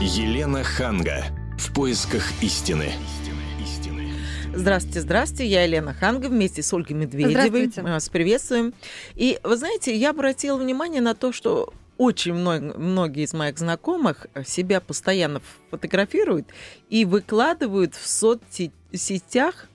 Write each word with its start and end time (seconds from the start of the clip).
Елена 0.00 0.62
Ханга. 0.62 1.24
В 1.58 1.72
поисках 1.72 2.22
истины. 2.42 2.92
Здравствуйте, 4.54 5.00
здравствуйте. 5.00 5.46
Я 5.46 5.62
Елена 5.64 5.94
Ханга 5.94 6.26
вместе 6.26 6.62
с 6.62 6.72
Ольгой 6.74 6.96
Медведевой. 6.96 7.72
Мы 7.76 7.90
вас 7.90 8.10
приветствуем. 8.10 8.74
И 9.14 9.40
вы 9.42 9.56
знаете, 9.56 9.96
я 9.96 10.10
обратила 10.10 10.58
внимание 10.58 11.00
на 11.00 11.14
то, 11.14 11.32
что 11.32 11.72
очень 11.96 12.34
много, 12.34 12.78
многие 12.78 13.24
из 13.24 13.32
моих 13.32 13.58
знакомых 13.58 14.26
себя 14.44 14.82
постоянно 14.82 15.40
фотографируют 15.70 16.46
и 16.90 17.06
выкладывают 17.06 17.94
в 17.94 18.06
соцсетях 18.06 19.66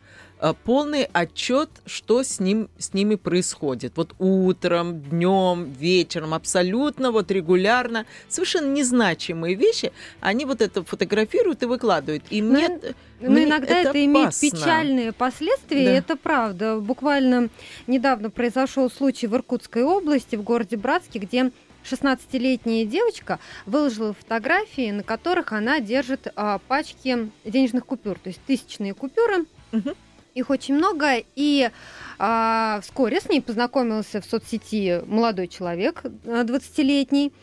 полный 0.63 1.07
отчет, 1.13 1.69
что 1.85 2.23
с, 2.23 2.39
ним, 2.39 2.69
с 2.77 2.93
ними 2.93 3.15
происходит. 3.15 3.93
Вот 3.95 4.15
утром, 4.17 4.99
днем, 4.99 5.71
вечером, 5.71 6.33
абсолютно 6.33 7.11
вот 7.11 7.29
регулярно, 7.29 8.05
совершенно 8.27 8.73
незначимые 8.73 9.55
вещи, 9.55 9.91
они 10.19 10.45
вот 10.45 10.61
это 10.61 10.83
фотографируют 10.83 11.61
и 11.61 11.67
выкладывают. 11.67 12.23
И 12.31 12.41
мне, 12.41 12.69
но, 12.69 12.79
но 13.21 13.29
мне 13.29 13.43
иногда 13.43 13.79
это, 13.79 13.89
это 13.89 14.05
имеет 14.05 14.39
печальные 14.39 15.11
последствия, 15.11 15.85
да. 15.85 15.91
это 15.91 16.15
правда. 16.15 16.79
Буквально 16.79 17.49
недавно 17.85 18.31
произошел 18.31 18.89
случай 18.89 19.27
в 19.27 19.35
Иркутской 19.35 19.83
области, 19.83 20.35
в 20.35 20.41
городе 20.41 20.75
Братске, 20.75 21.19
где 21.19 21.51
16-летняя 21.83 22.85
девочка 22.85 23.39
выложила 23.65 24.13
фотографии, 24.13 24.91
на 24.91 25.03
которых 25.03 25.51
она 25.51 25.79
держит 25.79 26.27
а, 26.35 26.59
пачки 26.67 27.29
денежных 27.45 27.85
купюр, 27.85 28.17
то 28.19 28.29
есть 28.29 28.41
тысячные 28.45 28.93
купюры. 28.93 29.45
Угу. 29.71 29.95
Их 30.33 30.49
очень 30.49 30.75
много, 30.75 31.15
и 31.35 31.69
а, 32.23 32.79
вскоре 32.83 33.19
с 33.19 33.27
ней 33.27 33.41
познакомился 33.41 34.21
в 34.21 34.25
соцсети 34.25 35.01
молодой 35.07 35.47
человек, 35.47 36.03
20-летний, 36.03 37.33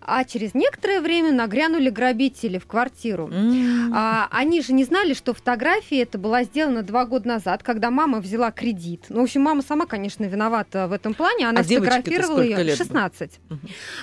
а 0.00 0.24
через 0.24 0.54
некоторое 0.54 1.02
время 1.02 1.32
нагрянули 1.32 1.90
грабители 1.90 2.56
в 2.56 2.66
квартиру. 2.66 3.28
Mm. 3.28 3.90
А, 3.94 4.28
они 4.30 4.62
же 4.62 4.72
не 4.72 4.84
знали, 4.84 5.12
что 5.12 5.34
фотография 5.34 6.02
это 6.02 6.16
была 6.16 6.44
сделана 6.44 6.82
два 6.82 7.04
года 7.04 7.28
назад, 7.28 7.62
когда 7.62 7.90
мама 7.90 8.20
взяла 8.20 8.50
кредит. 8.50 9.04
Ну, 9.10 9.20
в 9.20 9.24
общем, 9.24 9.42
мама 9.42 9.60
сама, 9.60 9.84
конечно, 9.84 10.24
виновата 10.24 10.88
в 10.88 10.92
этом 10.92 11.12
плане, 11.12 11.48
она 11.48 11.60
а 11.60 11.64
сфотографировала 11.64 12.40
ее 12.40 12.74
16. 12.74 13.30
Uh-huh. 13.50 13.56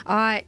А, 0.06 0.42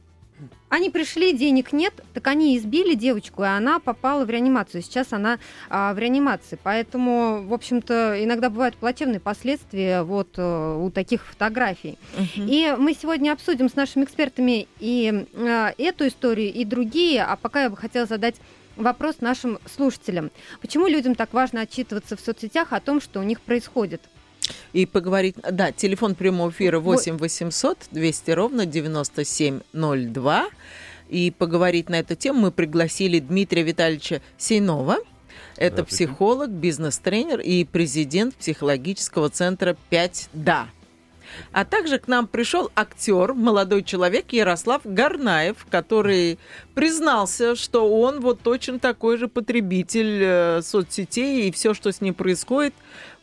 они 0.72 0.88
пришли, 0.88 1.34
денег 1.34 1.74
нет, 1.74 1.92
так 2.14 2.26
они 2.28 2.56
избили 2.56 2.94
девочку, 2.94 3.42
и 3.42 3.46
она 3.46 3.78
попала 3.78 4.24
в 4.24 4.30
реанимацию. 4.30 4.80
Сейчас 4.80 5.12
она 5.12 5.38
а, 5.68 5.92
в 5.92 5.98
реанимации. 5.98 6.58
Поэтому, 6.62 7.46
в 7.46 7.52
общем-то, 7.52 8.24
иногда 8.24 8.48
бывают 8.48 8.76
плачевные 8.76 9.20
последствия 9.20 10.02
вот 10.02 10.30
э, 10.38 10.76
у 10.80 10.90
таких 10.90 11.26
фотографий. 11.26 11.98
Угу. 12.16 12.46
И 12.46 12.74
мы 12.78 12.94
сегодня 12.94 13.32
обсудим 13.32 13.68
с 13.68 13.74
нашими 13.74 14.04
экспертами 14.04 14.66
и 14.80 15.26
а, 15.34 15.74
эту 15.76 16.08
историю, 16.08 16.50
и 16.50 16.64
другие. 16.64 17.22
А 17.22 17.36
пока 17.36 17.64
я 17.64 17.68
бы 17.68 17.76
хотела 17.76 18.06
задать 18.06 18.36
вопрос 18.76 19.16
нашим 19.20 19.58
слушателям. 19.66 20.30
Почему 20.62 20.86
людям 20.86 21.14
так 21.14 21.34
важно 21.34 21.60
отчитываться 21.60 22.16
в 22.16 22.20
соцсетях 22.20 22.72
о 22.72 22.80
том, 22.80 23.02
что 23.02 23.20
у 23.20 23.24
них 23.24 23.42
происходит? 23.42 24.00
И 24.72 24.86
поговорить. 24.86 25.36
Да, 25.50 25.72
телефон 25.72 26.14
прямого 26.14 26.50
эфира 26.50 26.78
8 26.78 27.16
800 27.18 27.78
200 27.90 28.30
ровно 28.32 28.66
9702. 28.66 30.48
И 31.08 31.30
поговорить 31.30 31.88
на 31.88 31.98
эту 31.98 32.14
тему 32.14 32.40
мы 32.40 32.50
пригласили 32.50 33.18
Дмитрия 33.18 33.62
Витальевича 33.62 34.22
Сейнова. 34.38 34.96
Это 35.56 35.84
психолог, 35.84 36.50
бизнес-тренер 36.50 37.40
и 37.40 37.64
президент 37.64 38.34
психологического 38.34 39.28
центра 39.28 39.76
«Пять 39.90 40.28
да». 40.32 40.68
А 41.52 41.64
также 41.64 41.98
к 41.98 42.08
нам 42.08 42.26
пришел 42.26 42.70
актер, 42.74 43.34
молодой 43.34 43.82
человек 43.82 44.32
Ярослав 44.32 44.82
Гарнаев, 44.84 45.66
который 45.70 46.38
признался, 46.74 47.56
что 47.56 47.88
он 47.88 48.20
вот 48.20 48.40
точно 48.40 48.78
такой 48.78 49.16
же 49.18 49.28
потребитель 49.28 50.20
э, 50.22 50.62
соцсетей, 50.62 51.48
и 51.48 51.52
все, 51.52 51.74
что 51.74 51.92
с 51.92 52.00
ним 52.00 52.14
происходит, 52.14 52.74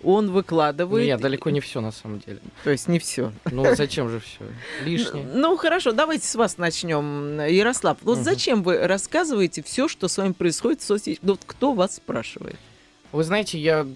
он 0.04 0.32
выкладывает. 0.32 1.06
Нет, 1.06 1.22
далеко 1.22 1.50
не 1.50 1.60
все 1.60 1.82
на 1.82 1.92
самом 1.92 2.20
деле. 2.20 2.40
То 2.64 2.70
есть 2.70 2.88
не 2.88 3.00
все. 3.00 3.32
Ну 3.52 3.76
зачем 3.76 4.10
же 4.10 4.20
все? 4.20 4.46
Лишнее. 4.84 5.28
Ну 5.34 5.58
хорошо, 5.58 5.92
давайте 5.92 6.26
с 6.28 6.36
вас 6.36 6.58
начнем, 6.58 7.40
Ярослав. 7.42 7.98
Вот 8.02 8.18
угу. 8.18 8.24
зачем 8.24 8.64
вы 8.64 8.80
рассказываете 8.88 9.64
все, 9.64 9.88
что 9.88 10.08
с 10.08 10.18
вами 10.18 10.34
происходит 10.34 10.82
в 10.82 10.86
соцсетях? 10.86 11.20
Вот 11.22 11.42
кто 11.46 11.74
вас 11.74 11.98
спрашивает? 11.98 12.58
Вы 13.12 13.24
знаете, 13.24 13.58
я 13.58 13.88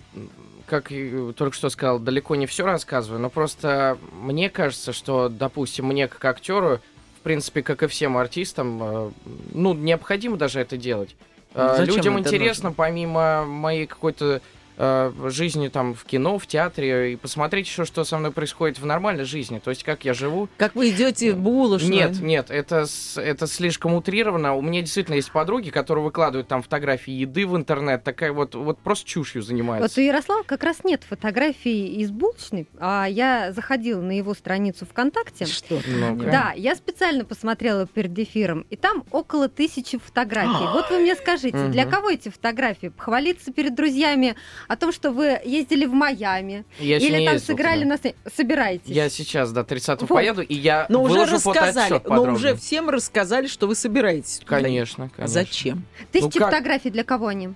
как 0.65 0.91
только 1.35 1.55
что 1.55 1.69
сказал, 1.69 1.99
далеко 1.99 2.35
не 2.35 2.47
все 2.47 2.65
рассказываю, 2.65 3.19
но 3.21 3.29
просто 3.29 3.97
мне 4.13 4.49
кажется, 4.49 4.93
что, 4.93 5.29
допустим, 5.29 5.85
мне 5.85 6.07
как 6.07 6.23
актеру, 6.25 6.79
в 7.19 7.21
принципе, 7.21 7.61
как 7.61 7.83
и 7.83 7.87
всем 7.87 8.17
артистам, 8.17 8.79
э, 8.81 9.11
ну, 9.53 9.73
необходимо 9.73 10.37
даже 10.37 10.59
это 10.59 10.77
делать. 10.77 11.15
Э, 11.53 11.75
Зачем 11.77 11.95
Людям 11.95 12.19
интересно, 12.19 12.69
нужно? 12.69 12.75
помимо 12.75 13.45
моей 13.45 13.85
какой-то 13.85 14.41
жизни 14.77 15.67
там 15.67 15.93
в 15.93 16.03
кино, 16.05 16.37
в 16.37 16.47
театре 16.47 17.13
и 17.13 17.15
посмотреть 17.15 17.67
еще, 17.67 17.85
что 17.85 18.03
со 18.03 18.17
мной 18.17 18.31
происходит 18.31 18.79
в 18.79 18.85
нормальной 18.85 19.23
жизни. 19.23 19.59
То 19.59 19.69
есть, 19.69 19.83
как 19.83 20.05
я 20.05 20.13
живу. 20.13 20.49
Как 20.57 20.75
вы 20.75 20.89
идете 20.89 21.33
в 21.33 21.37
булочную? 21.37 21.93
Нет, 21.93 22.21
нет, 22.21 22.51
это, 22.51 22.85
это 23.17 23.47
слишком 23.47 23.93
утрировано. 23.93 24.55
У 24.55 24.61
меня 24.61 24.81
действительно 24.81 25.15
есть 25.15 25.31
подруги, 25.31 25.69
которые 25.69 26.03
выкладывают 26.03 26.47
там 26.47 26.61
фотографии 26.61 27.11
еды 27.13 27.45
в 27.45 27.55
интернет, 27.55 28.03
такая 28.03 28.31
вот, 28.31 28.55
вот 28.55 28.79
просто 28.79 29.07
чушью 29.07 29.41
занимается. 29.41 29.87
Вот 29.87 29.97
у 29.97 30.01
Ярослава 30.01 30.43
как 30.43 30.63
раз 30.63 30.83
нет 30.83 31.03
фотографий 31.07 31.95
из 31.95 32.11
булочной, 32.11 32.67
а 32.79 33.05
я 33.05 33.51
заходила 33.51 34.01
на 34.01 34.11
его 34.11 34.33
страницу 34.33 34.85
ВКонтакте. 34.85 35.45
Что? 35.45 35.79
ну 35.85 36.15
Да, 36.15 36.53
я 36.55 36.75
специально 36.75 37.25
посмотрела 37.25 37.85
перед 37.85 38.17
эфиром, 38.17 38.65
и 38.69 38.75
там 38.75 39.03
около 39.11 39.49
тысячи 39.49 39.97
фотографий. 39.97 40.71
вот 40.73 40.89
вы 40.89 40.99
мне 40.99 41.15
скажите, 41.15 41.67
для 41.67 41.85
кого 41.85 42.09
эти 42.09 42.29
фотографии? 42.29 42.87
Похвалиться 42.87 43.51
перед 43.51 43.75
друзьями 43.75 44.35
о 44.67 44.75
том, 44.75 44.91
что 44.91 45.11
вы 45.11 45.39
ездили 45.43 45.85
в 45.85 45.93
Майами. 45.93 46.65
Я 46.79 46.97
или 46.97 47.25
там 47.25 47.39
сыграли 47.39 47.83
на 47.83 47.97
сцене. 47.97 48.15
Собираетесь. 48.35 48.87
Я 48.87 49.09
сейчас 49.09 49.51
до 49.51 49.63
30 49.63 50.01
вот. 50.01 50.07
поеду, 50.07 50.41
и 50.41 50.53
я 50.53 50.85
но 50.89 51.03
уже 51.03 51.25
рассказали, 51.25 52.01
Но 52.05 52.23
уже 52.23 52.55
всем 52.55 52.89
рассказали, 52.89 53.47
что 53.47 53.67
вы 53.67 53.75
собираетесь. 53.75 54.41
Конечно, 54.45 55.09
конечно. 55.09 55.27
Зачем? 55.27 55.85
Тысячи 56.11 56.37
ну, 56.37 56.45
фотографий 56.45 56.89
для 56.89 57.03
кого 57.03 57.27
они? 57.27 57.49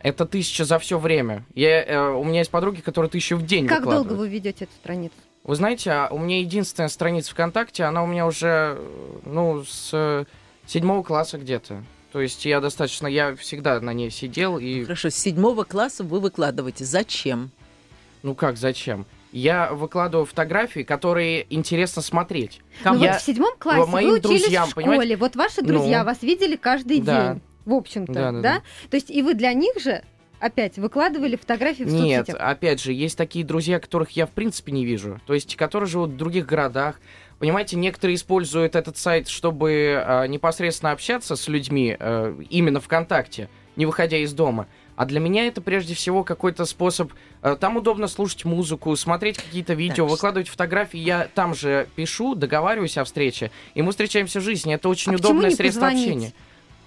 Это 0.00 0.24
тысяча 0.24 0.64
за 0.64 0.78
все 0.78 0.98
время. 0.98 1.44
Я, 1.54 1.84
э, 1.84 2.10
у 2.12 2.24
меня 2.24 2.38
есть 2.38 2.50
подруги, 2.50 2.80
которые 2.80 3.10
тысячу 3.10 3.36
в 3.36 3.44
день 3.44 3.66
Как 3.66 3.84
долго 3.84 4.14
вы 4.14 4.28
ведете 4.28 4.64
эту 4.64 4.72
страницу? 4.74 5.14
Вы 5.44 5.54
знаете, 5.54 5.90
а 5.90 6.08
у 6.10 6.18
меня 6.18 6.40
единственная 6.40 6.88
страница 6.88 7.32
ВКонтакте, 7.32 7.84
она 7.84 8.02
у 8.02 8.06
меня 8.06 8.26
уже, 8.26 8.78
ну, 9.24 9.64
с 9.64 10.26
седьмого 10.66 11.02
класса 11.02 11.38
где-то. 11.38 11.82
То 12.12 12.20
есть 12.20 12.44
я 12.44 12.60
достаточно, 12.60 13.06
я 13.06 13.36
всегда 13.36 13.80
на 13.80 13.92
ней 13.92 14.10
сидел 14.10 14.58
и... 14.58 14.82
Хорошо, 14.84 15.10
с 15.10 15.14
седьмого 15.14 15.64
класса 15.64 16.02
вы 16.02 16.20
выкладываете. 16.20 16.84
Зачем? 16.84 17.50
Ну 18.22 18.34
как, 18.34 18.56
зачем? 18.56 19.06
Я 19.32 19.72
выкладываю 19.72 20.26
фотографии, 20.26 20.80
которые 20.80 21.46
интересно 21.54 22.02
смотреть. 22.02 22.62
Ну 22.84 22.96
я... 22.98 23.12
вот 23.12 23.20
в 23.20 23.24
седьмом 23.24 23.54
классе 23.58 23.90
вы 23.90 24.18
учились 24.18 24.42
друзьям, 24.42 24.66
в 24.66 24.70
школе, 24.70 24.86
понимаете? 24.86 25.16
вот 25.16 25.36
ваши 25.36 25.62
друзья 25.62 26.00
ну, 26.00 26.06
вас 26.06 26.22
видели 26.22 26.56
каждый 26.56 27.00
да. 27.00 27.34
день, 27.34 27.42
в 27.64 27.72
общем-то, 27.74 28.12
да, 28.12 28.32
да, 28.32 28.32
да? 28.32 28.42
да? 28.42 28.62
То 28.90 28.96
есть 28.96 29.10
и 29.10 29.22
вы 29.22 29.34
для 29.34 29.52
них 29.52 29.78
же 29.80 30.02
опять 30.40 30.78
выкладывали 30.78 31.36
фотографии 31.36 31.84
в 31.84 31.92
Нет, 31.92 32.26
соцсетях? 32.26 32.36
опять 32.40 32.82
же, 32.82 32.92
есть 32.92 33.16
такие 33.16 33.44
друзья, 33.44 33.78
которых 33.78 34.10
я 34.12 34.26
в 34.26 34.30
принципе 34.30 34.72
не 34.72 34.84
вижу. 34.84 35.20
То 35.26 35.34
есть, 35.34 35.54
которые 35.54 35.88
живут 35.88 36.10
в 36.10 36.16
других 36.16 36.46
городах, 36.46 36.98
Понимаете, 37.40 37.76
некоторые 37.76 38.16
используют 38.16 38.76
этот 38.76 38.98
сайт, 38.98 39.26
чтобы 39.26 39.72
э, 39.72 40.26
непосредственно 40.26 40.92
общаться 40.92 41.36
с 41.36 41.48
людьми 41.48 41.96
э, 41.98 42.34
именно 42.50 42.80
ВКонтакте, 42.80 43.48
не 43.76 43.86
выходя 43.86 44.18
из 44.18 44.34
дома. 44.34 44.68
А 44.94 45.06
для 45.06 45.20
меня 45.20 45.46
это 45.46 45.62
прежде 45.62 45.94
всего 45.94 46.22
какой-то 46.22 46.66
способ. 46.66 47.14
Э, 47.40 47.56
там 47.58 47.78
удобно 47.78 48.08
слушать 48.08 48.44
музыку, 48.44 48.94
смотреть 48.94 49.38
какие-то 49.38 49.72
видео, 49.72 50.04
так, 50.04 50.10
выкладывать 50.10 50.50
фотографии. 50.50 50.98
Я 50.98 51.28
там 51.34 51.54
же 51.54 51.88
пишу, 51.96 52.34
договариваюсь 52.34 52.98
о 52.98 53.04
встрече, 53.04 53.50
и 53.74 53.80
мы 53.80 53.92
встречаемся 53.92 54.40
в 54.40 54.42
жизни. 54.42 54.74
Это 54.74 54.90
очень 54.90 55.14
а 55.14 55.16
удобное 55.16 55.50
средство 55.50 55.86
позвонить? 55.86 56.08
общения 56.08 56.32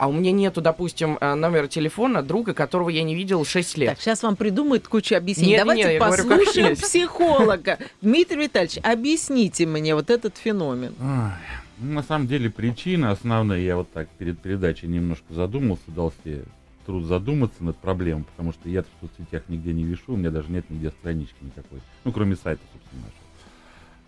а 0.03 0.08
у 0.08 0.12
меня 0.12 0.34
нету, 0.34 0.59
допустим, 0.59 1.18
э, 1.22 1.34
номера 1.34 1.67
телефона 1.67 2.22
друга, 2.22 2.53
которого 2.53 2.90
я 2.90 3.03
не 3.03 3.16
видел 3.16 3.46
6 3.46 3.78
лет. 3.78 3.91
Так, 3.91 4.02
сейчас 4.02 4.22
вам 4.22 4.35
придумают 4.35 4.85
кучу 4.85 5.16
объяснений. 5.16 5.52
Нет, 5.52 5.59
Давайте 5.61 5.94
нет, 5.94 6.00
послушаем 6.00 6.66
говорю, 6.66 6.76
психолога. 6.76 7.78
Дмитрий 8.02 8.41
Витальевич, 8.44 8.79
объясните 8.84 9.66
мне 9.66 9.96
вот 9.96 10.09
этот 10.09 10.35
феномен. 10.35 10.94
Ой, 11.00 11.32
на 11.79 12.03
самом 12.03 12.28
деле 12.28 12.50
причина 12.50 13.11
основная, 13.11 13.61
я 13.61 13.78
вот 13.78 13.90
так 13.94 14.09
перед 14.17 14.38
передачей 14.40 14.88
немножко 14.88 15.34
задумался, 15.34 15.84
дал 15.88 16.11
себе 16.22 16.44
труд 16.85 17.06
задуматься 17.06 17.64
над 17.64 17.78
проблемой, 17.78 18.26
потому 18.26 18.52
что 18.52 18.67
я 18.67 18.84
в 18.84 18.88
соцсетях 18.99 19.44
нигде 19.47 19.72
не 19.72 19.85
вешу, 19.85 20.16
у 20.16 20.17
меня 20.17 20.32
даже 20.32 20.52
нет 20.52 20.70
нигде 20.70 20.90
странички 20.90 21.38
никакой, 21.40 21.79
ну, 22.03 22.11
кроме 22.11 22.35
сайта, 22.35 22.61
собственно, 22.73 23.03
нашего. 23.03 23.22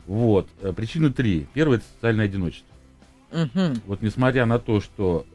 Вот, 0.07 0.49
э, 0.61 0.73
причины 0.73 1.13
три. 1.13 1.47
Первое– 1.53 1.77
это 1.77 1.85
социальное 1.95 2.25
одиночество. 2.25 2.67
Угу. 3.31 3.81
Вот 3.85 4.01
несмотря 4.01 4.45
на 4.45 4.59
то, 4.59 4.81
что 4.81 5.25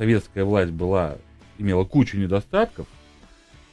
советская 0.00 0.46
власть 0.46 0.72
была, 0.72 1.18
имела 1.58 1.84
кучу 1.84 2.16
недостатков, 2.16 2.86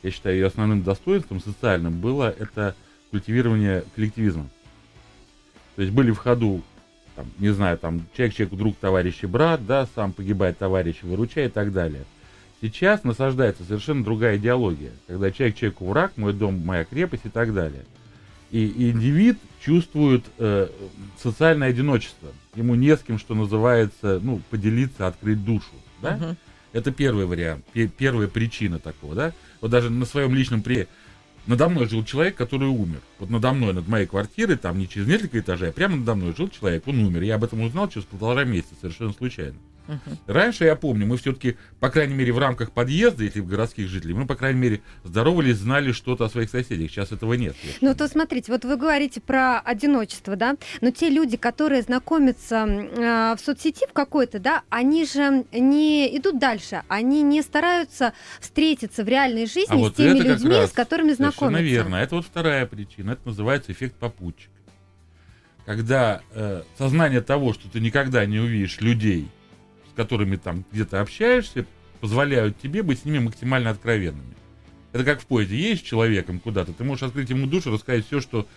я 0.04 0.12
считаю, 0.12 0.36
ее 0.36 0.48
основным 0.48 0.84
достоинством 0.84 1.40
социальным 1.40 2.02
было 2.02 2.30
это 2.38 2.76
культивирование 3.12 3.86
коллективизма. 3.96 4.50
То 5.78 5.84
есть 5.84 5.94
были 5.94 6.12
в 6.12 6.18
ходу 6.18 6.64
там, 7.16 7.28
не 7.40 7.54
знаю, 7.54 7.78
там, 7.78 8.06
человек, 8.14 8.36
человеку 8.36 8.58
друг, 8.58 8.76
товарищ 8.76 9.20
и 9.22 9.26
брат, 9.26 9.66
да, 9.66 9.88
сам 9.96 10.12
погибает 10.12 10.58
товарищ, 10.58 10.98
выручает 11.02 11.52
и 11.52 11.54
так 11.54 11.72
далее. 11.72 12.04
Сейчас 12.62 13.06
насаждается 13.06 13.64
совершенно 13.64 14.04
другая 14.04 14.36
идеология, 14.36 14.92
когда 15.08 15.32
человек 15.32 15.56
человеку 15.56 15.86
враг, 15.86 16.12
мой 16.18 16.34
дом, 16.34 16.60
моя 16.60 16.84
крепость 16.84 17.26
и 17.26 17.30
так 17.30 17.54
далее. 17.54 17.86
И, 18.52 18.66
и 18.66 18.92
индивид 18.92 19.38
чувствует 19.62 20.26
э, 20.40 20.68
социальное 21.24 21.70
одиночество. 21.70 22.28
Ему 22.54 22.76
не 22.76 22.98
с 22.98 23.00
кем, 23.00 23.18
что 23.18 23.34
называется, 23.34 24.20
ну, 24.22 24.42
поделиться, 24.50 25.08
открыть 25.08 25.46
душу. 25.46 25.72
Да? 26.02 26.18
Uh-huh. 26.18 26.36
Это 26.74 26.92
первый 26.92 27.26
вариант, 27.26 27.66
первая 27.98 28.28
причина 28.28 28.80
такого, 28.80 29.16
да. 29.16 29.34
Вот 29.62 29.72
даже 29.72 29.90
на 29.90 30.06
своем 30.06 30.36
личном 30.36 30.62
примере. 30.62 30.88
Надо 31.48 31.70
мной 31.70 31.88
жил 31.88 32.04
человек, 32.04 32.36
который 32.36 32.68
умер. 32.68 33.00
Вот 33.20 33.30
надо 33.30 33.54
мной, 33.54 33.74
над 33.74 33.88
моей 33.88 34.06
квартирой, 34.06 34.58
там 34.58 34.78
не 34.78 34.88
через 34.88 35.08
несколько 35.08 35.40
этажей, 35.40 35.70
а 35.70 35.72
прямо 35.72 35.96
надо 35.96 36.16
мной 36.16 36.36
жил 36.36 36.50
человек, 36.50 36.86
он 36.88 37.00
умер. 37.00 37.22
Я 37.22 37.36
об 37.36 37.46
этом 37.46 37.62
узнал 37.62 37.88
через 37.88 38.06
полтора 38.06 38.44
месяца, 38.44 38.76
совершенно 38.82 39.14
случайно. 39.14 39.56
Uh-huh. 39.88 40.18
Раньше, 40.28 40.66
я 40.66 40.76
помню, 40.76 41.06
мы 41.06 41.18
все-таки, 41.18 41.58
по 41.80 41.90
крайней 41.90 42.14
мере, 42.14 42.34
в 42.34 42.40
рамках 42.40 42.72
подъезда, 42.72 43.24
если 43.24 43.40
в 43.40 43.48
городских 43.48 43.88
жителей, 43.88 44.14
мы, 44.14 44.26
по 44.26 44.36
крайней 44.36 44.60
мере, 44.60 44.82
здоровались, 45.04 45.58
знали 45.58 45.92
что-то 45.92 46.26
о 46.26 46.30
своих 46.30 46.50
соседях. 46.50 46.92
Сейчас 46.92 47.12
этого 47.12 47.34
нет. 47.34 47.56
Ну, 47.82 47.96
то 47.96 48.08
смотрите, 48.08 48.52
вот 48.52 48.66
вы 48.66 48.76
говорите 48.78 49.22
про 49.22 49.60
одиночество, 49.60 50.36
да, 50.36 50.58
но 50.82 50.92
те 50.92 51.10
люди, 51.10 51.38
которые 51.38 51.82
знакомятся 51.82 52.66
э, 52.68 53.36
в 53.36 53.40
соцсети 53.44 53.86
в 53.90 53.94
какой-то, 53.94 54.40
да, 54.40 54.64
они 54.70 55.06
же 55.06 55.46
не 55.52 56.18
идут 56.18 56.40
дальше, 56.40 56.84
они 56.88 57.22
не 57.22 57.42
стараются 57.42 58.14
встретиться 58.40 59.04
в 59.04 59.08
реальной 59.08 59.46
жизни 59.46 59.74
а 59.74 59.76
с 59.76 59.80
вот 59.80 59.96
теми 59.96 60.20
людьми, 60.20 60.66
с 60.68 60.72
которыми 60.72 61.14
знакомятся. 61.14 61.64
Верно. 61.64 61.96
Это 61.96 62.16
вот 62.16 62.26
вторая 62.26 62.66
причина. 62.66 63.12
Это 63.12 63.22
называется 63.26 63.72
эффект 63.72 63.96
попутчика. 63.96 64.52
Когда 65.66 66.22
э, 66.34 66.64
сознание 66.78 67.22
того, 67.22 67.54
что 67.54 67.70
ты 67.70 67.80
никогда 67.80 68.26
не 68.26 68.40
увидишь 68.40 68.80
людей, 68.80 69.28
которыми 69.98 70.38
там 70.38 70.64
где-то 70.72 71.02
общаешься, 71.02 71.66
позволяют 72.00 72.58
тебе 72.62 72.84
быть 72.84 73.00
с 73.00 73.06
ними 73.06 73.20
максимально 73.20 73.72
откровенными. 73.72 74.36
Это 74.94 75.04
как 75.04 75.22
в 75.22 75.26
поезде. 75.26 75.58
Едешь 75.58 75.80
с 75.80 75.84
человеком 75.84 76.40
куда-то, 76.40 76.72
ты 76.72 76.84
можешь 76.84 77.04
открыть 77.04 77.30
ему 77.30 77.48
душу, 77.48 77.72
рассказать 77.72 78.06
все, 78.06 78.22
что 78.22 78.48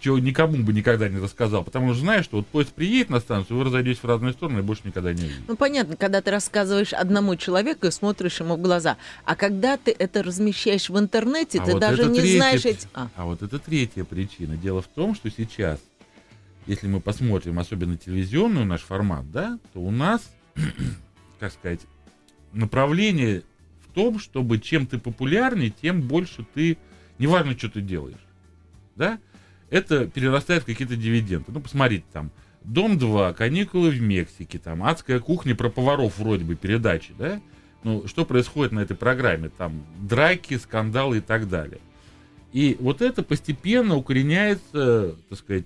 чего 0.00 0.18
никому 0.18 0.56
бы 0.58 0.72
никогда 0.72 1.08
не 1.08 1.18
рассказал. 1.18 1.64
Потому 1.64 1.92
что 1.92 2.02
знаешь, 2.02 2.24
что 2.24 2.38
вот 2.38 2.46
поезд 2.46 2.72
приедет 2.72 3.10
на 3.10 3.18
станцию, 3.18 3.58
вы 3.58 3.64
разойдетесь 3.64 4.00
в 4.00 4.06
разные 4.06 4.32
стороны 4.32 4.60
и 4.60 4.62
больше 4.62 4.82
никогда 4.84 5.12
не 5.12 5.22
увидите. 5.22 5.42
Ну, 5.48 5.56
понятно, 5.56 5.96
когда 5.96 6.22
ты 6.22 6.30
рассказываешь 6.30 6.92
одному 6.92 7.34
человеку 7.36 7.86
и 7.86 7.90
смотришь 7.90 8.38
ему 8.40 8.56
в 8.56 8.60
глаза. 8.60 8.96
А 9.24 9.34
когда 9.34 9.76
ты 9.76 9.94
это 9.98 10.22
размещаешь 10.22 10.88
в 10.88 10.98
интернете, 10.98 11.60
а 11.60 11.64
ты 11.64 11.72
вот 11.72 11.80
даже 11.80 12.04
не 12.04 12.20
третья, 12.20 12.36
знаешь 12.36 12.64
эти... 12.64 12.88
А. 12.94 13.08
а 13.16 13.24
вот 13.24 13.42
это 13.42 13.58
третья 13.58 14.04
причина. 14.04 14.56
Дело 14.56 14.80
в 14.80 14.86
том, 14.86 15.14
что 15.14 15.28
сейчас, 15.30 15.80
если 16.66 16.86
мы 16.86 17.00
посмотрим 17.00 17.58
особенно 17.58 17.96
телевизионный 17.96 18.64
наш 18.64 18.82
формат, 18.82 19.30
да, 19.32 19.58
то 19.72 19.80
у 19.80 19.90
нас 19.90 20.22
как 21.40 21.52
сказать, 21.52 21.80
направление 22.52 23.42
в 23.82 23.92
том, 23.92 24.18
чтобы 24.18 24.58
чем 24.58 24.86
ты 24.86 24.98
популярнее, 24.98 25.70
тем 25.70 26.02
больше 26.02 26.46
ты, 26.54 26.78
неважно, 27.18 27.56
что 27.56 27.70
ты 27.70 27.80
делаешь, 27.80 28.24
да, 28.96 29.18
это 29.70 30.06
перерастает 30.06 30.62
в 30.62 30.66
какие-то 30.66 30.96
дивиденды. 30.96 31.46
Ну, 31.48 31.60
посмотрите, 31.60 32.04
там, 32.12 32.30
Дом 32.62 32.98
2, 32.98 33.32
каникулы 33.32 33.90
в 33.90 34.00
Мексике, 34.00 34.58
там, 34.58 34.82
адская 34.82 35.20
кухня 35.20 35.54
про 35.54 35.70
поваров 35.70 36.18
вроде 36.18 36.44
бы 36.44 36.56
передачи, 36.56 37.14
да, 37.18 37.40
ну, 37.82 38.06
что 38.06 38.26
происходит 38.26 38.72
на 38.72 38.80
этой 38.80 38.96
программе, 38.96 39.48
там, 39.48 39.84
драки, 40.00 40.58
скандалы 40.58 41.18
и 41.18 41.20
так 41.20 41.48
далее. 41.48 41.80
И 42.52 42.76
вот 42.80 43.00
это 43.00 43.22
постепенно 43.22 43.96
укореняется, 43.96 45.14
так 45.28 45.38
сказать, 45.38 45.64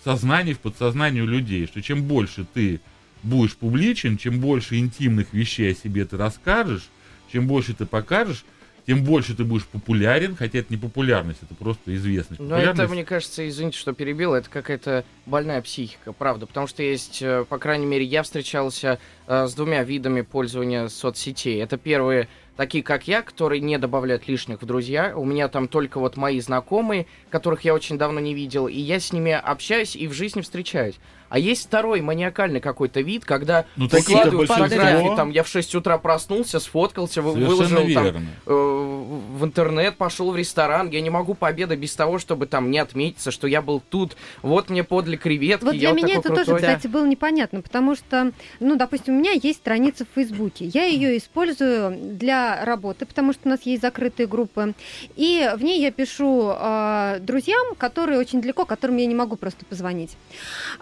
в 0.00 0.04
сознании, 0.04 0.54
в 0.54 0.60
подсознании 0.60 1.20
у 1.20 1.26
людей, 1.26 1.66
что 1.66 1.82
чем 1.82 2.04
больше 2.04 2.46
ты 2.52 2.80
будешь 3.22 3.56
публичен, 3.56 4.16
чем 4.16 4.40
больше 4.40 4.78
интимных 4.78 5.32
вещей 5.32 5.72
о 5.72 5.74
себе 5.74 6.04
ты 6.04 6.16
расскажешь, 6.16 6.88
чем 7.30 7.46
больше 7.46 7.74
ты 7.74 7.86
покажешь, 7.86 8.44
тем 8.86 9.04
больше 9.04 9.34
ты 9.34 9.44
будешь 9.44 9.66
популярен, 9.66 10.34
хотя 10.34 10.58
это 10.58 10.72
не 10.72 10.76
популярность, 10.76 11.38
это 11.42 11.54
просто 11.54 11.94
известность. 11.94 12.40
Но 12.40 12.58
это, 12.58 12.88
мне 12.88 13.04
кажется, 13.04 13.48
извините, 13.48 13.78
что 13.78 13.92
перебил, 13.92 14.34
это 14.34 14.50
какая-то 14.50 15.04
больная 15.26 15.62
психика, 15.62 16.12
правда, 16.12 16.46
потому 16.46 16.66
что 16.66 16.82
есть, 16.82 17.22
э, 17.22 17.44
по 17.48 17.58
крайней 17.58 17.86
мере, 17.86 18.04
я 18.04 18.22
встречался 18.22 18.98
э, 19.26 19.46
с 19.46 19.54
двумя 19.54 19.84
видами 19.84 20.22
пользования 20.22 20.88
соцсетей. 20.88 21.62
Это 21.62 21.76
первые 21.76 22.28
такие 22.56 22.84
как 22.84 23.08
я, 23.08 23.22
которые 23.22 23.60
не 23.60 23.78
добавляют 23.78 24.28
лишних 24.28 24.62
в 24.62 24.66
друзья. 24.66 25.12
У 25.16 25.24
меня 25.24 25.48
там 25.48 25.68
только 25.68 25.98
вот 25.98 26.16
мои 26.16 26.40
знакомые, 26.40 27.06
которых 27.30 27.62
я 27.64 27.74
очень 27.74 27.98
давно 27.98 28.20
не 28.20 28.34
видел, 28.34 28.68
и 28.68 28.78
я 28.78 29.00
с 29.00 29.12
ними 29.12 29.32
общаюсь 29.32 29.96
и 29.96 30.06
в 30.08 30.12
жизни 30.12 30.40
встречаюсь. 30.40 30.96
А 31.32 31.38
есть 31.38 31.66
второй 31.66 32.02
маниакальный 32.02 32.60
какой-то 32.60 33.00
вид, 33.00 33.24
когда 33.24 33.64
ну, 33.76 33.88
выкладывают 33.88 34.50
фотографии, 34.50 35.16
там, 35.16 35.30
я 35.30 35.42
в 35.44 35.48
6 35.48 35.74
утра 35.76 35.96
проснулся, 35.96 36.60
сфоткался, 36.60 37.22
Совершенно 37.22 37.46
выложил 37.48 37.84
верно. 37.86 38.12
там, 38.12 38.26
э, 38.44 39.04
в 39.38 39.42
интернет, 39.42 39.96
пошел 39.96 40.30
в 40.30 40.36
ресторан, 40.36 40.90
я 40.90 41.00
не 41.00 41.08
могу 41.08 41.32
пообедать 41.32 41.78
без 41.78 41.96
того, 41.96 42.18
чтобы 42.18 42.44
там 42.44 42.70
не 42.70 42.78
отметиться, 42.78 43.30
что 43.30 43.46
я 43.46 43.62
был 43.62 43.80
тут, 43.88 44.14
вот 44.42 44.68
мне 44.68 44.84
подли 44.84 45.16
креветки, 45.16 45.64
Вот 45.64 45.74
для 45.74 45.88
я 45.88 45.94
меня 45.94 46.16
вот 46.16 46.26
это 46.26 46.34
крутой. 46.34 46.44
тоже, 46.44 46.58
кстати, 46.58 46.86
было 46.86 47.06
непонятно, 47.06 47.62
потому 47.62 47.94
что, 47.94 48.32
ну, 48.60 48.76
допустим, 48.76 49.16
у 49.16 49.18
меня 49.18 49.32
есть 49.32 49.60
страница 49.60 50.04
в 50.04 50.14
Фейсбуке, 50.14 50.66
я 50.66 50.84
ее 50.84 51.16
использую 51.16 51.96
для 51.96 52.41
работы, 52.62 53.06
потому 53.06 53.32
что 53.32 53.42
у 53.46 53.48
нас 53.48 53.62
есть 53.62 53.82
закрытые 53.82 54.26
группы, 54.26 54.74
и 55.16 55.50
в 55.56 55.62
ней 55.62 55.80
я 55.80 55.90
пишу 55.90 56.52
э, 56.52 57.18
друзьям, 57.20 57.74
которые 57.76 58.18
очень 58.18 58.40
далеко, 58.40 58.64
которым 58.64 58.96
я 58.96 59.06
не 59.06 59.14
могу 59.14 59.36
просто 59.36 59.64
позвонить. 59.64 60.16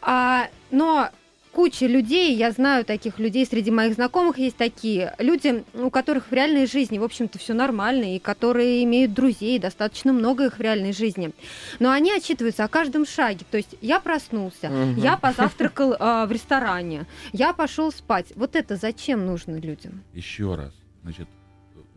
А 0.03 0.49
но 0.71 1.11
куча 1.53 1.87
людей, 1.87 2.35
я 2.37 2.51
знаю 2.53 2.85
таких 2.85 3.19
людей, 3.19 3.47
среди 3.47 3.71
моих 3.71 3.95
знакомых 3.95 4.39
есть 4.39 4.57
такие 4.57 5.15
люди, 5.19 5.65
у 5.75 5.91
которых 5.91 6.31
в 6.31 6.33
реальной 6.33 6.67
жизни, 6.67 6.99
в 6.99 7.05
общем-то, 7.05 7.39
все 7.39 7.55
нормально, 7.55 8.15
и 8.15 8.19
которые 8.19 8.85
имеют 8.85 9.13
друзей, 9.13 9.59
достаточно 9.59 10.13
много 10.13 10.47
их 10.47 10.59
в 10.59 10.61
реальной 10.61 10.93
жизни. 10.93 11.33
Но 11.79 11.91
они 11.91 12.13
отчитываются 12.13 12.65
о 12.65 12.69
каждом 12.69 13.07
шаге. 13.07 13.45
То 13.51 13.57
есть 13.57 13.75
я 13.81 14.01
проснулся, 14.01 14.69
угу. 14.69 15.01
я 15.01 15.17
позавтракал 15.17 15.93
э, 15.93 16.27
в 16.27 16.33
ресторане, 16.33 17.07
я 17.33 17.53
пошел 17.53 17.93
спать. 17.93 18.27
Вот 18.37 18.57
это 18.57 18.77
зачем 18.77 19.27
нужно 19.27 19.57
людям? 19.57 20.03
Еще 20.15 20.55
раз. 20.55 20.73
Значит, 21.03 21.29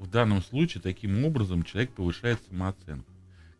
в 0.03 0.09
данном 0.09 0.43
случае 0.43 0.81
таким 0.81 1.23
образом 1.23 1.63
человек 1.63 1.91
повышает 1.91 2.39
самооценку. 2.49 3.09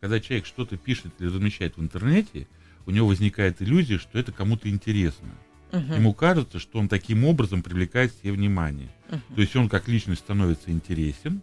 Когда 0.01 0.19
человек 0.19 0.45
что-то 0.45 0.75
пишет 0.75 1.13
или 1.19 1.27
размещает 1.27 1.77
в 1.77 1.81
интернете, 1.81 2.47
у 2.85 2.91
него 2.91 3.07
возникает 3.07 3.61
иллюзия, 3.61 3.97
что 3.97 4.19
это 4.19 4.33
кому-то 4.33 4.69
интересно. 4.69 5.29
Угу. 5.71 5.93
Ему 5.93 6.13
кажется, 6.13 6.59
что 6.59 6.79
он 6.79 6.89
таким 6.89 7.23
образом 7.23 7.63
привлекает 7.63 8.13
себе 8.13 8.33
внимание. 8.33 8.89
Угу. 9.09 9.35
То 9.35 9.41
есть 9.41 9.55
он 9.55 9.69
как 9.69 9.87
личность 9.87 10.21
становится 10.21 10.69
интересен, 10.69 11.41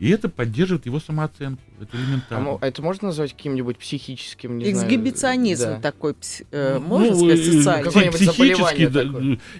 и 0.00 0.08
это 0.08 0.30
поддерживает 0.30 0.86
его 0.86 0.98
самооценку. 0.98 1.62
Это 1.78 1.94
элементарно. 1.94 2.58
А 2.58 2.66
это 2.66 2.80
можно 2.80 3.08
назвать 3.08 3.34
каким-нибудь 3.34 3.76
психическим, 3.76 4.56
не 4.56 4.72
Эксгибиционизм 4.72 5.62
знаю, 5.62 5.76
да. 5.76 5.82
такой, 5.82 6.14
э, 6.50 6.78
ну, 6.78 6.86
можно 6.86 7.10
ну, 7.10 7.16
сказать, 7.16 7.44
социальный? 7.44 7.84
Какой-нибудь 7.84 8.18
психический, 8.18 8.86
да, 8.86 9.04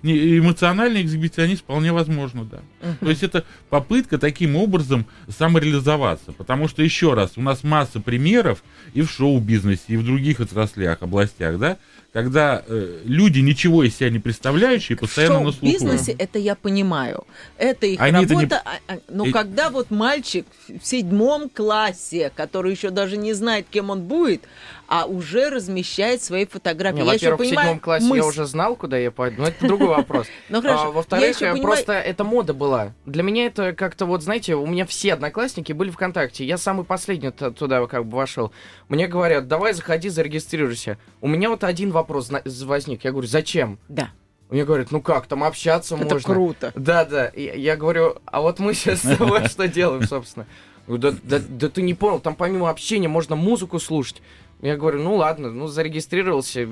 не, 0.02 0.38
эмоциональный 0.38 1.02
эксгибиционизм 1.02 1.60
вполне 1.60 1.92
возможно, 1.92 2.46
да. 2.46 2.60
Uh-huh. 2.80 2.96
То 3.00 3.10
есть 3.10 3.22
это 3.22 3.44
попытка 3.68 4.16
таким 4.16 4.56
образом 4.56 5.04
самореализоваться. 5.28 6.32
Потому 6.32 6.68
что, 6.68 6.82
еще 6.82 7.12
раз, 7.12 7.32
у 7.36 7.42
нас 7.42 7.62
масса 7.62 8.00
примеров 8.00 8.64
и 8.94 9.02
в 9.02 9.10
шоу-бизнесе, 9.10 9.84
и 9.88 9.96
в 9.98 10.04
других 10.04 10.40
отраслях, 10.40 11.02
областях, 11.02 11.58
да, 11.58 11.76
когда 12.12 12.62
э, 12.66 13.00
люди 13.04 13.38
ничего 13.38 13.84
из 13.84 13.96
себя 13.96 14.10
не 14.10 14.18
представляющие, 14.18 14.98
постоянно 14.98 15.40
на 15.40 15.52
слуху. 15.52 15.58
В 15.58 15.62
бизнесе 15.62 16.12
это 16.18 16.38
я 16.38 16.56
понимаю. 16.56 17.24
Это 17.56 17.86
их 17.86 18.00
Они 18.00 18.26
работа. 18.26 18.34
Не... 18.34 18.46
А, 18.52 18.78
а, 18.88 18.98
но 19.08 19.26
и... 19.26 19.30
когда 19.30 19.70
вот 19.70 19.90
мальчик 19.90 20.46
в 20.68 20.84
седьмом 20.84 21.48
классе, 21.48 22.32
который 22.34 22.72
еще 22.72 22.90
даже 22.90 23.16
не 23.16 23.32
знает, 23.32 23.66
кем 23.70 23.90
он 23.90 24.02
будет, 24.02 24.42
а 24.90 25.04
уже 25.04 25.50
размещает 25.50 26.20
свои 26.20 26.46
фотографии. 26.46 26.96
Не, 26.96 27.06
я 27.06 27.12
во-первых, 27.12 27.40
в 27.40 27.46
седьмом 27.46 27.78
классе 27.78 28.06
мысль. 28.06 28.16
я 28.22 28.26
уже 28.26 28.44
знал, 28.46 28.74
куда 28.74 28.98
я 28.98 29.12
пойду, 29.12 29.42
но 29.42 29.48
это 29.48 29.66
другой 29.66 29.88
вопрос. 29.88 30.26
Ну 30.48 30.60
хорошо. 30.60 30.88
А, 30.88 30.90
во-вторых, 30.90 31.38
просто 31.62 31.92
это 31.92 32.24
мода 32.24 32.54
была. 32.54 32.92
Для 33.06 33.22
меня 33.22 33.46
это 33.46 33.72
как-то 33.72 34.04
вот, 34.04 34.22
знаете, 34.22 34.56
у 34.56 34.66
меня 34.66 34.84
все 34.84 35.12
одноклассники 35.14 35.72
были 35.72 35.90
ВКонтакте. 35.90 36.44
Я 36.44 36.58
самый 36.58 36.84
последний 36.84 37.30
туда 37.30 37.86
как 37.86 38.06
бы 38.06 38.16
вошел. 38.16 38.50
Мне 38.88 39.06
говорят, 39.06 39.46
давай 39.46 39.74
заходи, 39.74 40.08
зарегистрируйся. 40.08 40.98
У 41.20 41.28
меня 41.28 41.50
вот 41.50 41.62
один 41.62 41.92
вопрос 41.92 41.99
возник. 42.08 43.04
Я 43.04 43.12
говорю, 43.12 43.28
зачем? 43.28 43.78
Да. 43.88 44.10
Мне 44.50 44.64
говорят, 44.64 44.90
ну 44.90 45.00
как, 45.00 45.26
там 45.26 45.44
общаться 45.44 45.94
это 45.94 46.04
можно. 46.04 46.16
Это 46.16 46.26
круто. 46.26 46.72
Да, 46.74 47.04
да. 47.04 47.30
Я, 47.36 47.54
я 47.54 47.76
говорю, 47.76 48.16
а 48.24 48.40
вот 48.40 48.58
мы 48.58 48.74
сейчас 48.74 49.00
с 49.02 49.16
тобой 49.16 49.46
что 49.46 49.68
делаем, 49.68 50.06
собственно? 50.06 50.46
Да, 50.88 51.12
да, 51.22 51.38
да 51.48 51.68
ты 51.68 51.82
не 51.82 51.94
понял, 51.94 52.18
там 52.18 52.34
помимо 52.34 52.68
общения 52.68 53.06
можно 53.06 53.36
музыку 53.36 53.78
слушать. 53.78 54.20
Я 54.60 54.76
говорю, 54.76 55.00
ну 55.02 55.14
ладно, 55.14 55.50
ну 55.50 55.68
зарегистрировался. 55.68 56.68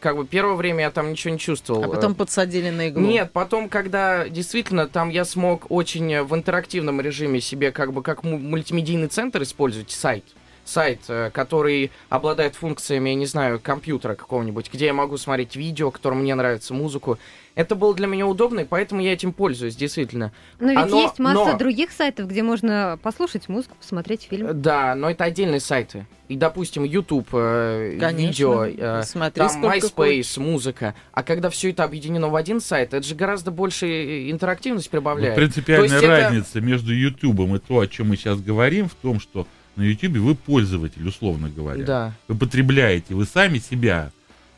Как 0.00 0.16
бы 0.16 0.26
первое 0.26 0.56
время 0.56 0.80
я 0.84 0.90
там 0.90 1.10
ничего 1.10 1.32
не 1.32 1.38
чувствовал. 1.38 1.84
А 1.84 1.88
потом 1.88 2.14
подсадили 2.16 2.70
на 2.70 2.88
иглу? 2.88 3.02
Нет, 3.02 3.30
потом, 3.32 3.68
когда 3.68 4.28
действительно 4.28 4.88
там 4.88 5.08
я 5.08 5.24
смог 5.24 5.66
очень 5.70 6.22
в 6.22 6.34
интерактивном 6.34 7.00
режиме 7.00 7.40
себе 7.40 7.70
как 7.70 7.92
бы 7.92 8.02
как 8.02 8.24
мультимедийный 8.24 9.06
центр 9.06 9.42
использовать 9.42 9.90
сайт. 9.92 10.24
Сайт, 10.64 11.00
э, 11.08 11.30
который 11.32 11.90
обладает 12.08 12.54
функциями, 12.54 13.10
я 13.10 13.14
не 13.14 13.26
знаю, 13.26 13.60
компьютера 13.60 14.14
какого-нибудь, 14.14 14.70
где 14.72 14.86
я 14.86 14.94
могу 14.94 15.16
смотреть 15.16 15.56
видео, 15.56 15.90
которое 15.90 16.16
мне 16.16 16.34
нравится, 16.34 16.74
музыку. 16.74 17.18
Это 17.54 17.74
было 17.74 17.94
для 17.94 18.06
меня 18.06 18.26
удобно, 18.26 18.60
и 18.60 18.64
поэтому 18.64 19.02
я 19.02 19.12
этим 19.12 19.32
пользуюсь, 19.32 19.76
действительно. 19.76 20.32
Но 20.58 20.70
ведь 20.70 20.78
Оно, 20.78 21.02
есть 21.02 21.18
масса 21.18 21.52
но... 21.52 21.58
других 21.58 21.92
сайтов, 21.92 22.28
где 22.28 22.42
можно 22.42 22.98
послушать 23.02 23.48
музыку, 23.48 23.76
посмотреть 23.78 24.26
фильм. 24.30 24.62
Да, 24.62 24.94
но 24.94 25.10
это 25.10 25.24
отдельные 25.24 25.60
сайты. 25.60 26.06
И, 26.28 26.36
допустим, 26.36 26.84
YouTube, 26.84 27.28
э, 27.34 27.98
Конечно. 28.00 28.26
видео, 28.26 28.64
э, 28.64 29.02
Смотри, 29.04 29.46
там 29.46 29.64
MySpace, 29.66 30.40
музыка. 30.40 30.94
А 31.12 31.22
когда 31.22 31.50
все 31.50 31.70
это 31.70 31.84
объединено 31.84 32.28
в 32.28 32.36
один 32.36 32.58
сайт, 32.58 32.94
это 32.94 33.06
же 33.06 33.14
гораздо 33.14 33.50
больше 33.50 34.30
интерактивность 34.30 34.88
прибавляет. 34.88 35.34
Вот 35.34 35.42
принципиальная 35.42 36.00
разница 36.00 36.58
это... 36.58 36.60
между 36.62 36.94
YouTube 36.94 37.40
и 37.40 37.58
то, 37.58 37.80
о 37.80 37.86
чем 37.86 38.08
мы 38.08 38.16
сейчас 38.16 38.40
говорим, 38.40 38.88
в 38.88 38.94
том, 38.94 39.20
что 39.20 39.46
на 39.76 39.82
YouTube 39.82 40.18
вы 40.18 40.34
пользователь, 40.34 41.06
условно 41.06 41.48
говоря. 41.48 41.84
Да. 41.84 42.14
Вы 42.28 42.36
потребляете, 42.36 43.14
вы 43.14 43.26
сами 43.26 43.58
себя, 43.58 44.12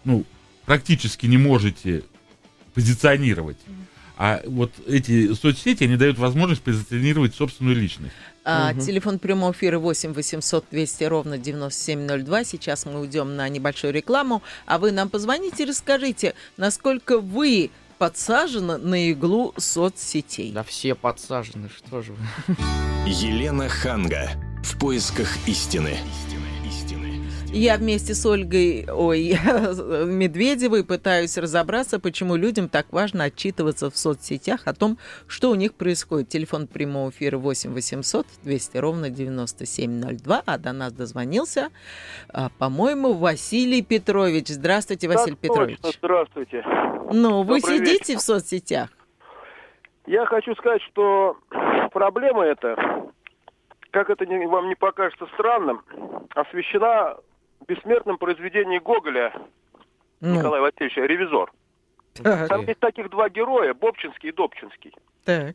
ну, 0.04 0.24
практически 0.66 1.26
не 1.26 1.38
можете 1.38 2.02
позиционировать. 2.74 3.58
А 4.16 4.42
вот 4.46 4.72
эти 4.86 5.34
соцсети, 5.34 5.84
они 5.84 5.96
дают 5.96 6.18
возможность 6.18 6.62
позиционировать 6.62 7.34
собственную 7.34 7.76
личность. 7.76 8.14
А, 8.44 8.72
угу. 8.72 8.80
Телефон 8.80 9.18
прямого 9.18 9.52
эфира 9.52 9.78
8 9.78 10.12
800 10.12 10.66
200 10.70 11.04
ровно 11.04 11.38
9702. 11.38 12.44
Сейчас 12.44 12.86
мы 12.86 13.00
уйдем 13.00 13.34
на 13.34 13.48
небольшую 13.48 13.92
рекламу, 13.92 14.42
а 14.66 14.78
вы 14.78 14.92
нам 14.92 15.08
позвоните 15.08 15.64
и 15.64 15.66
расскажите, 15.66 16.34
насколько 16.56 17.18
вы 17.18 17.70
подсажены 17.98 18.76
на 18.76 19.10
иглу 19.10 19.54
соцсетей. 19.56 20.52
Да 20.52 20.62
все 20.62 20.94
подсажены, 20.94 21.68
что 21.68 22.02
же 22.02 22.12
вы. 22.12 22.56
Елена 23.06 23.68
Ханга. 23.68 24.30
В 24.64 24.80
поисках 24.80 25.28
истины. 25.46 25.98
Я 27.52 27.76
вместе 27.76 28.14
с 28.14 28.24
Ольгой, 28.24 28.86
ой, 28.90 29.34
Медведевой 30.06 30.84
пытаюсь 30.84 31.36
разобраться, 31.36 32.00
почему 32.00 32.34
людям 32.34 32.70
так 32.70 32.86
важно 32.90 33.24
отчитываться 33.24 33.90
в 33.90 33.96
соцсетях 33.96 34.62
о 34.64 34.72
том, 34.72 34.96
что 35.28 35.50
у 35.50 35.54
них 35.54 35.74
происходит. 35.74 36.30
Телефон 36.30 36.66
прямого 36.66 37.10
эфира 37.10 37.36
8 37.36 37.74
800 37.74 38.26
200 38.42 38.76
ровно 38.78 39.10
9702, 39.10 40.42
а 40.46 40.58
до 40.58 40.72
нас 40.72 40.94
дозвонился, 40.94 41.68
а, 42.32 42.48
по-моему, 42.58 43.12
Василий 43.12 43.82
Петрович. 43.82 44.48
Здравствуйте, 44.48 45.08
Василий 45.08 45.36
так 45.36 45.40
Петрович. 45.40 45.78
Точно, 45.78 45.98
здравствуйте. 46.02 46.64
Ну, 47.12 47.42
вы 47.42 47.60
Добрый 47.60 47.78
сидите 47.78 48.12
вечер. 48.14 48.18
в 48.18 48.22
соцсетях? 48.22 48.88
Я 50.06 50.26
хочу 50.26 50.54
сказать, 50.56 50.82
что 50.90 51.36
проблема 51.92 52.44
эта, 52.44 53.03
как 53.94 54.10
это 54.10 54.26
не, 54.26 54.44
вам 54.46 54.68
не 54.68 54.74
покажется 54.74 55.26
странным, 55.34 55.84
освещена 56.34 57.16
бессмертном 57.68 58.18
произведении 58.18 58.78
Гоголя 58.78 59.32
ну. 60.20 60.34
Николая 60.34 60.62
Васильевича 60.62 61.02
«Ревизор». 61.02 61.52
Так. 62.14 62.48
Там 62.48 62.62
есть 62.62 62.80
таких 62.80 63.08
два 63.10 63.28
героя, 63.28 63.72
Бобчинский 63.72 64.30
и 64.30 64.32
Добчинский. 64.32 64.92
Так. 65.24 65.54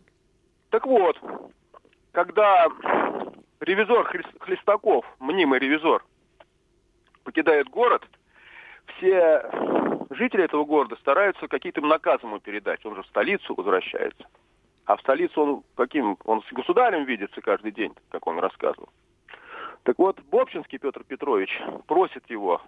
Так 0.69 0.86
вот, 0.86 1.17
когда 2.13 2.67
ревизор 3.60 4.10
Хлестаков, 4.39 5.05
мнимый 5.19 5.60
ревизор, 5.60 6.05
покидает 7.25 7.67
город, 7.67 8.03
все 8.96 9.50
жители 10.12 10.46
этого 10.46 10.63
города 10.63 10.96
стараются 10.96 11.50
какие-то 11.50 11.81
наказы 11.81 12.25
ему 12.25 12.39
передать. 12.39 12.86
Он 12.86 12.96
же 12.96 13.03
в 13.03 13.08
столицу 13.08 13.53
возвращается. 13.53 14.25
А 14.89 14.98
в 14.98 15.01
столицу 15.01 15.41
он 15.41 15.63
каким? 15.75 16.17
Он 16.25 16.41
с 16.41 16.51
государем 16.51 17.05
видится 17.05 17.41
каждый 17.41 17.72
день, 17.72 17.93
как 18.10 18.25
он 18.25 18.39
рассказывал. 18.39 18.89
Так 19.84 20.00
вот, 20.00 20.19
Бобчинский 20.31 20.79
Петр 20.79 21.03
Петрович 21.03 21.51
просит 21.86 22.27
его, 22.27 22.60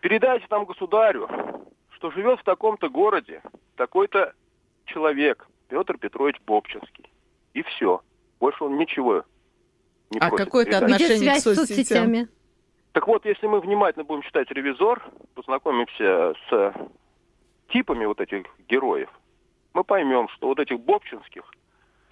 передайте 0.00 0.48
там 0.48 0.64
государю, 0.64 1.28
что 1.90 2.10
живет 2.10 2.40
в 2.40 2.42
таком-то 2.42 2.88
городе 2.88 3.40
такой-то 3.76 4.34
человек, 4.86 5.46
Петр 5.68 5.96
Петрович 5.96 6.40
Бобчинский. 6.44 7.08
И 7.52 7.62
все. 7.62 8.02
Больше 8.40 8.64
он 8.64 8.76
ничего 8.76 9.22
не 10.10 10.18
а 10.18 10.28
просит. 10.28 10.40
А 10.40 10.44
какое-то 10.44 10.78
отношение 10.78 11.34
к 11.34 11.38
соцсетям? 11.38 11.66
соцсетями? 11.66 12.28
Так 12.90 13.06
вот, 13.06 13.24
если 13.26 13.46
мы 13.46 13.60
внимательно 13.60 14.04
будем 14.04 14.22
читать 14.22 14.50
«Ревизор», 14.50 15.08
познакомимся 15.36 16.34
с 16.50 16.74
типами 17.68 18.06
вот 18.06 18.20
этих 18.20 18.46
героев, 18.68 19.08
мы 19.74 19.84
поймем, 19.84 20.28
что 20.28 20.48
вот 20.48 20.58
этих 20.58 20.80
бобчинских– 20.80 21.42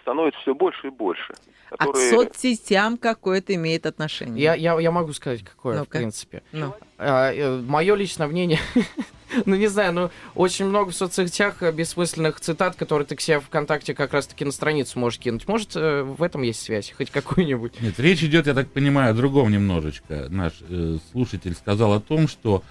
становится 0.03 0.41
все 0.41 0.55
больше 0.55 0.89
и 0.89 0.91
больше. 0.91 1.35
Которые... 1.71 2.07
А 2.07 2.11
к 2.11 2.35
соцсетям 2.35 2.99
какое-то 2.99 3.55
имеет 3.55 3.87
отношение? 3.87 4.43
Я, 4.43 4.55
я, 4.55 4.79
я 4.79 4.91
могу 4.91 5.13
сказать, 5.13 5.43
какое, 5.43 5.79
ну 5.79 5.85
в 5.85 5.89
принципе. 5.89 6.43
Ну. 6.53 6.75
А, 6.99 7.33
э, 7.33 7.61
мое 7.63 7.95
личное 7.95 8.27
мнение, 8.27 8.59
ну 9.47 9.57
не 9.57 9.69
знаю, 9.69 9.95
ну 9.95 10.11
очень 10.35 10.67
много 10.67 10.91
в 10.91 10.95
соцсетях 10.95 11.63
бессмысленных 11.63 12.41
цитат, 12.41 12.77
которые 12.77 13.07
ты 13.07 13.17
к 13.17 13.21
себе 13.21 13.41
ВКонтакте 13.41 13.95
как 13.95 14.13
раз-таки 14.13 14.45
на 14.45 14.53
страницу 14.53 14.99
можешь 14.99 15.19
кинуть. 15.19 15.49
Может, 15.49 15.77
э, 15.77 16.03
в 16.03 16.23
этом 16.23 16.43
есть 16.43 16.61
связь, 16.61 16.93
хоть 16.93 17.11
какую-нибудь? 17.11 17.81
Нет, 17.81 17.99
речь 17.99 18.23
идет, 18.23 18.47
я 18.47 18.55
так 18.55 18.71
понимаю, 18.71 19.13
о 19.13 19.15
другом 19.15 19.51
немножечко. 19.51 20.27
Наш 20.29 20.53
э, 20.69 20.99
слушатель 21.11 21.55
сказал 21.55 21.95
о 21.95 22.01
том, 22.01 22.29
что 22.29 22.63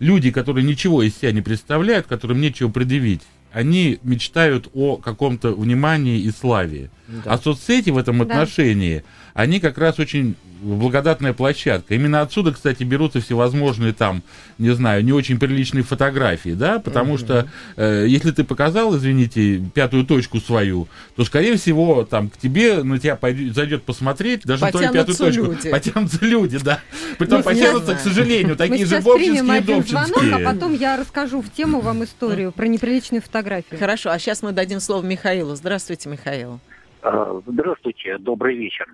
люди, 0.00 0.30
которые 0.30 0.66
ничего 0.66 1.02
из 1.02 1.16
себя 1.16 1.32
не 1.32 1.40
представляют, 1.40 2.06
которым 2.06 2.42
нечего 2.42 2.70
предъявить, 2.70 3.22
они 3.52 3.98
мечтают 4.02 4.68
о 4.74 4.96
каком-то 4.96 5.52
внимании 5.52 6.20
и 6.20 6.30
славе. 6.30 6.90
Да. 7.08 7.34
А 7.34 7.38
соцсети 7.38 7.90
в 7.90 7.98
этом 7.98 8.18
да. 8.18 8.24
отношении, 8.24 9.04
они 9.34 9.60
как 9.60 9.78
раз 9.78 9.98
очень 9.98 10.36
благодатная 10.60 11.32
площадка. 11.32 11.94
Именно 11.94 12.20
отсюда, 12.20 12.52
кстати, 12.52 12.82
берутся 12.82 13.20
всевозможные 13.20 13.92
там, 13.92 14.22
не 14.58 14.70
знаю, 14.70 15.04
не 15.04 15.12
очень 15.12 15.38
приличные 15.38 15.82
фотографии, 15.82 16.50
да, 16.50 16.78
потому 16.78 17.14
mm-hmm. 17.14 17.18
что 17.18 17.48
э, 17.76 18.06
если 18.06 18.30
ты 18.30 18.44
показал, 18.44 18.96
извините, 18.96 19.62
пятую 19.74 20.04
точку 20.04 20.38
свою, 20.38 20.88
то, 21.16 21.24
скорее 21.24 21.56
всего, 21.56 22.04
там 22.04 22.30
к 22.30 22.36
тебе, 22.36 22.82
на 22.82 22.98
тебя 22.98 23.16
пойдет, 23.16 23.54
зайдет 23.54 23.82
посмотреть, 23.82 24.42
даже 24.44 24.66
твою 24.70 24.92
пятую 24.92 25.16
точку, 25.16 25.44
люди. 25.46 25.70
потянутся 25.70 26.24
люди, 26.24 26.58
да. 26.62 26.80
Притом 27.18 27.42
потянутся, 27.42 27.94
к 27.94 28.00
сожалению, 28.00 28.56
такие 28.56 28.86
же 28.86 29.00
бобчинские 29.00 29.58
и 29.58 29.60
добчинские. 29.60 30.34
а 30.34 30.52
потом 30.52 30.74
я 30.74 30.96
расскажу 30.96 31.40
в 31.40 31.50
тему 31.50 31.80
вам 31.80 32.04
историю 32.04 32.52
про 32.52 32.66
неприличные 32.66 33.20
фотографии. 33.20 33.76
Хорошо, 33.76 34.10
а 34.10 34.18
сейчас 34.18 34.42
мы 34.42 34.52
дадим 34.52 34.80
слово 34.80 35.04
Михаилу. 35.04 35.54
Здравствуйте, 35.54 36.08
Михаил. 36.08 36.60
А, 37.02 37.40
здравствуйте, 37.46 38.18
добрый 38.18 38.56
вечер. 38.56 38.86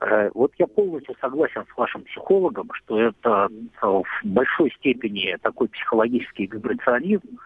Э, 0.00 0.30
вот 0.34 0.52
я 0.58 0.66
полностью 0.66 1.16
согласен 1.20 1.64
с 1.72 1.76
вашим 1.76 2.02
психологом, 2.04 2.70
что 2.74 3.00
это 3.00 3.48
э, 3.50 3.86
в 3.86 4.04
большой 4.22 4.70
степени 4.78 5.36
такой 5.42 5.68
психологический 5.68 6.46
вибрационизм. 6.46 7.38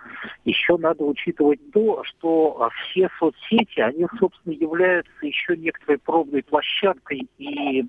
Еще 0.45 0.77
надо 0.77 1.05
учитывать 1.05 1.61
то, 1.73 2.05
что 2.05 2.71
все 2.91 3.09
соцсети, 3.19 3.81
они, 3.81 4.07
собственно, 4.19 4.53
являются 4.53 5.11
еще 5.23 5.57
некоторой 5.57 5.99
пробной 5.99 6.43
площадкой 6.43 7.27
и 7.39 7.87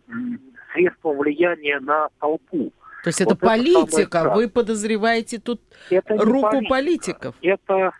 средством 0.74 1.17
влияния 1.17 1.79
на 1.79 2.08
толпу. 2.20 2.72
То 3.03 3.10
есть 3.10 3.20
вот 3.20 3.34
это 3.34 3.36
политика, 3.36 4.32
вы 4.34 4.48
подозреваете 4.48 5.39
тут 5.39 5.60
это 5.89 6.17
руку 6.17 6.62
политика. 6.70 7.34
политиков? 7.34 7.36
Это 7.41 7.91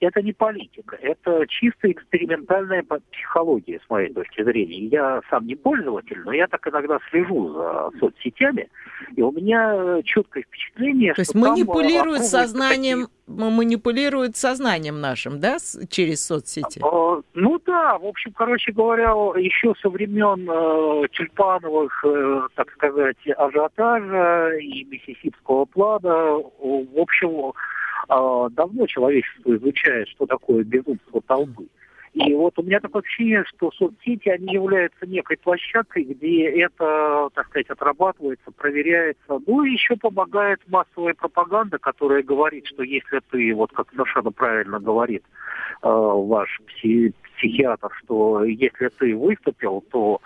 это 0.00 0.22
не 0.22 0.32
политика, 0.32 0.96
это 0.96 1.46
чисто 1.48 1.90
экспериментальная 1.90 2.84
психология, 3.12 3.80
с 3.84 3.90
моей 3.90 4.12
точки 4.12 4.42
зрения. 4.42 4.86
Я 4.86 5.20
сам 5.30 5.46
не 5.46 5.54
пользователь, 5.54 6.20
но 6.24 6.32
я 6.32 6.46
так 6.46 6.66
иногда 6.68 6.98
слежу 7.10 7.52
за 7.52 7.90
соцсетями, 7.98 8.68
и 9.16 9.22
у 9.22 9.32
меня 9.32 10.02
четкое 10.04 10.44
впечатление, 10.44 11.14
То 11.14 11.20
есть 11.20 11.34
манипулируют 11.34 12.24
сознанием, 12.24 13.08
такие... 13.26 13.50
манипулируют 13.50 14.36
сознанием 14.36 15.00
нашим, 15.00 15.40
да, 15.40 15.56
через 15.88 16.24
соцсети? 16.26 16.80
А, 16.82 17.20
ну 17.34 17.60
да, 17.64 17.98
в 17.98 18.06
общем, 18.06 18.32
короче 18.32 18.72
говоря, 18.72 19.10
еще 19.38 19.74
со 19.80 19.88
времен 19.88 20.48
э, 20.48 21.08
тюльпановых, 21.12 22.04
э, 22.04 22.48
так 22.54 22.70
сказать, 22.72 23.16
ажиотажа 23.36 24.56
и 24.58 24.84
миссисипского 24.84 25.64
плана, 25.64 26.38
в 26.58 26.98
общем, 26.98 27.52
давно 28.08 28.86
человечество 28.86 29.56
изучает, 29.56 30.08
что 30.08 30.26
такое 30.26 30.64
безумство 30.64 31.20
толпы. 31.26 31.66
И 32.14 32.32
вот 32.32 32.56
у 32.58 32.62
меня 32.62 32.78
такое 32.78 33.02
ощущение, 33.02 33.44
что 33.44 33.72
соцсети, 33.72 34.28
они 34.28 34.54
являются 34.54 35.04
некой 35.04 35.36
площадкой, 35.36 36.04
где 36.04 36.48
это, 36.62 37.28
так 37.34 37.48
сказать, 37.48 37.68
отрабатывается, 37.68 38.52
проверяется. 38.52 39.40
Ну 39.46 39.64
и 39.64 39.72
еще 39.72 39.96
помогает 39.96 40.60
массовая 40.68 41.14
пропаганда, 41.14 41.78
которая 41.78 42.22
говорит, 42.22 42.66
что 42.66 42.84
если 42.84 43.20
ты, 43.32 43.52
вот 43.52 43.72
как 43.72 43.90
совершенно 43.90 44.30
правильно 44.30 44.78
говорит 44.78 45.24
э, 45.82 45.88
ваш 45.88 46.60
пси 46.68 47.12
психиатр, 47.36 47.88
что 48.02 48.44
если 48.44 48.88
ты 48.98 49.16
выступил, 49.16 49.84
то 49.90 50.20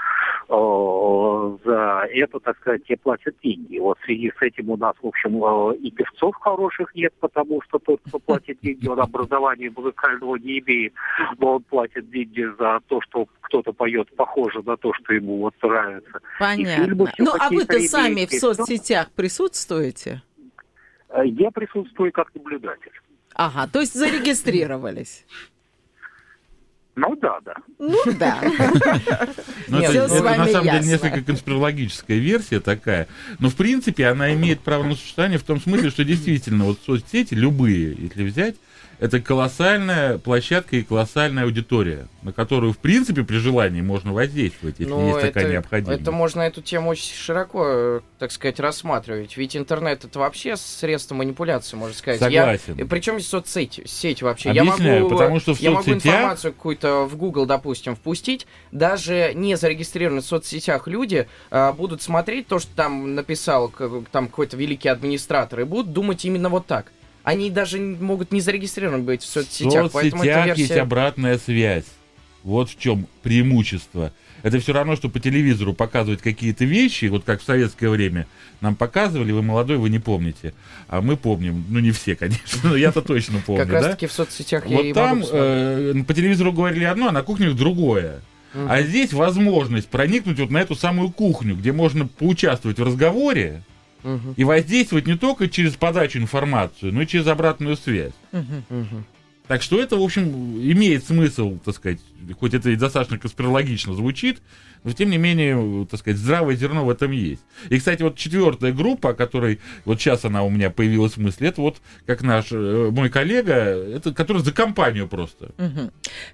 за 1.65 2.07
это, 2.11 2.41
так 2.41 2.57
сказать, 2.59 2.85
те 2.85 2.97
платят 2.97 3.35
деньги. 3.43 3.79
Вот 3.79 3.99
в 3.99 4.05
связи 4.05 4.33
с 4.38 4.43
этим 4.43 4.71
у 4.71 4.77
нас, 4.77 4.95
в 5.03 5.07
общем, 5.07 5.43
и 5.73 5.91
певцов 5.91 6.35
хороших 6.37 6.95
нет, 6.95 7.12
потому 7.21 7.61
что 7.62 7.79
тот, 7.79 8.00
кто 8.07 8.19
платит 8.19 8.59
деньги, 8.62 8.88
он 8.88 8.99
образования 9.00 9.71
музыкального 9.77 10.37
не 10.37 10.61
имеет, 10.61 10.95
но 11.38 11.57
он 11.57 11.62
платит 11.65 12.11
деньги 12.11 12.47
за 12.59 12.81
то, 12.88 13.00
что 13.03 13.27
кто-то 13.43 13.73
поет 13.73 14.09
похоже 14.17 14.62
на 14.62 14.77
то, 14.77 14.93
что 14.95 15.12
ему 15.12 15.38
вот 15.38 15.55
нравится. 15.62 16.21
Понятно. 16.38 17.09
Ну, 17.19 17.31
а 17.38 17.50
вы-то 17.50 17.79
сами 17.81 18.25
в 18.25 18.33
соцсетях 18.33 19.11
присутствуете? 19.11 20.23
Я 21.25 21.50
присутствую 21.50 22.12
как 22.12 22.35
наблюдатель. 22.35 22.93
Ага, 23.35 23.67
то 23.71 23.81
есть 23.81 23.95
зарегистрировались. 23.95 25.27
Ну 26.99 27.14
да, 27.14 27.38
да. 27.45 27.55
Ну 27.78 28.02
да. 28.19 28.40
Ну, 29.69 29.78
это, 29.78 29.93
это 29.93 30.23
на 30.23 30.47
самом 30.47 30.64
деле 30.64 30.87
несколько 30.87 31.23
конспирологическая 31.23 32.19
версия 32.19 32.59
такая. 32.59 33.07
Но 33.38 33.50
в 33.50 33.55
принципе 33.55 34.09
она 34.09 34.35
имеет 34.35 34.61
право 34.61 34.83
на 34.83 34.95
существование 34.97 35.38
в 35.38 35.45
том 35.45 35.61
смысле, 35.61 35.90
что 35.90 36.05
действительно 36.05 36.64
вот 36.64 36.81
соцсети, 36.85 37.35
любые, 37.35 37.95
если 37.97 38.25
взять, 38.25 38.57
это 38.99 39.21
колоссальная 39.21 40.19
площадка 40.19 40.76
и 40.76 40.83
колоссальная 40.83 41.45
аудитория, 41.45 42.09
на 42.23 42.33
которую, 42.33 42.73
в 42.73 42.78
принципе, 42.78 43.23
при 43.23 43.37
желании 43.37 43.81
можно 43.81 44.12
воздействовать, 44.12 44.76
если 44.78 44.93
Но 44.93 45.07
есть 45.07 45.19
это, 45.19 45.26
такая 45.28 45.52
необходимость. 45.52 46.02
Это 46.02 46.11
можно 46.11 46.40
эту 46.43 46.62
тему 46.62 46.90
очень 46.90 47.14
широко, 47.14 48.02
так 48.19 48.33
сказать, 48.33 48.59
рассматривать. 48.59 49.37
Ведь 49.37 49.57
интернет 49.57 50.05
это 50.05 50.19
вообще 50.19 50.57
средство 50.57 51.14
манипуляции, 51.14 51.76
можно 51.76 51.97
сказать. 51.97 52.19
Согласен. 52.19 52.75
Я, 52.76 52.87
причем 52.87 53.14
здесь 53.19 53.28
соцсети, 53.28 53.85
сеть 53.87 54.23
вообще. 54.23 54.50
Объясняю, 54.50 54.95
я 54.97 55.02
могу, 55.02 55.17
потому 55.17 55.40
что 55.40 55.55
в 55.55 55.61
я 55.61 55.73
соцсетях... 55.73 55.87
могу 55.87 55.99
информацию 55.99 56.52
какую-то 56.52 57.05
в 57.05 57.17
Google, 57.17 57.47
допустим, 57.47 57.95
впустить. 57.95 58.47
Даже 58.73 59.33
не 59.35 59.57
зарегистрированные 59.57 60.23
в 60.23 60.26
соцсетях 60.26 60.88
люди 60.88 61.28
а, 61.50 61.73
будут 61.73 62.02
смотреть 62.02 62.49
то, 62.49 62.59
что 62.59 62.75
там 62.75 63.14
написал 63.14 63.73
там 64.11 64.26
какой-то 64.26 64.57
великий 64.57 64.88
администратор, 64.88 65.61
и 65.61 65.64
будут 65.64 65.93
думать 65.93 66.25
именно 66.25 66.49
вот 66.49 66.67
так 66.67 66.93
они 67.25 67.51
даже 67.51 67.79
могут 67.79 68.33
не 68.33 68.41
зарегистрированы 68.41 69.03
быть 69.03 69.23
в 69.23 69.27
соцсетях. 69.27 69.91
В 69.91 69.93
соцсетях 69.93 70.47
версия... 70.47 70.63
есть 70.63 70.77
обратная 70.77 71.39
связь. 71.39 71.85
Вот 72.43 72.71
в 72.71 72.79
чем 72.79 73.07
преимущество. 73.23 74.13
Это 74.43 74.61
все 74.61 74.73
равно, 74.73 74.95
что 74.97 75.09
по 75.09 75.19
телевизору 75.19 75.75
показывать 75.75 76.23
какие-то 76.23 76.65
вещи, 76.65 77.07
вот 77.07 77.25
как 77.25 77.41
в 77.41 77.45
советское 77.45 77.89
время 77.89 78.27
нам 78.61 78.77
показывали, 78.77 79.33
вы 79.33 79.43
молодой, 79.43 79.79
вы 79.79 79.91
не 79.91 79.99
помните. 79.99 80.55
А 80.87 81.01
мы 81.03 81.17
помним, 81.17 81.65
ну 81.69 81.81
не 81.81 81.91
все, 81.91 82.15
конечно, 82.17 82.71
но 82.71 82.77
я-то 82.77 83.03
точно 83.03 83.41
помню. 83.45 83.65
Как 83.65 83.73
раз 83.73 83.87
таки 83.87 84.07
в 84.07 84.13
соцсетях 84.13 84.67
я 84.67 84.77
Вот 84.77 84.93
там 84.95 85.25
э, 85.31 85.95
по 86.07 86.15
телевизору 86.15 86.53
говорили 86.53 86.85
одно, 86.85 87.09
а 87.09 87.13
на 87.13 87.23
кухне 87.23 87.51
другое. 87.51 88.21
А 88.55 88.81
здесь 88.83 89.13
возможность 89.13 89.89
проникнуть 89.89 90.39
вот 90.41 90.51
на 90.51 90.59
эту 90.59 90.75
самую 90.75 91.11
кухню, 91.11 91.55
где 91.55 91.73
можно 91.73 92.07
поучаствовать 92.07 92.79
в 92.79 92.83
разговоре, 92.83 93.63
угу. 94.02 94.35
и 94.37 94.45
воздействовать 94.45 95.07
не 95.07 95.17
только 95.17 95.49
через 95.49 95.75
подачу 95.75 96.19
информации, 96.19 96.90
но 96.90 97.02
и 97.02 97.07
через 97.07 97.26
обратную 97.26 97.76
связь. 97.76 98.12
Угу. 98.33 99.05
Так 99.49 99.62
что 99.62 99.81
это, 99.81 99.97
в 99.97 100.02
общем, 100.02 100.25
имеет 100.61 101.05
смысл, 101.05 101.59
так 101.64 101.75
сказать, 101.75 102.00
хоть 102.38 102.55
это 102.55 102.69
и 102.71 102.76
достаточно 102.76 103.19
конспирологично 103.19 103.95
звучит, 103.95 104.40
но 104.85 104.93
тем 104.93 105.11
не 105.11 105.19
менее, 105.19 105.87
так 105.90 106.00
сказать, 106.00 106.19
здравое 106.19 106.55
зерно 106.55 106.85
в 106.85 106.90
этом 106.90 107.11
есть. 107.11 107.45
И, 107.71 107.78
кстати, 107.78 108.02
вот 108.02 108.17
четвертая 108.17 108.73
группа, 108.73 109.11
о 109.11 109.14
которой 109.14 109.61
вот 109.87 110.00
сейчас 110.00 110.25
она 110.25 110.43
у 110.43 110.50
меня 110.50 110.71
появилась 110.71 111.17
в 111.17 111.23
мысли, 111.23 111.49
это 111.49 111.62
вот 111.62 111.78
как 112.07 112.23
наш 112.23 112.52
э, 112.52 112.90
мой 112.90 113.09
коллега, 113.09 113.55
это 113.55 114.12
который 114.12 114.43
за 114.43 114.52
компанию 114.52 115.09
просто. 115.09 115.47
Угу. 115.59 115.90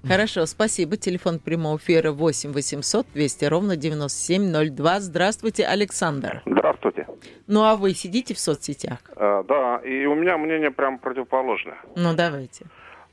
Хорошо, 0.07 0.45
спасибо. 0.45 0.97
Телефон 0.97 1.39
прямого 1.39 1.77
эфира 1.77 2.11
8 2.11 2.51
800 2.51 3.07
200 3.13 3.45
ровно 3.45 3.77
9702. 3.77 4.99
Здравствуйте, 4.99 5.65
Александр. 5.65 6.41
Здравствуйте. 6.45 7.07
Ну 7.47 7.63
а 7.63 7.75
вы 7.75 7.93
сидите 7.93 8.33
в 8.33 8.39
соцсетях? 8.39 8.99
А, 9.15 9.43
да, 9.43 9.77
и 9.77 10.05
у 10.05 10.15
меня 10.15 10.37
мнение 10.37 10.71
прям 10.71 10.99
противоположное. 10.99 11.77
Ну 11.95 12.13
давайте. 12.13 12.65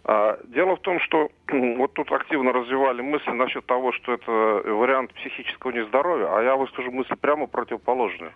А, 0.04 0.38
дело 0.44 0.76
в 0.76 0.80
том, 0.80 0.98
что 1.00 1.30
вот 1.48 1.92
тут 1.94 2.10
активно 2.12 2.52
развивали 2.52 3.02
мысли 3.02 3.30
насчет 3.30 3.64
того, 3.66 3.92
что 3.92 4.12
это 4.12 4.30
вариант 4.30 5.12
психического 5.14 5.70
нездоровья, 5.70 6.36
а 6.36 6.42
я 6.42 6.56
выскажу 6.56 6.90
мысль 6.90 7.16
прямо 7.16 7.46
противоположную. 7.46 8.32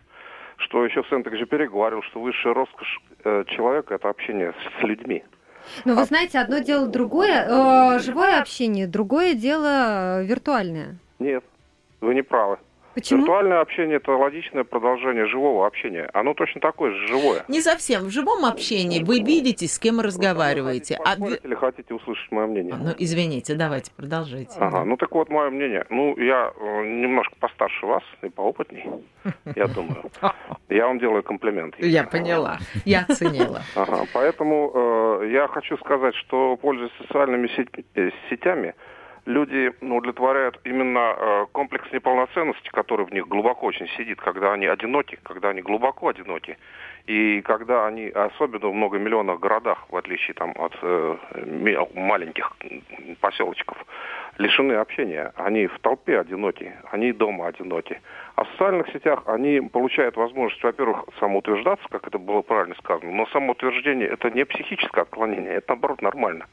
Что 0.58 0.84
еще 0.84 1.02
Сент-Экзюпери 1.10 1.66
говорил, 1.66 2.02
что 2.02 2.20
высшая 2.20 2.54
роскошь 2.54 3.00
э, 3.24 3.44
человека– 3.48 3.94
это 3.96 4.08
общение 4.08 4.52
с, 4.52 4.80
с 4.80 4.82
людьми. 4.84 5.22
Но 5.84 5.94
вы 5.94 6.02
а 6.02 6.04
знаете, 6.04 6.38
одно 6.38 6.60
дело 6.60 6.86
другое, 6.86 7.46
э, 7.46 7.98
живое 7.98 8.40
общение, 8.40 8.86
другое 8.86 9.34
дело 9.34 10.22
виртуальное. 10.22 10.96
Нет, 11.18 11.44
вы 12.00 12.14
не 12.14 12.22
правы. 12.22 12.58
Почему? 12.96 13.20
Виртуальное 13.20 13.60
общение– 13.60 13.96
это 13.98 14.12
логичное 14.12 14.64
продолжение 14.64 15.26
живого 15.26 15.66
общения. 15.66 16.08
Оно 16.14 16.32
точно 16.32 16.62
такое 16.62 16.92
же, 16.92 17.08
живое. 17.08 17.44
Не 17.46 17.60
совсем. 17.60 18.04
В 18.04 18.10
живом 18.10 18.46
общении 18.46 19.04
вы 19.04 19.20
видите, 19.20 19.66
с 19.66 19.78
кем 19.78 20.00
разговариваете. 20.00 20.98
А... 21.04 21.14
Или 21.14 21.54
хотите 21.54 21.92
услышать 21.92 22.32
мое 22.32 22.46
мнение? 22.46 22.72
А, 22.72 22.78
ну, 22.78 22.94
извините, 22.96 23.54
давайте, 23.54 23.92
продолжайте. 23.94 24.58
Ага, 24.58 24.86
ну 24.86 24.96
так 24.96 25.12
вот, 25.12 25.28
мое 25.28 25.50
мнение. 25.50 25.84
Ну, 25.90 26.16
я 26.16 26.50
э, 26.58 26.84
немножко 26.86 27.34
постарше 27.38 27.84
вас 27.84 28.02
и 28.22 28.30
поопытней, 28.30 28.86
я 29.54 29.66
думаю. 29.66 30.10
Я 30.70 30.86
вам 30.86 30.98
делаю 30.98 31.22
комплимент. 31.22 31.74
Я 31.78 32.04
поняла, 32.04 32.56
я 32.86 33.04
оценила. 33.06 33.60
Ага, 33.74 34.06
поэтому 34.14 34.72
э, 35.22 35.28
я 35.32 35.48
хочу 35.48 35.76
сказать, 35.76 36.14
что, 36.14 36.56
пользуясь 36.56 36.92
социальными 37.02 37.50
э, 37.94 38.10
сетями, 38.30 38.74
люди 39.26 39.72
ну, 39.80 39.96
удовлетворяют 39.96 40.60
именно 40.64 41.14
э, 41.16 41.46
комплекс 41.52 41.86
неполноценности, 41.92 42.68
который 42.70 43.04
в 43.04 43.12
них 43.12 43.28
глубоко 43.28 43.66
очень 43.66 43.88
сидит, 43.96 44.20
когда 44.20 44.52
они 44.52 44.66
одиноки, 44.66 45.18
когда 45.22 45.50
они 45.50 45.62
глубоко 45.62 46.08
одиноки, 46.08 46.56
и 47.06 47.42
когда 47.42 47.86
они, 47.86 48.08
особенно 48.08 48.68
в 48.68 48.74
многомиллионных 48.74 49.38
городах, 49.38 49.86
в 49.90 49.96
отличие 49.96 50.34
там, 50.34 50.52
от 50.56 50.72
э, 50.82 51.16
маленьких 51.94 52.52
поселочков, 53.20 53.76
лишены 54.38 54.74
общения. 54.74 55.32
Они 55.36 55.66
в 55.66 55.78
толпе 55.80 56.20
одиноки, 56.20 56.72
они 56.90 57.12
дома 57.12 57.48
одиноки. 57.48 58.00
А 58.36 58.44
в 58.44 58.48
социальных 58.50 58.88
сетях 58.88 59.22
они 59.26 59.60
получают 59.60 60.16
возможность, 60.16 60.62
во-первых, 60.62 61.04
самоутверждаться, 61.18 61.86
как 61.90 62.06
это 62.06 62.18
было 62.18 62.42
правильно 62.42 62.74
сказано, 62.76 63.10
но 63.12 63.26
самоутверждение 63.28 64.08
это 64.08 64.30
не 64.30 64.44
психическое 64.44 65.02
отклонение, 65.02 65.54
это 65.54 65.70
наоборот 65.70 66.02
нормально. 66.02 66.46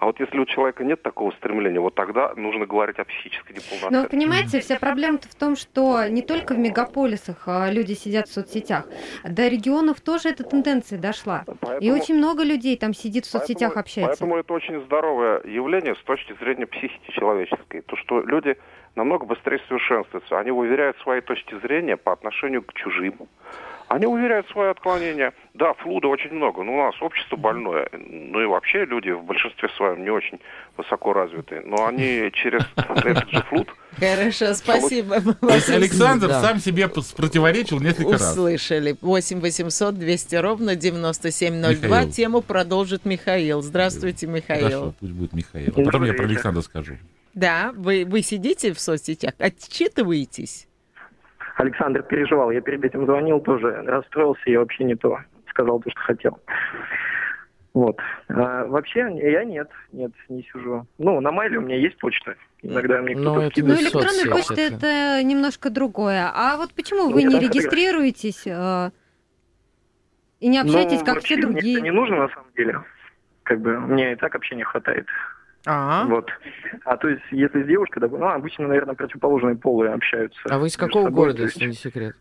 А 0.00 0.06
вот 0.06 0.18
если 0.18 0.38
у 0.38 0.46
человека 0.46 0.82
нет 0.82 1.02
такого 1.02 1.30
стремления, 1.32 1.78
вот 1.78 1.94
тогда 1.94 2.32
нужно 2.34 2.64
говорить 2.64 2.98
о 2.98 3.04
психической 3.04 3.54
неполноте. 3.54 3.90
Но 3.90 4.08
понимаете, 4.08 4.60
вся 4.60 4.78
проблема 4.78 5.18
в 5.18 5.34
том, 5.34 5.56
что 5.56 6.08
не 6.08 6.22
только 6.22 6.54
в 6.54 6.58
мегаполисах 6.58 7.42
а, 7.46 7.70
люди 7.70 7.92
сидят 7.92 8.26
в 8.26 8.32
соцсетях, 8.32 8.88
до 9.24 9.46
регионов 9.46 10.00
тоже 10.00 10.30
эта 10.30 10.42
тенденция 10.42 10.98
дошла. 10.98 11.44
Поэтому, 11.46 11.80
и 11.80 11.90
очень 11.90 12.16
много 12.16 12.44
людей 12.44 12.78
там 12.78 12.94
сидит 12.94 13.26
в 13.26 13.30
соцсетях, 13.30 13.74
поэтому, 13.74 13.80
общается. 13.80 14.10
Поэтому 14.12 14.36
это 14.38 14.54
очень 14.54 14.80
здоровое 14.86 15.42
явление 15.44 15.94
с 15.94 16.02
точки 16.04 16.34
зрения 16.40 16.66
психики 16.66 17.10
человеческой. 17.10 17.82
То, 17.82 17.96
что 17.96 18.22
люди 18.22 18.56
намного 18.94 19.26
быстрее 19.26 19.60
совершенствуются. 19.68 20.38
Они 20.38 20.50
уверяют 20.50 20.96
свои 21.00 21.20
точки 21.20 21.58
зрения 21.60 21.98
по 21.98 22.12
отношению 22.12 22.62
к 22.62 22.72
чужим. 22.72 23.28
Они 23.90 24.06
уверяют 24.06 24.48
свое 24.50 24.70
отклонение. 24.70 25.32
Да, 25.52 25.74
флуда 25.74 26.06
очень 26.06 26.30
много, 26.30 26.62
но 26.62 26.74
у 26.74 26.76
нас 26.76 26.94
общество 27.02 27.34
больное. 27.34 27.88
Ну 27.92 28.40
и 28.40 28.46
вообще 28.46 28.84
люди 28.84 29.10
в 29.10 29.24
большинстве 29.24 29.68
своем 29.70 30.04
не 30.04 30.10
очень 30.10 30.38
высоко 30.76 31.12
развитые. 31.12 31.62
Но 31.62 31.88
они 31.88 32.30
через 32.32 32.62
этот 32.76 33.28
же 33.28 33.42
флуд... 33.48 33.68
Хорошо, 33.98 34.54
спасибо. 34.54 35.20
То 35.20 35.54
есть 35.54 35.68
Александр 35.70 36.28
да. 36.28 36.40
сам 36.40 36.58
себе 36.58 36.86
противоречил 36.88 37.80
несколько 37.80 38.12
раз. 38.12 38.30
Услышали. 38.30 38.96
8 39.00 39.40
800 39.40 39.98
200 39.98 40.36
ровно 40.36 40.76
9702. 40.76 41.88
Михаил. 41.88 42.10
Тему 42.12 42.42
продолжит 42.42 43.04
Михаил. 43.04 43.60
Здравствуйте, 43.60 44.28
Михаил. 44.28 44.66
Хорошо, 44.66 44.94
пусть 45.00 45.12
будет 45.12 45.32
Михаил. 45.32 45.72
А 45.76 45.82
потом 45.82 46.04
я 46.04 46.14
про 46.14 46.26
Александра 46.26 46.60
скажу. 46.60 46.94
Да, 47.34 47.72
вы, 47.74 48.04
вы 48.06 48.22
сидите 48.22 48.72
в 48.72 48.78
соцсетях, 48.78 49.34
отчитываетесь? 49.40 50.68
Александр 51.60 52.02
переживал. 52.02 52.50
Я 52.50 52.62
перед 52.62 52.82
этим 52.84 53.04
звонил 53.04 53.40
тоже, 53.40 53.82
расстроился 53.86 54.42
и 54.46 54.56
вообще 54.56 54.84
не 54.84 54.94
то. 54.94 55.18
Сказал 55.48 55.80
то, 55.80 55.90
что 55.90 56.00
хотел. 56.00 56.38
Вот. 57.74 57.98
А, 58.28 58.64
вообще 58.66 59.00
я 59.00 59.44
нет, 59.44 59.68
нет, 59.92 60.10
не 60.28 60.42
сижу. 60.42 60.86
Ну, 60.98 61.20
на 61.20 61.30
майле 61.30 61.58
у 61.58 61.60
меня 61.60 61.76
есть 61.76 61.98
почта. 61.98 62.34
Иногда 62.62 63.00
мне 63.02 63.14
кто-то 63.14 63.42
ну, 63.42 63.50
скидывает. 63.50 63.78
Ну, 63.78 63.84
электронная 63.84 64.36
почта 64.36 64.54
это... 64.54 64.86
это 64.86 65.22
немножко 65.22 65.70
другое. 65.70 66.30
А 66.34 66.56
вот 66.56 66.72
почему 66.74 67.10
вы 67.10 67.22
не, 67.22 67.34
не 67.34 67.40
регистрируетесь 67.40 68.46
э, 68.46 68.90
и 70.40 70.48
не 70.48 70.58
общаетесь, 70.58 71.00
ну, 71.00 71.04
как 71.04 71.22
все 71.22 71.36
другие? 71.36 71.80
Мне 71.80 71.90
не 71.90 71.94
нужно 71.94 72.16
на 72.16 72.28
самом 72.28 72.50
деле. 72.56 72.82
Как 73.42 73.60
бы 73.60 73.78
мне 73.78 74.12
и 74.12 74.16
так 74.16 74.34
общения 74.34 74.64
хватает. 74.64 75.06
А, 75.66 76.04
Вот. 76.06 76.30
А 76.84 76.96
то 76.96 77.08
есть, 77.08 77.22
если 77.30 77.62
с 77.62 77.66
девушкой, 77.66 78.00
ну, 78.08 78.26
обычно, 78.26 78.68
наверное, 78.68 78.94
противоположные 78.94 79.56
полы 79.56 79.88
общаются. 79.88 80.40
А 80.48 80.58
вы 80.58 80.68
из 80.68 80.76
какого 80.76 81.04
собой, 81.04 81.24
города, 81.24 81.42
если 81.42 81.66
не 81.66 81.74
секрет? 81.74 82.16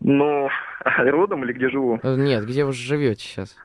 Ну, 0.00 0.48
родом 0.98 1.44
или 1.44 1.52
где 1.52 1.70
живу? 1.70 1.98
Э, 2.02 2.16
нет, 2.16 2.44
где 2.44 2.64
вы 2.64 2.72
живете 2.72 3.22
сейчас? 3.22 3.56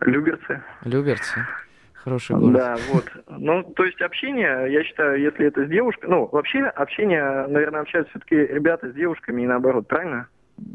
Люберцы. 0.00 0.62
Люберцы. 0.84 1.46
Хороший 1.92 2.36
город. 2.36 2.54
Да, 2.54 2.76
вот. 2.90 3.04
Ну, 3.28 3.62
то 3.62 3.84
есть 3.84 4.00
общение, 4.00 4.72
я 4.72 4.82
считаю, 4.82 5.20
если 5.20 5.46
это 5.46 5.64
с 5.64 5.68
девушкой... 5.68 6.10
Ну, 6.10 6.28
вообще 6.32 6.60
общение, 6.64 7.46
наверное, 7.46 7.82
общаются 7.82 8.10
все-таки 8.10 8.34
ребята 8.34 8.90
с 8.90 8.94
девушками 8.94 9.42
и 9.42 9.46
наоборот, 9.46 9.86
правильно? 9.86 10.26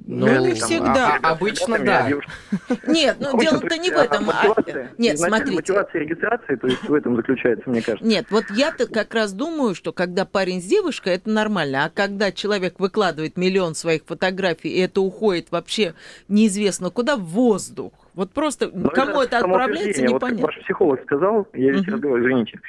Ну, 0.06 0.46
не 0.46 0.54
всегда. 0.54 1.20
А, 1.22 1.32
обычно 1.32 1.80
да. 1.80 2.10
Нет, 2.88 3.18
ну 3.20 3.40
дело-то 3.40 3.78
не 3.78 3.90
в 3.90 3.94
этом. 3.94 4.30
А, 4.30 4.56
нет, 4.98 5.20
смотрите. 5.20 5.56
Мотивация 5.56 6.02
регистрации, 6.02 6.56
то 6.56 6.68
есть 6.68 6.84
в 6.84 6.94
этом 6.94 7.16
заключается, 7.16 7.70
мне 7.70 7.82
кажется. 7.82 8.06
Нет, 8.06 8.26
вот 8.30 8.46
я-то 8.50 8.88
как 8.88 9.14
раз 9.14 9.34
думаю, 9.34 9.76
что 9.76 9.94
когда 9.94 10.26
парень 10.26 10.62
с 10.62 10.66
девушкой, 10.66 11.16
это 11.16 11.30
нормально, 11.30 11.86
а 11.86 11.90
когда 11.90 12.32
человек 12.32 12.80
выкладывает 12.80 13.38
миллион 13.38 13.76
своих 13.76 14.04
фотографий, 14.06 14.70
и 14.70 14.80
это 14.80 15.02
уходит 15.02 15.52
вообще 15.52 15.94
неизвестно 16.28 16.90
куда, 16.90 17.18
в 17.18 17.24
воздух, 17.24 17.92
вот 18.18 18.34
просто 18.34 18.72
Но 18.74 18.90
кому 18.90 19.22
это, 19.22 19.38
это 19.38 19.38
отправляется, 19.46 20.02
непонятно. 20.02 20.42
Вот, 20.42 20.56
ваш 20.56 20.64
психолог 20.64 21.02
сказал, 21.04 21.48
я 21.54 21.72
весь 21.72 21.88
uh-huh. 21.88 21.94
разговор, 21.94 22.20
извините, 22.20 22.60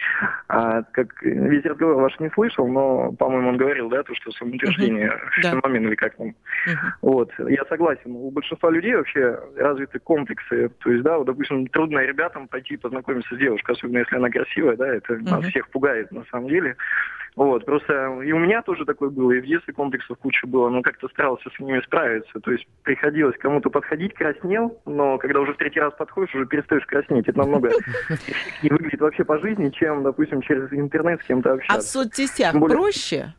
а, 0.47 0.83
как 0.83 1.23
весь 1.23 1.65
разговор 1.65 1.95
ваш 1.95 2.21
не 2.21 2.29
слышал, 2.35 2.69
но, 2.69 3.13
по-моему, 3.13 3.49
он 3.49 3.57
говорил, 3.57 3.89
да, 3.89 4.03
то, 4.03 4.15
что 4.15 4.31
самоутверждение 4.33 5.09
uh-huh. 5.09 5.41
феномен 5.41 5.85
да. 5.85 5.89
или 5.89 5.95
как 5.95 6.17
там. 6.17 6.27
Uh-huh. 6.27 6.75
Вот, 7.01 7.33
я 7.39 7.65
согласен. 7.67 8.13
У 8.13 8.31
большинства 8.31 8.69
людей 8.69 8.95
вообще 8.95 9.41
развиты 9.57 9.99
комплексы. 10.01 10.69
То 10.85 10.91
есть, 10.91 11.03
да, 11.03 11.17
вот, 11.17 11.25
допустим, 11.25 11.67
трудно 11.69 12.01
ребятам 12.01 12.47
пойти 12.47 12.77
познакомиться 12.77 13.35
с 13.35 13.39
девушкой, 13.39 13.75
особенно 13.75 14.01
если 14.01 14.17
она 14.17 14.29
красивая, 14.29 14.77
да, 14.77 14.87
это 14.87 15.15
uh-huh. 15.15 15.31
нас 15.31 15.47
всех 15.47 15.71
пугает 15.71 16.13
на 16.13 16.25
самом 16.31 16.49
деле. 16.49 16.77
Вот, 17.38 17.64
просто 17.64 18.20
и 18.24 18.33
у 18.33 18.38
меня 18.40 18.62
тоже 18.62 18.85
такое 18.85 19.11
было, 19.11 19.31
и 19.31 19.40
в 19.40 19.46
детстве 19.46 19.72
комплексов 19.72 20.18
куча 20.18 20.44
было, 20.48 20.70
но 20.70 20.83
как-то 20.83 21.07
старался 21.07 21.48
с 21.57 21.61
ними 21.61 21.81
справиться. 21.85 22.40
То 22.40 22.51
есть 22.51 22.66
приходилось 22.83 23.37
кому-то 23.38 23.70
подходить, 23.70 24.12
краснел, 24.14 24.81
но 24.87 25.18
когда 25.18 25.38
уже 25.38 25.53
в 25.55 25.57
третий 25.57 25.79
раз 25.79 25.94
подходишь, 25.96 26.35
уже 26.35 26.46
перестаешь 26.46 26.85
краснеть. 26.87 27.29
Это 27.29 27.38
намного 27.38 27.70
не 28.64 28.70
выглядит 28.70 29.01
вообще 29.01 29.22
по 29.22 29.38
жизни, 29.38 29.70
чем, 29.70 30.03
допустим, 30.03 30.42
через 30.42 30.72
интернет 30.72 31.22
с 31.22 31.27
кем-то 31.27 31.53
общаться. 31.53 31.77
А 31.77 31.81
в 31.81 31.85
соцсетях 31.85 32.53
проще? 32.59 33.33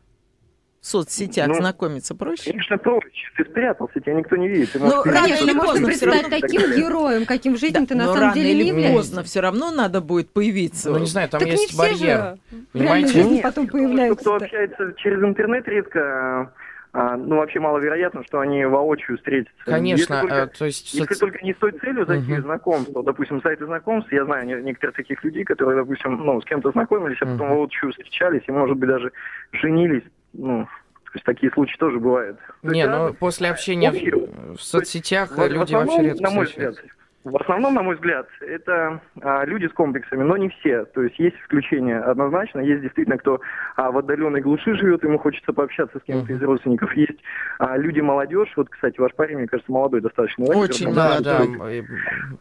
В 0.80 0.86
соцсетях 0.86 1.48
ну, 1.48 1.54
знакомиться 1.54 2.14
проще? 2.14 2.50
Конечно, 2.50 2.78
проще. 2.78 3.28
Ты 3.36 3.44
спрятался, 3.44 4.00
тебя 4.00 4.14
никто 4.14 4.36
не 4.36 4.48
видит. 4.48 4.72
Ты 4.72 4.78
ну, 4.78 5.02
рано 5.04 5.26
или 5.26 5.52
поздно 5.52 5.86
представить 5.86 6.30
таким 6.30 6.62
героем, 6.74 7.26
каким 7.26 7.54
в 7.54 7.58
жизни 7.58 7.80
да, 7.80 7.86
ты 7.86 7.94
на 7.94 8.12
самом 8.12 8.32
деле 8.32 8.54
не 8.54 8.68
являешься. 8.68 8.96
поздно 8.96 9.22
все 9.22 9.40
равно 9.40 9.70
надо 9.70 10.00
будет 10.00 10.30
появиться. 10.32 10.90
Ну, 10.90 10.98
не 10.98 11.06
знаю, 11.06 11.28
там 11.28 11.40
так 11.40 11.48
есть 11.50 11.76
барьер. 11.76 12.36
Понимаете? 12.72 13.24
Нет, 13.24 13.42
потом 13.42 13.66
появляются. 13.66 14.20
Кто 14.22 14.36
общается 14.36 14.94
через 14.96 15.22
интернет 15.22 15.68
редко, 15.68 16.50
а, 16.92 17.16
ну, 17.16 17.36
вообще 17.36 17.60
маловероятно, 17.60 18.24
что 18.24 18.40
они 18.40 18.64
воочию 18.64 19.16
встретятся. 19.18 19.54
Конечно, 19.64 20.14
если 20.14 20.20
только, 20.20 20.42
а, 20.42 20.46
то 20.46 20.64
есть... 20.64 20.94
Если 20.94 21.14
только 21.14 21.44
не 21.44 21.52
с 21.52 21.56
той 21.56 21.72
целью 21.72 22.04
зайти 22.04 22.32
uh-huh. 22.32 22.40
в 22.40 22.44
знакомство, 22.44 23.02
допустим, 23.04 23.40
сайты 23.42 23.66
знакомств, 23.66 24.10
я 24.12 24.24
знаю 24.24 24.64
некоторых 24.64 24.96
таких 24.96 25.22
людей, 25.22 25.44
которые, 25.44 25.76
допустим, 25.76 26.16
ну, 26.16 26.40
с 26.40 26.44
кем-то 26.44 26.72
знакомились, 26.72 27.18
а 27.20 27.26
потом 27.26 27.46
uh-huh. 27.48 27.54
воочию 27.54 27.92
встречались 27.92 28.42
и, 28.46 28.50
может 28.50 28.76
быть, 28.76 28.88
даже 28.88 29.12
женились, 29.52 30.02
ну, 30.32 30.64
то 30.64 31.10
есть 31.14 31.24
такие 31.24 31.50
случаи 31.52 31.76
тоже 31.76 31.98
бывают. 31.98 32.38
Не, 32.62 32.86
ну 32.86 33.08
да, 33.08 33.12
после 33.12 33.50
общения 33.50 33.90
в, 33.90 34.56
в 34.56 34.62
соцсетях 34.62 35.30
есть, 35.30 35.50
люди 35.50 35.74
основном, 35.74 35.86
вообще 35.88 36.08
редко 36.08 36.22
на 36.22 36.30
мой 36.30 36.44
взгляд, 36.46 36.74
в 37.22 37.36
основном, 37.36 37.74
на 37.74 37.82
мой 37.82 37.96
взгляд, 37.96 38.26
это 38.40 39.00
а, 39.20 39.44
люди 39.44 39.66
с 39.66 39.72
комплексами, 39.72 40.22
но 40.22 40.38
не 40.38 40.48
все. 40.48 40.86
То 40.86 41.02
есть 41.02 41.18
есть 41.18 41.36
исключения 41.42 41.98
однозначно. 41.98 42.60
Есть 42.60 42.80
действительно, 42.80 43.18
кто 43.18 43.40
а, 43.76 43.90
в 43.90 43.98
отдаленной 43.98 44.40
глуши 44.40 44.74
живет, 44.74 45.04
ему 45.04 45.18
хочется 45.18 45.52
пообщаться 45.52 45.98
с 45.98 46.02
кем-то 46.02 46.32
из 46.32 46.40
родственников. 46.40 46.96
Есть 46.96 47.18
а, 47.58 47.76
люди 47.76 48.00
молодежь. 48.00 48.50
Вот, 48.56 48.70
кстати, 48.70 48.98
ваш 48.98 49.12
парень, 49.14 49.36
мне 49.36 49.48
кажется, 49.48 49.70
молодой 49.70 50.00
достаточно. 50.00 50.46
Очень, 50.46 50.94
да, 50.94 51.20
да. 51.20 51.40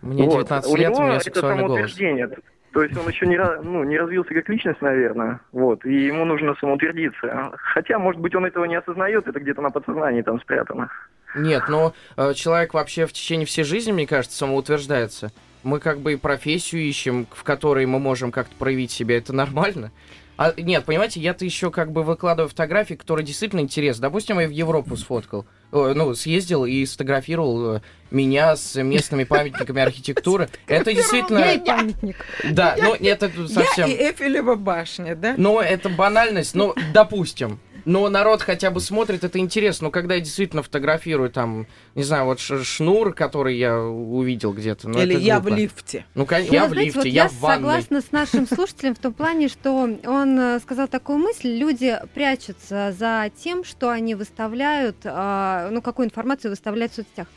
Мне 0.02 0.28
19 0.28 0.70
вот. 0.70 0.80
лет, 0.80 0.92
у, 0.92 1.02
у 1.02 1.04
меня 1.04 1.20
сексуальный 1.20 1.66
голос. 1.66 2.00
То 2.72 2.84
есть 2.84 2.96
он 2.98 3.08
еще 3.08 3.26
не, 3.26 3.38
ну, 3.64 3.84
не 3.84 3.98
развился 3.98 4.34
как 4.34 4.48
личность, 4.48 4.82
наверное, 4.82 5.40
вот, 5.52 5.86
и 5.86 6.06
ему 6.06 6.26
нужно 6.26 6.56
самоутвердиться. 6.60 7.52
Хотя, 7.58 7.98
может 7.98 8.22
быть, 8.22 8.36
он 8.36 8.46
этого 8.46 8.66
не 8.66 8.76
осознает, 8.76 9.28
это 9.28 9.40
где-то 9.40 9.62
на 9.62 9.72
подсознании 9.72 10.22
там 10.22 10.40
спрятано. 10.40 10.90
Нет, 11.36 11.64
но 11.68 11.94
э, 12.18 12.34
человек 12.34 12.74
вообще 12.74 13.06
в 13.06 13.14
течение 13.14 13.46
всей 13.46 13.64
жизни, 13.64 13.92
мне 13.92 14.08
кажется, 14.08 14.38
самоутверждается. 14.38 15.32
Мы 15.64 15.80
как 15.80 16.00
бы 16.00 16.14
и 16.14 16.16
профессию 16.16 16.82
ищем, 16.82 17.28
в 17.32 17.44
которой 17.44 17.86
мы 17.86 18.00
можем 18.00 18.32
как-то 18.32 18.56
проявить 18.56 18.92
себя, 18.92 19.18
это 19.18 19.34
нормально. 19.34 19.92
А, 20.40 20.54
нет, 20.56 20.86
понимаете, 20.86 21.20
я-то 21.20 21.44
еще 21.44 21.70
как 21.70 21.92
бы 21.92 22.02
выкладываю 22.02 22.48
фотографии, 22.48 22.94
которые 22.94 23.26
действительно 23.26 23.60
интересны. 23.60 24.04
Допустим, 24.04 24.40
я 24.40 24.48
в 24.48 24.52
Европу 24.52 24.96
сфоткал, 24.96 25.46
ну, 25.74 26.16
съездил 26.16 26.64
и 26.64 26.86
сфотографировал 26.86 27.76
э, 27.76 27.82
меня 28.10 28.56
с 28.56 28.82
местными 28.82 29.26
памятниками 29.26 29.82
архитектуры. 29.82 30.48
Это 30.68 30.94
действительно... 30.94 31.40
Я 31.40 31.52
и 31.52 31.60
памятник. 31.60 32.26
Да, 32.52 32.78
но 32.82 32.96
это 32.96 33.30
совсем... 33.50 33.90
Я 33.90 33.94
и 33.94 34.14
Эфелева 34.14 34.56
башня, 34.56 35.14
да? 35.18 35.34
Но 35.36 35.62
это 35.62 35.90
банальность, 35.90 36.56
ну, 36.56 36.74
допустим. 36.94 37.60
Но 37.86 38.08
народ 38.10 38.42
хотя 38.42 38.72
бы 38.72 38.82
смотрит, 38.82 39.24
это 39.24 39.40
интересно. 39.40 39.86
Но 39.86 39.92
когда 39.92 40.16
я 40.16 40.22
действительно 40.22 40.64
фотографирую 40.64 41.30
там, 41.30 41.68
не 41.96 42.04
знаю, 42.04 42.26
вот 42.26 42.40
шнур, 42.40 43.14
который 43.14 43.58
я 43.58 43.80
увидел 43.80 44.54
где-то. 44.54 44.90
Ну, 44.90 45.02
Или 45.02 45.16
я 45.18 45.40
в 45.40 45.48
лифте. 45.48 46.06
Ну, 46.16 46.26
конечно, 46.26 46.54
я 46.54 46.68
в 46.68 46.74
лифте, 46.74 47.00
вот 47.00 47.06
я, 47.06 47.24
я 47.24 47.30
в 47.30 47.34
ванной. 47.40 47.58
согласна 47.58 48.02
с 48.02 48.12
нашим 48.12 48.48
слушателем 48.48 48.96
в 48.96 49.00
том 49.00 49.14
плане, 49.14 49.48
что 49.48 49.72
он 49.74 50.40
э, 50.40 50.60
сказал 50.60 50.88
такую 50.88 51.20
мысль, 51.20 51.50
люди 51.50 51.98
прячутся 52.14 52.94
за 52.98 53.32
тем, 53.44 53.64
что 53.64 53.90
они 53.90 54.16
выставляют, 54.16 54.98
а, 55.06 55.70
ну, 55.72 55.82
какую 55.82 56.08
информацию 56.08 56.52
выставляют 56.52 56.94
в 56.94 56.96
соцсетях. 56.96 57.28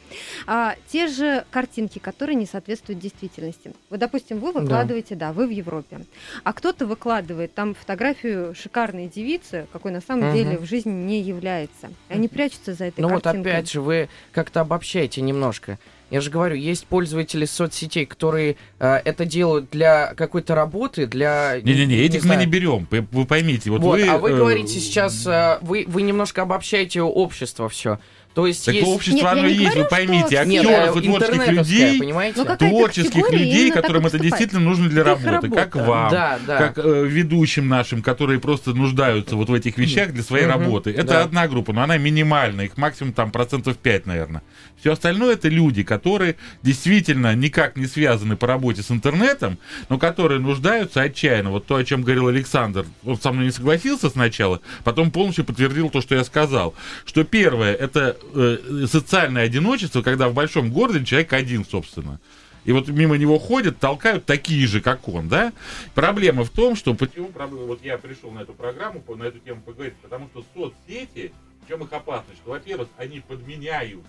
А, 0.47 0.75
те 0.89 1.07
же 1.07 1.45
картинки, 1.51 1.99
которые 1.99 2.37
не 2.37 2.47
соответствуют 2.47 3.01
действительности. 3.01 3.73
Вот, 3.91 4.01
допустим, 4.01 4.39
вы 4.39 4.53
выкладываете, 4.53 5.15
да, 5.15 5.29
да 5.29 5.33
вы 5.33 5.47
в 5.47 5.51
Европе, 5.51 6.01
а 6.45 6.53
кто-то 6.53 6.87
выкладывает 6.87 7.55
там 7.55 7.75
фотографию 7.75 8.55
шикарной 8.55 9.09
девицы, 9.09 9.67
какой 9.73 9.93
на 9.93 10.01
самом 10.01 10.32
деле 10.35 10.59
в 10.59 10.65
жизни 10.65 10.91
не 10.91 11.21
является. 11.21 11.91
Они 12.09 12.29
прячутся 12.29 12.75
за 12.75 12.87
этой 12.87 13.01
Ну 13.01 13.09
вот 13.09 13.27
опять 13.27 13.71
же, 13.71 13.81
вы 13.81 14.09
как-то 14.33 14.61
обобщаете 14.61 15.21
немножко. 15.21 15.79
Я 16.13 16.21
же 16.21 16.31
говорю, 16.31 16.57
есть 16.57 16.87
пользователи 16.89 17.47
соцсетей, 17.47 18.05
которые 18.05 18.57
э, 18.79 19.01
это 19.03 19.25
делают 19.25 19.71
для 19.71 20.13
какой-то 20.13 20.55
работы, 20.55 21.07
для... 21.07 21.59
Не-не-не, 21.63 21.97
этих 21.97 22.25
не 22.25 22.29
мы 22.29 22.37
не 22.37 22.45
берем, 22.45 22.87
вы 22.91 23.25
поймите. 23.25 23.71
Вот, 23.71 23.81
вот 23.81 23.99
вы, 23.99 24.07
а 24.07 24.19
вы 24.19 24.33
э... 24.33 24.37
говорите 24.37 24.79
сейчас, 24.79 25.27
э, 25.27 25.57
вы, 25.63 25.87
вы 25.89 26.03
немножко 26.03 26.43
обобщаете 26.43 27.01
общество 27.01 27.71
все. 27.71 27.99
То 28.35 28.47
есть 28.47 28.65
так 28.65 28.75
есть... 28.75 28.87
общество 28.87 29.17
Нет, 29.17 29.27
оно 29.27 29.47
есть, 29.47 29.77
вы 29.77 29.85
поймите, 29.85 30.37
актеров 30.37 30.97
и 30.97 31.03
творческих 31.03 31.49
людей, 31.49 31.99
понимаете? 31.99 32.43
Ну, 32.43 32.57
творческих 32.57 33.31
людей, 33.31 33.71
которым 33.71 34.07
это 34.07 34.19
действительно 34.19 34.61
нужно 34.61 34.89
для 34.89 35.05
работы, 35.05 35.51
как 35.51 35.77
вам, 35.77 36.11
да, 36.11 36.39
да. 36.47 36.59
как 36.59 36.79
э, 36.79 37.05
ведущим 37.07 37.69
нашим, 37.69 38.03
которые 38.03 38.41
просто 38.41 38.73
нуждаются 38.73 39.37
вот 39.37 39.49
в 39.49 39.55
этих 39.55 39.77
вещах 39.77 40.13
для 40.13 40.23
своей 40.23 40.47
работы. 40.47 40.91
Это 40.91 41.09
да. 41.09 41.23
одна 41.23 41.47
группа, 41.47 41.73
но 41.73 41.83
она 41.83 41.99
минимальная, 41.99 42.67
их 42.67 42.77
максимум 42.77 43.13
там 43.13 43.31
процентов 43.31 43.77
5, 43.77 44.07
наверное. 44.07 44.43
Все 44.81 44.93
остальное 44.93 45.35
это 45.35 45.49
люди, 45.49 45.83
которые 45.83 46.37
действительно 46.63 47.35
никак 47.35 47.77
не 47.77 47.87
связаны 47.87 48.37
по 48.37 48.47
работе 48.47 48.83
с 48.83 48.91
интернетом, 48.91 49.59
но 49.89 49.99
которые 49.99 50.41
нуждаются 50.41 51.03
отчаянно. 51.03 51.51
Вот 51.51 51.67
то, 51.67 51.77
о 51.77 51.85
чем 51.85 52.03
говорил 52.03 52.29
Александр, 52.29 52.87
он 53.05 53.21
со 53.21 53.31
мной 53.31 53.47
не 53.47 53.51
согласился 53.53 54.11
сначала, 54.11 54.61
потом 54.85 55.11
полностью 55.11 55.45
подтвердил 55.45 55.91
то, 55.91 56.01
что 56.01 56.15
я 56.15 56.25
сказал. 56.25 56.75
Что 57.05 57.25
первое, 57.25 57.75
это 57.75 58.17
э, 58.35 58.87
социальное 58.87 59.45
одиночество, 59.45 60.03
когда 60.03 60.29
в 60.29 60.35
большом 60.35 60.71
городе 60.71 61.05
человек 61.05 61.33
один, 61.33 61.65
собственно. 61.65 62.21
И 62.65 62.73
вот 62.73 62.89
мимо 62.89 63.17
него 63.17 63.39
ходят, 63.39 63.79
толкают 63.79 64.25
такие 64.25 64.67
же, 64.67 64.81
как 64.81 65.09
он, 65.09 65.29
да? 65.29 65.53
Проблема 65.95 66.45
в 66.45 66.51
том, 66.51 66.77
что 66.77 66.95
почему 66.95 67.29
проблема, 67.29 67.67
вот 67.67 67.85
я 67.85 67.99
пришел 67.99 68.31
на 68.31 68.41
эту 68.41 68.53
программу, 68.53 69.03
на 69.17 69.25
эту 69.25 69.41
тему 69.41 69.63
поговорить, 69.63 69.97
потому 69.97 70.29
что 70.29 70.45
соцсети, 70.55 71.33
в 71.65 71.69
чем 71.69 71.83
их 71.83 71.93
опасность? 71.93 72.39
Что, 72.41 72.51
во-первых, 72.51 72.89
они 72.97 73.21
подменяют 73.21 74.05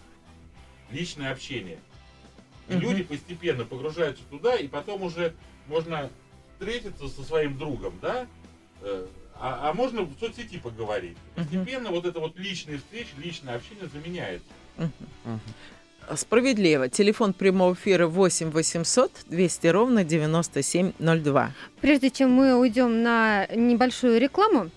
личное 0.92 1.32
общение. 1.32 1.80
И 2.70 2.74
uh 2.74 2.80
люди 2.80 3.04
постепенно 3.04 3.66
погружаются 3.66 4.24
туда, 4.30 4.56
и 4.56 4.68
потом 4.68 5.02
уже 5.02 5.34
можно 5.68 6.10
встретиться 6.54 7.08
со 7.08 7.24
своим 7.24 7.58
другом, 7.58 7.94
да? 8.02 8.28
А, 9.40 9.70
а 9.70 9.74
можно 9.74 10.04
в 10.04 10.14
соцсети 10.20 10.58
поговорить. 10.58 11.18
Постепенно 11.36 11.88
uh-huh. 11.88 11.92
вот 11.92 12.06
это 12.06 12.20
вот 12.20 12.38
личные 12.38 12.78
встречи, 12.78 13.10
личное 13.18 13.56
общение 13.56 13.90
заменяется. 13.92 14.48
Uh-huh. 14.78 14.90
Uh-huh. 15.26 16.16
Справедливо. 16.16 16.90
Телефон 16.90 17.34
прямого 17.34 17.74
эфира 17.74 18.08
8 18.08 18.52
800 18.52 19.12
200 19.28 19.68
ровно 19.68 20.04
9702. 20.04 21.52
Прежде 21.82 22.10
чем 22.10 22.32
мы 22.32 22.56
уйдем 22.56 23.04
на 23.04 23.48
небольшую 23.48 24.20
рекламу, 24.20 24.70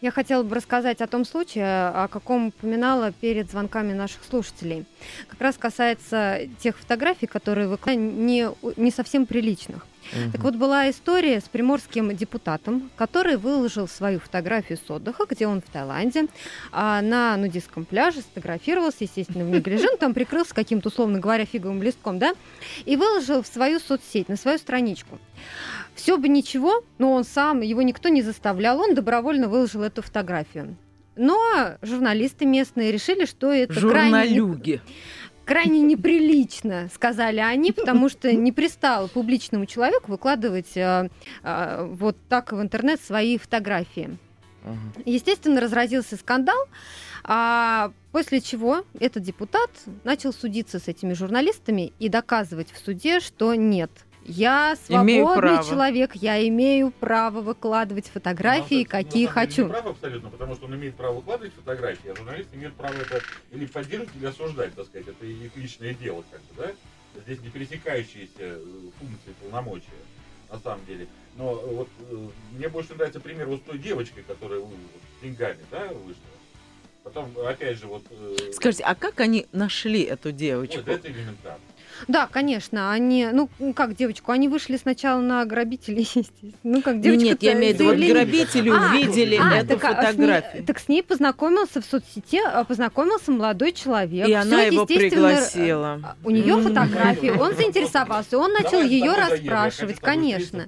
я 0.00 0.12
хотела 0.12 0.44
бы 0.44 0.54
рассказать 0.54 1.00
о 1.00 1.06
том 1.06 1.24
случае, 1.24 1.88
о 1.88 2.08
каком 2.08 2.48
упоминала 2.48 3.10
перед 3.12 3.50
звонками 3.50 3.92
наших 3.92 4.22
слушателей. 4.24 4.86
Как 5.28 5.40
раз 5.40 5.56
касается 5.56 6.42
тех 6.60 6.78
фотографий, 6.78 7.26
которые 7.26 7.66
выкладывают 7.66 8.14
не, 8.14 8.48
не 8.76 8.90
совсем 8.90 9.26
приличных. 9.26 9.86
Угу. 10.12 10.32
Так 10.32 10.40
вот, 10.42 10.56
была 10.56 10.90
история 10.90 11.40
с 11.40 11.44
приморским 11.44 12.14
депутатом, 12.16 12.90
который 12.96 13.36
выложил 13.36 13.88
свою 13.88 14.20
фотографию 14.20 14.78
с 14.78 14.90
отдыха, 14.90 15.24
где 15.28 15.46
он 15.46 15.60
в 15.60 15.70
Таиланде, 15.70 16.26
а 16.72 17.02
на 17.02 17.36
нудистском 17.36 17.84
пляже 17.84 18.20
сфотографировался, 18.20 19.04
естественно, 19.04 19.44
в 19.44 19.50
неглиже, 19.50 19.88
там 19.98 20.14
прикрылся 20.14 20.54
каким-то, 20.54 20.88
условно 20.88 21.18
говоря, 21.18 21.44
фиговым 21.44 21.82
листком, 21.82 22.18
да, 22.18 22.32
и 22.84 22.96
выложил 22.96 23.42
в 23.42 23.46
свою 23.46 23.80
соцсеть, 23.80 24.28
на 24.28 24.36
свою 24.36 24.58
страничку. 24.58 25.18
Все 25.94 26.16
бы 26.16 26.28
ничего, 26.28 26.84
но 26.98 27.12
он 27.12 27.24
сам, 27.24 27.60
его 27.60 27.82
никто 27.82 28.08
не 28.08 28.22
заставлял, 28.22 28.80
он 28.80 28.94
добровольно 28.94 29.48
выложил 29.48 29.82
эту 29.82 30.02
фотографию. 30.02 30.76
Но 31.16 31.76
журналисты 31.82 32.46
местные 32.46 32.92
решили, 32.92 33.26
что 33.26 33.52
это 33.52 33.72
Журналюги. 33.72 34.76
крайне 34.76 34.80
крайне 35.48 35.80
неприлично, 35.80 36.90
сказали 36.94 37.40
они, 37.40 37.72
потому 37.72 38.10
что 38.10 38.30
не 38.32 38.52
пристало 38.52 39.06
публичному 39.06 39.64
человеку 39.64 40.10
выкладывать 40.10 40.76
а, 40.76 41.08
а, 41.42 41.84
вот 41.84 42.18
так 42.28 42.52
в 42.52 42.60
интернет 42.60 43.00
свои 43.00 43.38
фотографии. 43.38 44.18
Uh-huh. 44.64 45.02
Естественно, 45.06 45.60
разразился 45.60 46.16
скандал, 46.16 46.58
а 47.24 47.92
после 48.12 48.42
чего 48.42 48.84
этот 49.00 49.22
депутат 49.22 49.70
начал 50.04 50.34
судиться 50.34 50.78
с 50.78 50.86
этими 50.86 51.14
журналистами 51.14 51.94
и 51.98 52.10
доказывать 52.10 52.70
в 52.70 52.78
суде, 52.78 53.20
что 53.20 53.54
нет– 53.54 53.90
я 54.24 54.76
свободный 54.86 55.64
человек, 55.64 56.14
я 56.14 56.46
имею 56.48 56.90
право 56.90 57.40
выкладывать 57.40 58.08
фотографии, 58.08 58.82
ну, 58.84 58.90
какие 58.90 59.26
на 59.26 59.32
хочу. 59.32 59.64
Не 59.64 59.70
право 59.70 59.90
абсолютно, 59.90 60.30
потому 60.30 60.54
что 60.54 60.66
он 60.66 60.74
имеет 60.76 60.94
право 60.96 61.16
выкладывать 61.16 61.54
фотографии, 61.54 62.10
а 62.10 62.16
журналисты 62.16 62.56
имеют 62.56 62.74
право 62.74 62.94
это 62.94 63.22
или 63.52 63.66
поддерживать, 63.66 64.14
или 64.16 64.26
осуждать, 64.26 64.74
так 64.74 64.86
сказать. 64.86 65.08
Это 65.08 65.26
их 65.26 65.56
личное 65.56 65.94
дело, 65.94 66.22
как 66.30 66.40
бы, 66.40 66.62
да? 66.62 67.20
Здесь 67.22 67.40
не 67.40 67.48
пересекающиеся 67.48 68.30
э, 68.38 68.64
функции 68.98 69.34
полномочия, 69.40 69.86
на 70.52 70.58
самом 70.60 70.84
деле. 70.84 71.08
Но 71.36 71.52
э, 71.52 71.74
вот 71.74 71.88
э, 72.10 72.28
мне 72.52 72.68
больше 72.68 72.94
нравится 72.94 73.20
пример 73.20 73.46
вот 73.46 73.60
с 73.60 73.62
той 73.62 73.78
девочкой, 73.78 74.24
которая 74.24 74.60
вот, 74.60 74.70
с 75.18 75.22
деньгами, 75.22 75.58
да, 75.70 75.88
вышла. 75.88 76.22
Потом, 77.02 77.32
опять 77.46 77.78
же, 77.78 77.86
вот... 77.86 78.04
Скажите, 78.52 78.84
а 78.84 78.94
как 78.94 79.20
они 79.20 79.46
нашли 79.52 80.02
эту 80.02 80.30
девочку? 80.30 80.76
Вот 80.78 80.88
это 80.88 81.08
элементарно. 81.08 81.60
Да, 82.06 82.28
конечно, 82.30 82.92
они, 82.92 83.28
ну 83.32 83.48
как 83.74 83.96
девочку, 83.96 84.32
они 84.32 84.48
вышли 84.48 84.76
сначала 84.76 85.20
на 85.20 85.44
грабителей, 85.44 86.02
естественно. 86.14 86.52
Ну 86.62 86.82
как 86.82 87.00
девочка. 87.00 87.24
Нет, 87.24 87.42
я 87.42 87.54
имею 87.54 87.74
в 87.74 87.80
виду, 87.80 87.84
вот 87.90 87.96
грабители 87.96 88.70
а, 88.70 88.90
увидели 88.90 89.38
а, 89.40 89.56
эту 89.56 89.78
так, 89.78 89.96
фотографию. 89.96 90.50
С 90.50 90.54
ней, 90.54 90.62
так 90.66 90.78
с 90.78 90.88
ней 90.88 91.02
познакомился 91.02 91.80
в 91.80 91.84
соцсети, 91.84 92.40
а, 92.44 92.64
познакомился 92.64 93.32
молодой 93.32 93.72
человек. 93.72 94.28
И 94.28 94.30
Всё, 94.30 94.40
она 94.40 94.62
его 94.62 94.86
пригласила. 94.86 96.00
А, 96.04 96.16
у 96.24 96.30
нее 96.30 96.60
фотографии, 96.60 97.30
он 97.30 97.54
заинтересовался, 97.56 98.38
он 98.38 98.52
начал 98.52 98.82
ее 98.82 99.12
расспрашивать, 99.14 100.00
конечно. 100.00 100.66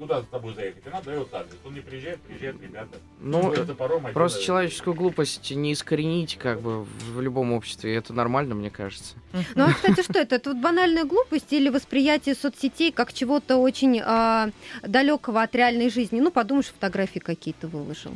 Куда 0.00 0.22
с 0.22 0.26
тобой 0.28 0.54
заехать, 0.54 0.86
она 0.86 1.02
дает 1.02 1.28
адрес. 1.30 1.58
Он 1.62 1.74
не 1.74 1.80
приезжает, 1.80 2.22
приезжает, 2.22 2.56
ребята. 2.62 2.96
Ну, 3.20 3.52
топором, 3.52 4.02
просто 4.14 4.38
один, 4.38 4.46
человеческую 4.46 4.94
глупость 4.94 5.50
не 5.50 5.74
искоренить 5.74 6.38
как 6.38 6.62
бы 6.62 6.84
в 6.84 7.20
любом 7.20 7.52
обществе. 7.52 7.94
Это 7.94 8.14
нормально, 8.14 8.54
мне 8.54 8.70
кажется. 8.70 9.14
Ну, 9.54 9.64
а, 9.64 9.74
кстати, 9.74 10.02
что 10.02 10.18
это? 10.18 10.36
Это 10.36 10.54
вот 10.54 10.62
банальная 10.62 11.04
глупость 11.04 11.52
или 11.52 11.68
восприятие 11.68 12.34
соцсетей 12.34 12.92
как 12.92 13.12
чего-то 13.12 13.58
очень 13.58 14.00
а, 14.02 14.48
далекого 14.80 15.42
от 15.42 15.54
реальной 15.54 15.90
жизни? 15.90 16.18
Ну, 16.18 16.30
подумаешь, 16.30 16.68
фотографии 16.68 17.18
какие-то 17.18 17.68
выложил. 17.68 18.12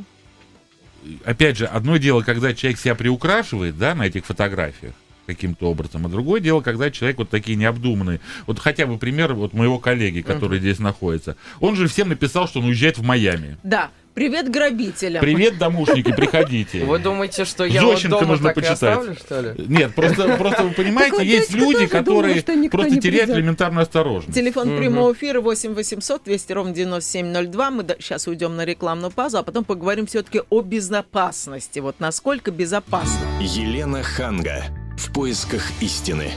Опять 1.23 1.57
же, 1.57 1.67
одно 1.67 1.97
дело, 1.97 2.23
когда 2.23 2.55
человек 2.55 2.79
себя 2.79 2.95
приукрашивает, 2.95 3.77
да, 3.77 3.93
на 3.93 4.07
этих 4.07 4.25
фотографиях, 4.25 4.95
каким-то 5.25 5.69
образом. 5.69 6.05
А 6.05 6.09
другое 6.09 6.39
дело, 6.39 6.61
когда 6.61 6.91
человек 6.91 7.17
вот 7.17 7.29
такие 7.29 7.57
необдуманные. 7.57 8.19
Вот 8.47 8.59
хотя 8.59 8.85
бы 8.85 8.97
пример 8.97 9.33
вот 9.33 9.53
моего 9.53 9.79
коллеги, 9.79 10.21
который 10.21 10.57
uh-huh. 10.57 10.61
здесь 10.61 10.79
находится. 10.79 11.35
Он 11.59 11.75
же 11.75 11.87
всем 11.87 12.09
написал, 12.09 12.47
что 12.47 12.59
он 12.59 12.65
уезжает 12.65 12.97
в 12.97 13.03
Майами. 13.03 13.57
Да. 13.63 13.91
Привет 14.15 14.49
грабителям. 14.49 15.19
Привет, 15.19 15.57
домушники, 15.57 16.13
приходите. 16.13 16.85
Вы 16.85 16.99
думаете, 16.99 17.43
что 17.43 17.65
я 17.65 17.83
вот 17.83 18.01
дома 18.01 18.27
нужно 18.27 18.45
так 18.45 18.55
почитать. 18.55 18.81
и 18.81 18.85
оставлю, 18.85 19.15
что 19.15 19.41
ли? 19.41 19.65
Нет, 19.67 19.93
просто, 19.93 20.37
просто 20.37 20.63
вы 20.63 20.71
понимаете, 20.71 21.25
есть 21.25 21.51
люди, 21.51 21.85
которые 21.85 22.41
просто 22.71 23.01
теряют 23.01 23.31
элементарную 23.31 23.83
осторожность. 23.83 24.33
Телефон 24.33 24.77
прямого 24.77 25.11
эфира 25.11 25.41
8 25.41 25.73
800 25.73 26.23
200 26.23 26.53
ровно 26.53 26.73
9702. 26.73 27.71
Мы 27.71 27.85
сейчас 27.99 28.25
уйдем 28.27 28.55
на 28.55 28.63
рекламную 28.63 29.11
паузу, 29.11 29.39
а 29.39 29.43
потом 29.43 29.65
поговорим 29.65 30.05
все-таки 30.05 30.41
о 30.49 30.61
безопасности. 30.61 31.79
Вот 31.79 31.99
насколько 31.99 32.51
безопасно. 32.51 33.19
Елена 33.41 34.01
Ханга. 34.01 34.63
В 35.05 35.13
поисках 35.13 35.61
истины. 35.81 36.31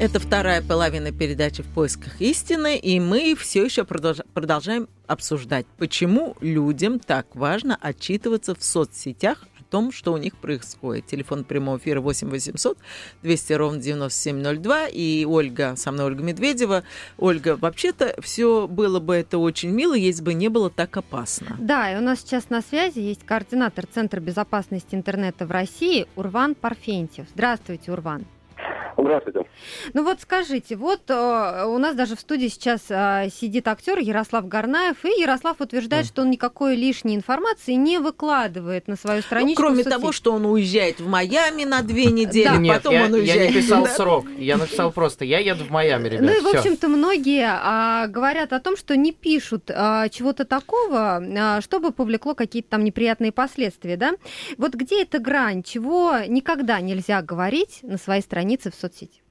Это 0.00 0.20
вторая 0.20 0.62
половина 0.62 1.10
передачи 1.10 1.62
«В 1.62 1.66
поисках 1.66 2.20
истины», 2.20 2.78
и 2.78 3.00
мы 3.00 3.34
все 3.36 3.64
еще 3.64 3.84
продолжаем 3.84 4.88
обсуждать, 5.06 5.66
почему 5.76 6.36
людям 6.40 6.98
так 7.00 7.34
важно 7.34 7.76
отчитываться 7.80 8.54
в 8.54 8.62
соцсетях 8.62 9.44
том, 9.72 9.90
что 9.90 10.12
у 10.12 10.18
них 10.18 10.36
происходит. 10.36 11.06
Телефон 11.06 11.44
прямого 11.44 11.78
эфира 11.78 12.02
8 12.02 12.28
800 12.28 12.76
200 13.22 13.52
ровно 13.54 13.80
9702. 13.80 14.88
И 14.88 15.24
Ольга, 15.24 15.76
со 15.76 15.90
мной 15.90 16.06
Ольга 16.06 16.22
Медведева. 16.22 16.84
Ольга, 17.16 17.56
вообще-то 17.56 18.14
все 18.20 18.68
было 18.68 19.00
бы 19.00 19.14
это 19.14 19.38
очень 19.38 19.70
мило, 19.70 19.94
если 19.94 20.22
бы 20.22 20.34
не 20.34 20.48
было 20.48 20.68
так 20.68 20.94
опасно. 20.98 21.56
Да, 21.58 21.90
и 21.90 21.96
у 21.96 22.02
нас 22.02 22.20
сейчас 22.20 22.50
на 22.50 22.60
связи 22.60 22.98
есть 22.98 23.24
координатор 23.24 23.86
Центра 23.86 24.20
безопасности 24.20 24.94
интернета 24.94 25.46
в 25.46 25.50
России 25.50 26.06
Урван 26.16 26.54
Парфентьев. 26.54 27.26
Здравствуйте, 27.32 27.92
Урван. 27.92 28.26
Здравствуйте. 28.96 29.46
Ну 29.94 30.04
вот 30.04 30.20
скажите, 30.20 30.76
вот 30.76 31.02
э, 31.08 31.64
у 31.66 31.78
нас 31.78 31.94
даже 31.94 32.16
в 32.16 32.20
студии 32.20 32.48
сейчас 32.48 32.82
э, 32.88 33.28
сидит 33.32 33.68
актер 33.68 33.98
Ярослав 33.98 34.46
Гарнаев, 34.48 35.04
и 35.04 35.20
Ярослав 35.20 35.60
утверждает, 35.60 36.06
mm. 36.06 36.08
что 36.08 36.22
он 36.22 36.30
никакой 36.30 36.76
лишней 36.76 37.14
информации 37.14 37.72
не 37.72 37.98
выкладывает 37.98 38.88
на 38.88 38.96
свою 38.96 39.18
ну, 39.18 39.22
страничку. 39.22 39.62
Ну, 39.62 39.68
кроме 39.68 39.84
того, 39.84 40.12
что 40.12 40.32
он 40.32 40.46
уезжает 40.46 41.00
в 41.00 41.08
Майами 41.08 41.64
на 41.64 41.82
две 41.82 42.06
недели, 42.06 42.44
да. 42.44 42.56
Нет, 42.56 42.76
потом 42.76 42.94
я, 42.94 43.04
он 43.04 43.12
уезжает. 43.14 43.40
Я 43.40 43.48
не 43.48 43.54
писал 43.54 43.86
срок, 43.96 44.26
я 44.38 44.56
написал 44.56 44.92
просто, 44.92 45.24
я 45.24 45.38
еду 45.38 45.64
в 45.64 45.70
Майами, 45.70 46.08
ребят. 46.08 46.22
Ну 46.22 46.36
и, 46.36 46.40
в 46.40 46.56
общем-то, 46.56 46.88
многие 46.88 47.48
а, 47.48 48.06
говорят 48.08 48.52
о 48.52 48.60
том, 48.60 48.76
что 48.76 48.96
не 48.96 49.12
пишут 49.12 49.70
а, 49.70 50.08
чего-то 50.08 50.44
такого, 50.44 51.22
а, 51.22 51.60
чтобы 51.60 51.92
повлекло 51.92 52.34
какие-то 52.34 52.70
там 52.70 52.84
неприятные 52.84 53.32
последствия, 53.32 53.96
да? 53.96 54.12
Вот 54.58 54.74
где 54.74 55.02
эта 55.02 55.18
грань, 55.18 55.62
чего 55.62 56.18
никогда 56.26 56.80
нельзя 56.80 57.22
говорить 57.22 57.80
на 57.82 57.98
своей 57.98 58.22
странице 58.22 58.70
в 58.70 58.74
соцсети? 58.82 59.22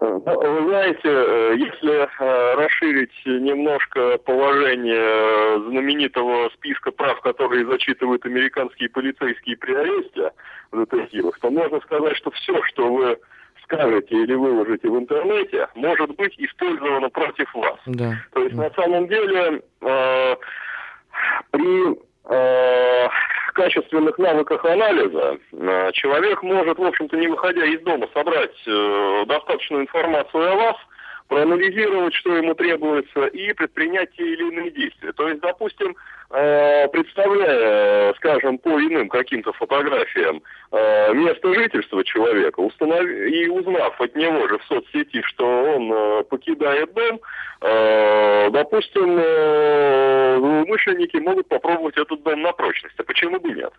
Ну, 0.00 0.18
вы 0.18 0.68
знаете, 0.68 1.00
э, 1.04 1.54
если 1.58 2.02
э, 2.02 2.54
расширить 2.54 3.12
немножко 3.26 4.16
положение 4.18 5.60
знаменитого 5.68 6.48
списка 6.54 6.90
прав, 6.90 7.20
которые 7.20 7.66
зачитывают 7.66 8.24
американские 8.24 8.88
полицейские 8.88 9.58
при 9.58 9.74
аресте 9.74 10.32
в 10.72 10.78
детективах, 10.78 11.38
то 11.40 11.50
можно 11.50 11.80
сказать, 11.80 12.16
что 12.16 12.30
все, 12.30 12.62
что 12.64 12.90
вы 12.90 13.18
скажете 13.64 14.14
или 14.14 14.34
выложите 14.34 14.88
в 14.88 14.98
интернете, 14.98 15.68
может 15.74 16.16
быть 16.16 16.34
использовано 16.38 17.10
против 17.10 17.52
вас. 17.54 17.78
Да. 17.84 18.14
То 18.32 18.42
есть 18.42 18.56
на 18.56 18.70
самом 18.70 19.06
деле 19.06 19.62
э, 19.82 20.36
при 21.50 21.98
э, 22.24 23.08
качественных 23.60 24.16
навыках 24.18 24.64
анализа 24.64 25.38
э, 25.52 25.90
человек 25.92 26.42
может, 26.42 26.78
в 26.78 26.84
общем-то, 26.84 27.16
не 27.18 27.28
выходя 27.28 27.64
из 27.66 27.80
дома, 27.82 28.08
собрать 28.14 28.56
э, 28.66 29.24
достаточную 29.26 29.82
информацию 29.82 30.52
о 30.52 30.56
вас, 30.56 30.76
проанализировать, 31.30 32.12
что 32.14 32.36
ему 32.36 32.54
требуется, 32.54 33.26
и 33.26 33.52
предпринять 33.52 34.10
те 34.16 34.24
или 34.24 34.48
иные 34.48 34.72
действия. 34.72 35.12
То 35.12 35.28
есть, 35.28 35.40
допустим, 35.40 35.94
э, 36.30 36.88
представляя, 36.88 38.12
скажем, 38.14 38.58
по 38.58 38.70
иным 38.70 39.08
каким-то 39.08 39.52
фотографиям 39.52 40.42
э, 40.72 41.14
место 41.14 41.54
жительства 41.54 42.02
человека, 42.02 42.58
установ... 42.58 43.06
и 43.06 43.48
узнав 43.48 44.00
от 44.00 44.16
него 44.16 44.48
же 44.48 44.58
в 44.58 44.64
соцсети, 44.64 45.22
что 45.22 45.46
он 45.46 45.92
э, 45.92 46.24
покидает 46.24 46.92
дом, 46.94 47.20
допустим, 48.52 49.20
злоумышленники 50.40 51.18
могут 51.18 51.46
попробовать 51.46 51.96
этот 51.98 52.22
дом 52.22 52.40
на 52.40 52.52
прочность. 52.52 52.98
А 52.98 53.04
почему 53.04 53.38
бы 53.38 53.52
нет? 53.52 53.72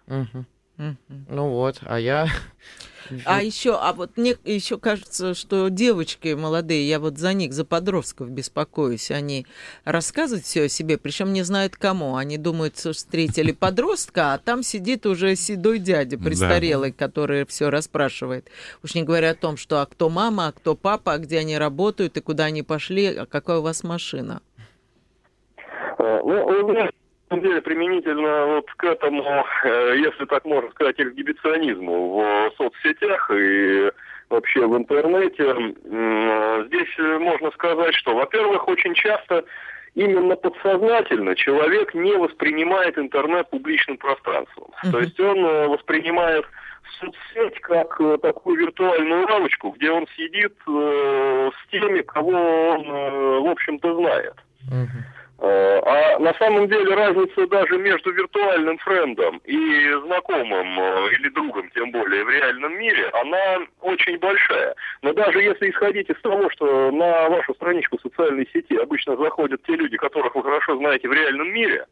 Ну 1.30 1.50
вот, 1.50 1.80
а 1.82 2.00
я 2.00 2.28
а 3.26 3.42
еще, 3.42 3.78
а 3.80 3.94
вот 3.94 4.18
мне 4.18 4.36
еще 4.44 4.78
кажется, 4.78 5.34
что 5.34 5.70
девочки 5.70 6.34
молодые, 6.34 6.88
я 6.88 7.00
вот 7.00 7.18
за 7.18 7.34
них, 7.34 7.54
за 7.54 7.66
подростков 7.66 8.30
беспокоюсь, 8.30 9.12
они 9.12 9.46
рассказывают 9.84 10.46
все 10.46 10.64
о 10.64 10.70
себе, 10.70 10.98
причем 10.98 11.34
не 11.34 11.44
знают 11.44 11.76
кому. 11.76 12.16
Они 12.16 12.38
думают, 12.38 12.78
что 12.78 12.94
встретили 12.94 13.52
подростка, 13.52 14.34
а 14.34 14.38
там 14.38 14.64
сидит 14.64 15.06
уже 15.06 15.36
седой 15.36 15.80
дядя 15.80 16.18
престарелый, 16.18 16.92
да. 16.92 16.98
который 16.98 17.46
все 17.46 17.70
расспрашивает. 17.70 18.50
Уж 18.84 18.96
не 18.96 19.04
говоря 19.04 19.32
о 19.32 19.36
том, 19.36 19.58
что 19.58 19.82
а 19.82 19.86
кто 19.86 20.10
мама, 20.10 20.48
а 20.48 20.52
кто 20.52 20.76
папа, 20.76 21.14
а 21.14 21.18
где 21.18 21.40
они 21.40 21.58
работают 21.58 22.18
и 22.18 22.22
куда 22.22 22.46
они 22.46 22.64
пошли, 22.64 23.08
а 23.08 23.26
какая 23.26 23.60
у 23.60 23.62
вас 23.62 23.84
машина. 23.84 24.42
Э, 25.98 26.22
ну, 26.24 26.92
самом 27.32 27.44
деле 27.44 27.62
применительно 27.62 28.46
вот 28.46 28.70
к 28.76 28.84
этому, 28.84 29.46
э, 29.64 29.96
если 29.98 30.26
так 30.26 30.46
можно 30.46 30.70
сказать, 30.72 31.00
эксгибиционизму 31.00 32.20
в 32.20 32.52
соцсетях 32.58 33.32
и 33.34 33.92
вообще 34.30 34.66
в 34.66 34.78
интернете, 34.78 35.44
здесь 36.68 36.98
можно 37.20 37.52
сказать, 37.52 37.94
что, 37.96 38.16
во-первых, 38.16 38.68
очень 38.68 38.94
часто 38.94 39.44
именно 39.96 40.36
подсознательно 40.36 41.36
человек 41.36 41.94
не 41.94 42.16
воспринимает 42.16 42.98
интернет 42.98 43.50
публичным 43.50 43.98
пространством. 43.98 44.70
Uh-huh. 44.84 44.92
То 44.92 45.00
есть 45.00 45.20
он 45.20 45.46
э, 45.46 45.68
воспринимает 45.68 46.46
соцсеть 47.00 47.60
как 47.62 48.00
э, 48.00 48.18
такую 48.22 48.58
виртуальную 48.58 49.28
лавочку, 49.28 49.72
где 49.72 49.92
он 49.92 50.08
сидит 50.16 50.54
э, 50.68 51.52
с 51.54 51.72
теми, 51.72 52.02
кого 52.02 52.32
он, 52.32 52.86
э, 52.86 53.40
в 53.42 53.50
общем-то, 53.50 53.96
знает. 53.96 54.36
Uh-huh. 54.72 55.21
А 55.44 56.20
на 56.20 56.34
самом 56.36 56.68
деле 56.68 56.94
разница 56.94 57.48
даже 57.48 57.78
между 57.80 58.12
виртуальным 58.12 58.78
френдом 58.78 59.42
и 59.44 59.92
знакомым 60.06 60.80
или 61.10 61.30
другом, 61.30 61.70
тем 61.74 61.90
более 61.92 62.24
в 62.24 62.30
реальном 62.30 62.78
мире, 62.78 63.10
она 63.14 63.66
очень 63.82 64.20
большая. 64.20 64.76
Но 65.02 65.14
даже 65.14 65.42
если 65.42 65.72
исходить 65.72 66.10
из 66.12 66.22
того, 66.22 66.50
что 66.52 66.92
на 66.92 67.30
вашу 67.30 67.56
страничку 67.56 67.98
социальной 68.00 68.48
сети 68.54 68.76
обычно 68.76 69.18
заходят 69.18 69.64
те 69.64 69.76
люди, 69.76 69.98
которых 69.98 70.36
вы 70.36 70.44
хорошо 70.44 70.78
знаете 70.78 71.10
в 71.10 71.14
реальном 71.14 71.52
мире, 71.52 71.88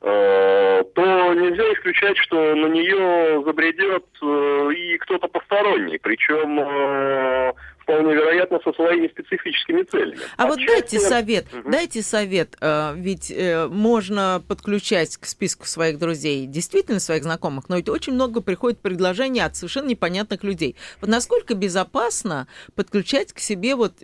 Э, 0.00 0.84
то 0.94 1.34
нельзя 1.34 1.64
исключать, 1.72 2.16
что 2.18 2.54
на 2.54 2.66
нее 2.66 3.42
забредет 3.44 4.04
э, 4.22 4.72
и 4.72 4.96
кто-то 4.98 5.26
посторонний, 5.26 5.98
причем 5.98 6.60
э, 6.60 7.52
вполне 7.88 8.14
вероятно 8.14 8.60
со 8.62 8.72
своими 8.74 9.08
специфическими 9.08 9.82
целями. 9.82 10.18
А 10.36 10.44
Отчасти... 10.44 10.60
вот 10.60 10.66
дайте 10.66 11.00
совет, 11.00 11.46
угу. 11.52 11.70
дайте 11.70 12.02
совет, 12.02 12.56
ведь 12.96 13.34
можно 13.70 14.42
подключать 14.46 15.16
к 15.16 15.24
списку 15.24 15.64
своих 15.64 15.98
друзей 15.98 16.46
действительно 16.46 17.00
своих 17.00 17.22
знакомых, 17.22 17.68
но 17.70 17.76
ведь 17.76 17.88
очень 17.88 18.12
много 18.12 18.42
приходит 18.42 18.78
предложений 18.80 19.40
от 19.40 19.56
совершенно 19.56 19.88
непонятных 19.88 20.44
людей. 20.44 20.76
Вот 21.00 21.08
насколько 21.08 21.54
безопасно 21.54 22.46
подключать 22.74 23.32
к 23.32 23.38
себе 23.38 23.74
вот 23.74 23.94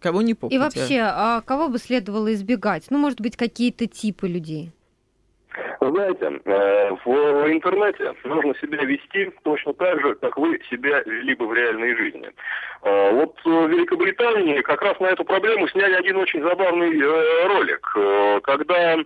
кого 0.00 0.22
не 0.22 0.34
попадет? 0.34 0.56
И 0.56 0.58
вообще, 0.58 1.00
а 1.00 1.40
кого 1.40 1.68
бы 1.68 1.78
следовало 1.78 2.32
избегать? 2.32 2.84
Ну, 2.90 2.98
может 2.98 3.20
быть, 3.20 3.36
какие-то 3.36 3.86
типы 3.86 4.28
людей? 4.28 4.70
Знаете, 5.90 6.40
э, 6.44 6.90
в 7.04 7.50
интернете 7.50 8.14
нужно 8.24 8.54
себя 8.56 8.84
вести 8.84 9.30
точно 9.42 9.74
так 9.74 10.00
же, 10.00 10.14
как 10.16 10.36
вы 10.36 10.60
себя 10.70 11.02
вели 11.04 11.34
бы 11.34 11.46
в 11.46 11.54
реальной 11.54 11.94
жизни. 11.96 12.30
Э, 12.82 13.12
вот 13.12 13.36
в 13.44 13.66
Великобритании 13.68 14.60
как 14.62 14.82
раз 14.82 14.98
на 15.00 15.06
эту 15.06 15.24
проблему 15.24 15.68
сняли 15.68 15.94
один 15.94 16.16
очень 16.16 16.42
забавный 16.42 16.98
э, 16.98 17.46
ролик, 17.48 17.96
когда 18.42 18.98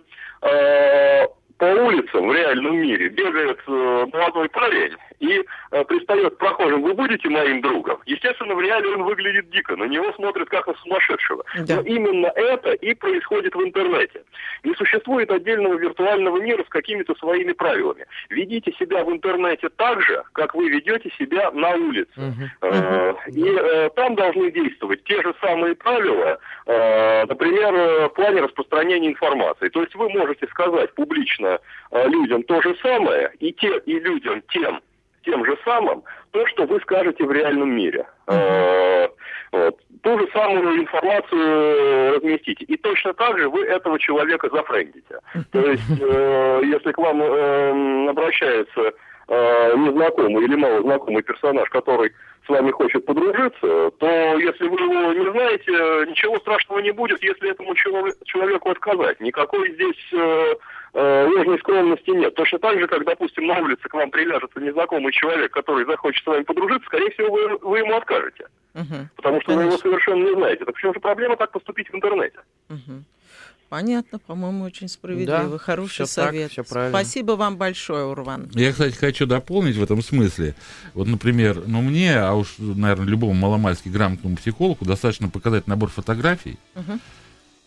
по 1.61 1.65
улицам 1.65 2.27
в 2.27 2.33
реальном 2.33 2.75
мире 2.75 3.09
бегает 3.09 3.59
молодой 3.67 4.49
парень 4.49 4.97
и 5.19 5.45
э, 5.71 5.83
пристает 5.85 6.33
к 6.33 6.37
прохожим, 6.37 6.81
вы 6.81 6.95
будете 6.95 7.29
моим 7.29 7.61
другом? 7.61 7.99
Естественно, 8.07 8.55
в 8.55 8.61
реале 8.61 8.89
он 8.89 9.03
выглядит 9.03 9.51
дико, 9.51 9.75
на 9.75 9.83
него 9.83 10.11
смотрят 10.13 10.49
как 10.49 10.65
на 10.65 10.73
сумасшедшего. 10.73 11.43
Да. 11.67 11.75
Но 11.75 11.81
именно 11.81 12.25
это 12.35 12.71
и 12.71 12.95
происходит 12.95 13.53
в 13.53 13.61
интернете. 13.61 14.23
Не 14.63 14.73
существует 14.73 15.29
отдельного 15.29 15.75
виртуального 15.75 16.41
мира 16.41 16.63
с 16.63 16.69
какими-то 16.69 17.13
своими 17.15 17.51
правилами. 17.51 18.07
Ведите 18.29 18.73
себя 18.79 19.03
в 19.03 19.11
интернете 19.11 19.69
так 19.69 20.01
же, 20.01 20.23
как 20.33 20.55
вы 20.55 20.67
ведете 20.69 21.11
себя 21.19 21.51
на 21.51 21.75
улице. 21.75 22.09
Угу. 22.17 22.67
Э, 22.73 23.13
и 23.27 23.45
э, 23.45 23.89
там 23.95 24.15
должны 24.15 24.51
действовать 24.51 25.03
те 25.03 25.21
же 25.21 25.35
самые 25.39 25.75
правила, 25.75 26.39
э, 26.65 27.25
например, 27.25 27.75
э, 27.75 28.07
в 28.07 28.13
плане 28.13 28.41
распространения 28.41 29.09
информации. 29.09 29.69
То 29.69 29.81
есть 29.81 29.93
вы 29.93 30.09
можете 30.09 30.47
сказать 30.47 30.91
публично 30.95 31.50
э, 31.50 31.50
людям 31.91 32.43
то 32.43 32.61
же 32.61 32.75
самое, 32.81 33.31
и 33.39 33.51
те, 33.53 33.77
и 33.85 33.99
людям 33.99 34.41
тем, 34.49 34.81
тем 35.23 35.45
же 35.45 35.57
самым 35.65 36.03
то, 36.31 36.45
что 36.47 36.65
вы 36.65 36.79
скажете 36.81 37.23
в 37.23 37.31
реальном 37.31 37.75
мире. 37.75 38.05
Uh-huh. 38.27 39.09
Вот. 39.51 39.77
Ту 40.01 40.17
же 40.17 40.27
самую 40.33 40.79
информацию 40.79 42.15
разместите. 42.15 42.63
И 42.65 42.77
точно 42.77 43.13
так 43.13 43.37
же 43.37 43.49
вы 43.49 43.65
этого 43.65 43.99
человека 43.99 44.49
зафрендите. 44.49 45.19
То 45.51 45.59
есть, 45.59 46.01
э, 46.01 46.61
если 46.63 46.91
к 46.91 46.97
вам 46.97 47.21
э, 47.21 48.09
обращается 48.09 48.93
э, 49.31 49.77
незнакомый 49.77 50.43
или 50.43 50.55
малознакомый 50.55 51.23
персонаж, 51.23 51.69
который 51.69 52.11
с 52.45 52.49
вами 52.49 52.71
хочет 52.71 53.05
подружиться, 53.05 53.91
то 53.97 54.07
если 54.37 54.67
вы 54.67 54.75
его 54.75 55.13
не 55.13 55.31
знаете, 55.31 55.71
ничего 56.09 56.39
страшного 56.39 56.79
не 56.79 56.91
будет, 56.91 57.23
если 57.23 57.51
этому 57.51 57.75
человеку 57.75 58.71
отказать. 58.71 59.19
Никакой 59.21 59.71
здесь 59.73 60.13
э, 60.13 60.55
э, 60.93 61.27
ложной 61.27 61.59
скромности 61.59 62.09
нет. 62.09 62.33
Точно 62.35 62.59
так 62.59 62.79
же, 62.79 62.87
как, 62.87 63.05
допустим, 63.05 63.47
на 63.47 63.59
улице 63.59 63.87
к 63.87 63.93
вам 63.93 64.09
приляжется 64.11 64.59
незнакомый 64.59 65.13
человек, 65.13 65.51
который 65.51 65.85
захочет 65.85 66.23
с 66.23 66.27
вами 66.27 66.43
подружиться, 66.43 66.87
скорее 66.87 67.11
всего, 67.11 67.31
вы, 67.31 67.57
вы 67.57 67.79
ему 67.79 67.95
откажете. 67.95 68.47
Угу. 68.73 69.07
Потому 69.15 69.41
что 69.41 69.51
Конечно. 69.51 69.55
вы 69.55 69.63
его 69.63 69.77
совершенно 69.77 70.23
не 70.23 70.33
знаете. 70.33 70.65
Так 70.65 70.73
почему 70.73 70.93
же 70.93 70.99
проблема 70.99 71.37
так 71.37 71.51
поступить 71.51 71.89
в 71.89 71.95
интернете? 71.95 72.39
Угу. 72.69 73.03
Понятно, 73.71 74.19
по-моему, 74.19 74.65
очень 74.65 74.89
справедливо. 74.89 75.51
Да, 75.51 75.57
Хороший 75.57 76.03
все 76.03 76.05
совет. 76.05 76.53
Так, 76.53 76.67
все 76.67 76.89
Спасибо 76.89 77.31
вам 77.37 77.55
большое, 77.55 78.03
Урван. 78.03 78.51
Я, 78.53 78.73
кстати, 78.73 78.97
хочу 78.97 79.25
дополнить 79.25 79.77
в 79.77 79.81
этом 79.81 80.01
смысле. 80.01 80.55
Вот, 80.93 81.07
например, 81.07 81.63
ну 81.67 81.81
мне, 81.81 82.19
а 82.19 82.33
уж, 82.33 82.55
наверное, 82.57 83.07
любому 83.07 83.33
маломальски 83.33 83.87
грамотному 83.87 84.35
психологу 84.35 84.83
достаточно 84.83 85.29
показать 85.29 85.67
набор 85.67 85.89
фотографий, 85.89 86.59
угу 86.75 86.99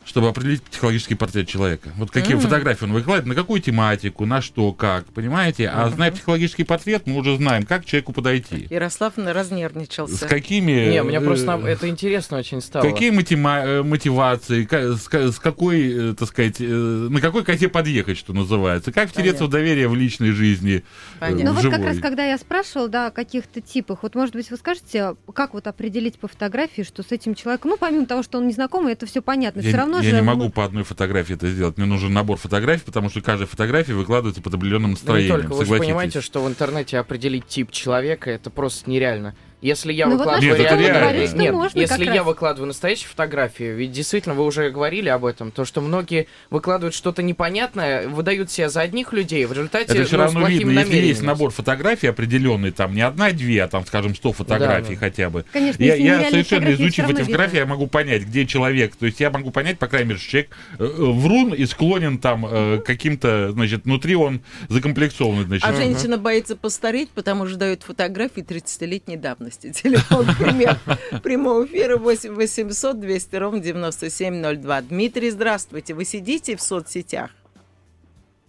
чтобы 0.05 0.29
определить 0.29 0.63
психологический 0.63 1.15
портрет 1.15 1.49
человека. 1.49 1.91
Вот 1.97 2.11
какие 2.11 2.37
mm-hmm. 2.37 2.41
фотографии 2.41 2.85
он 2.85 2.93
выкладывает, 2.93 3.27
на 3.27 3.35
какую 3.35 3.61
тематику, 3.61 4.27
на 4.27 4.43
что, 4.43 4.73
как, 4.73 5.07
понимаете? 5.07 5.69
А 5.69 5.87
mm-hmm. 5.87 5.95
зная 5.95 6.13
психологический 6.13 6.65
портрет, 6.65 7.07
мы 7.07 7.17
уже 7.17 7.37
знаем, 7.37 7.65
как 7.65 7.83
к 7.83 7.85
человеку 7.85 8.13
подойти. 8.13 8.67
Ярослав 8.71 9.15
разнервничался. 9.17 10.17
С 10.17 10.29
какими... 10.29 10.91
Не, 10.91 11.03
мне 11.03 11.21
просто 11.21 11.61
э, 11.65 11.69
это 11.69 11.89
интересно 11.89 12.39
очень 12.39 12.61
стало. 12.61 12.89
Какие 12.89 13.11
мотива... 13.11 13.65
Э, 13.65 13.83
мотивации, 13.83 14.67
с 14.71 15.39
какой, 15.39 16.11
э, 16.11 16.15
так 16.15 16.29
сказать, 16.29 16.61
на 16.61 17.21
какой 17.21 17.45
коте 17.45 17.69
подъехать, 17.69 18.19
что 18.19 18.33
называется, 18.33 18.93
как 18.93 19.11
втереться 19.11 19.41
Понятно. 19.41 19.47
в 19.47 19.51
доверие 19.51 19.89
в 19.89 19.95
личной 19.95 20.31
жизни, 20.31 20.85
Понятно. 21.21 21.53
Ну 21.53 21.53
вот 21.53 21.71
как 21.71 21.85
раз, 21.85 21.99
когда 21.99 22.25
я 22.25 22.39
спрашивал, 22.39 22.89
да, 22.89 23.07
о 23.07 23.11
каких-то 23.11 23.61
типах, 23.61 24.03
вот, 24.03 24.15
может 24.15 24.35
быть, 24.35 24.51
вы 24.51 24.57
скажете, 24.57 25.17
как 25.33 25.55
вот 25.55 25.67
определить 25.67 26.19
по 26.19 26.29
фотографии, 26.29 26.83
что 26.83 27.03
с 27.03 27.13
этим 27.13 27.35
человеком, 27.35 27.71
ну, 27.71 27.77
помимо 27.79 28.07
того, 28.07 28.23
что 28.23 28.39
он 28.39 28.47
незнакомый, 28.47 28.93
это 28.93 29.07
все 29.07 29.23
понятно, 29.23 29.61
я, 29.61 29.69
все 29.69 29.77
равно 29.77 29.94
равно 29.95 30.09
я 30.09 30.11
же... 30.11 30.17
не 30.17 30.23
могу 30.23 30.51
по 30.51 30.65
одной 30.65 30.85
фотографии 30.85 31.35
это 31.35 31.49
сделать. 31.49 31.77
Мне 31.77 31.87
нужен 31.87 32.13
набор 32.13 32.39
фотографий, 32.39 32.85
потому 32.85 33.11
что 33.11 33.21
каждая 33.21 33.47
фотография 33.47 33.95
выкладывается 33.95 34.43
под 34.43 34.55
определенным 34.55 34.93
настроением. 34.93 35.37
Ну, 35.37 35.37
не 35.37 35.43
только. 35.49 35.59
Вы 35.59 35.65
же 35.65 35.79
понимаете, 35.79 36.21
что 36.21 36.43
в 36.43 36.49
интернете 36.49 36.99
определить 36.99 37.47
тип 37.47 37.71
человека 37.71 38.31
это 38.31 38.51
просто 38.51 38.91
нереально. 38.91 39.35
Если 39.65 39.95
я 39.95 40.09
ну, 40.09 40.19
выкладываю 40.19 40.59
вот 40.59 40.59
реально... 40.59 41.01
Говорит, 41.01 41.33
нет, 41.33 41.55
можно, 41.55 41.79
если 41.79 42.05
я 42.05 42.17
раз. 42.17 42.27
выкладываю 42.27 42.67
настоящую 42.67 43.09
фотографию, 43.09 43.75
ведь 43.77 43.93
действительно 43.93 44.35
вы 44.35 44.45
уже 44.45 44.69
говорили 44.69 45.09
об 45.09 45.25
этом, 45.25 45.51
то 45.51 45.65
что 45.65 45.81
многие 45.81 46.27
выкладывают 46.51 46.95
что-то 46.95 47.23
непонятное, 47.23 48.07
выдают 48.07 48.51
себя 48.51 48.69
за 48.69 48.83
одних 48.83 49.15
людей, 49.15 49.47
в 49.47 49.53
результате 49.55 49.95
это 49.95 50.05
все 50.05 50.19
ну, 50.19 50.23
равно 50.25 50.49
видно, 50.49 50.81
если 50.81 50.97
есть 50.97 51.23
набор 51.23 51.51
фотографий 51.51 52.09
определенный, 52.09 52.73
там 52.73 52.95
не 52.95 53.01
одна, 53.01 53.31
две, 53.31 53.63
а 53.63 53.69
там, 53.69 53.87
скажем, 53.87 54.15
сто 54.15 54.35
фотографий 54.35 54.97
да, 54.97 55.01
да. 55.01 55.07
хотя 55.07 55.31
бы. 55.31 55.47
Конечно, 55.51 55.83
я, 55.83 55.95
я 55.95 56.29
совершенно 56.29 56.71
изучив 56.75 57.09
эти 57.09 57.23
фотографии, 57.23 57.57
я 57.57 57.65
могу 57.65 57.87
понять, 57.87 58.25
где 58.25 58.45
человек. 58.45 58.95
То 58.97 59.07
есть 59.07 59.19
я 59.21 59.31
могу 59.31 59.51
понять, 59.51 59.79
по 59.79 59.87
крайней 59.87 60.11
мере, 60.11 60.21
что 60.21 60.29
человек 60.29 60.51
э, 60.79 60.85
э, 60.85 60.87
врун 60.87 61.55
и 61.55 61.65
склонен 61.65 62.19
там 62.19 62.45
э, 62.45 62.83
каким-то, 62.85 63.53
значит, 63.53 63.87
внутри 63.87 64.15
он 64.15 64.43
закомплексованный. 64.69 65.47
Значит. 65.47 65.67
А 65.67 65.73
женщина 65.73 66.19
боится 66.19 66.55
постареть, 66.55 67.09
потому 67.09 67.47
что 67.47 67.57
дает 67.57 67.83
фотографии 67.83 68.43
30-летней 68.43 69.17
давности 69.17 69.54
новости. 69.55 69.73
Телефон 69.73 70.27
пример 70.39 70.77
прямого 71.23 71.65
эфира 71.67 71.97
8 71.97 72.35
800 72.35 73.01
200 73.01 73.37
ровно 73.37 73.61
9702. 73.61 74.83
Дмитрий, 74.83 75.31
здравствуйте. 75.31 75.95
Вы 75.95 76.05
сидите 76.05 76.57
в 76.57 76.61
соцсетях? 76.61 77.31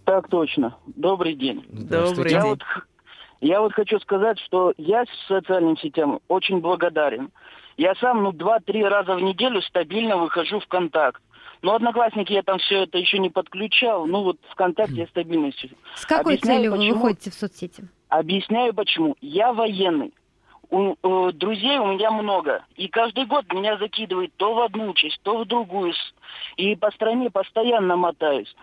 Так 0.04 0.28
точно. 0.28 0.76
Добрый 0.86 1.34
день. 1.34 1.64
Добрый 1.68 2.32
я 2.32 2.42
день. 2.42 2.50
Вот, 2.50 2.60
я 3.40 3.60
вот 3.60 3.72
хочу 3.72 3.98
сказать, 4.00 4.38
что 4.40 4.72
я 4.76 5.04
социальным 5.26 5.76
сетям 5.78 6.20
очень 6.28 6.60
благодарен. 6.60 7.30
Я 7.76 7.94
сам, 7.96 8.22
ну, 8.22 8.32
два-три 8.32 8.84
раза 8.84 9.14
в 9.14 9.20
неделю 9.20 9.60
стабильно 9.62 10.16
выхожу 10.16 10.60
в 10.60 10.66
контакт. 10.66 11.20
Но 11.62 11.74
одноклассники 11.74 12.32
я 12.32 12.42
там 12.42 12.58
все 12.58 12.84
это 12.84 12.98
еще 12.98 13.18
не 13.18 13.30
подключал. 13.30 14.06
Ну 14.06 14.22
вот 14.22 14.38
ВКонтакте 14.50 14.94
я 14.94 15.06
стабильно 15.08 15.50
все. 15.50 15.70
С 15.96 16.06
какой 16.06 16.34
Объясняю, 16.34 16.58
целью 16.60 16.72
почему... 16.72 16.94
вы 16.94 17.00
выходите 17.00 17.30
в 17.30 17.34
соцсети? 17.34 17.88
Объясняю 18.08 18.74
почему. 18.74 19.16
Я 19.20 19.52
военный 19.52 20.12
у, 20.70 20.96
у, 21.02 21.32
друзей 21.32 21.78
у 21.78 21.86
меня 21.86 22.10
много. 22.10 22.64
И 22.76 22.88
каждый 22.88 23.26
год 23.26 23.52
меня 23.52 23.76
закидывает 23.78 24.32
то 24.36 24.54
в 24.54 24.60
одну 24.60 24.92
часть, 24.94 25.20
то 25.22 25.38
в 25.38 25.46
другую. 25.46 25.92
И 26.56 26.74
по 26.76 26.90
стране 26.92 27.30
постоянно 27.30 27.96
мотаюсь. 27.96 28.54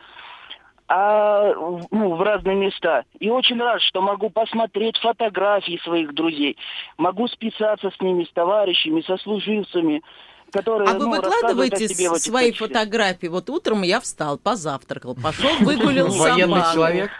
А, 0.87 1.53
ну, 1.91 2.15
в 2.15 2.21
разные 2.21 2.55
места. 2.55 3.03
И 3.19 3.29
очень 3.29 3.59
рад, 3.59 3.81
что 3.81 4.01
могу 4.01 4.29
посмотреть 4.29 4.97
фотографии 4.97 5.79
своих 5.83 6.13
друзей. 6.13 6.57
Могу 6.97 7.27
списаться 7.27 7.89
с 7.89 8.01
ними, 8.01 8.25
с 8.25 8.31
товарищами, 8.31 9.01
со 9.01 9.17
служивцами. 9.17 10.03
Которые, 10.51 10.87
а 10.87 10.93
вы 10.93 11.05
ну, 11.05 11.15
выкладываете 11.15 11.87
себе 11.87 12.13
свои 12.19 12.51
фотографии? 12.51 13.25
Вот 13.25 13.49
утром 13.49 13.81
я 13.81 13.99
встал, 13.99 14.37
позавтракал, 14.37 15.15
пошел, 15.15 15.49
выгулил 15.61 16.11
собаку. 16.11 16.33
Военный 16.35 16.61
человек. 16.73 17.11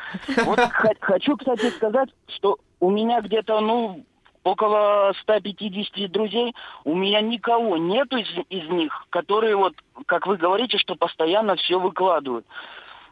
Вот 0.45 0.59
хочу, 0.99 1.35
кстати, 1.37 1.71
сказать, 1.71 2.09
что 2.27 2.57
у 2.79 2.91
меня 2.91 3.21
где-то, 3.21 3.59
ну, 3.59 4.05
около 4.43 5.13
150 5.21 6.11
друзей, 6.11 6.53
у 6.83 6.95
меня 6.95 7.21
никого 7.21 7.77
нету 7.77 8.17
из, 8.17 8.27
из 8.49 8.69
них, 8.69 9.05
которые 9.09 9.55
вот, 9.55 9.73
как 10.05 10.27
вы 10.27 10.37
говорите, 10.37 10.77
что 10.77 10.95
постоянно 10.95 11.55
все 11.55 11.79
выкладывают. 11.79 12.45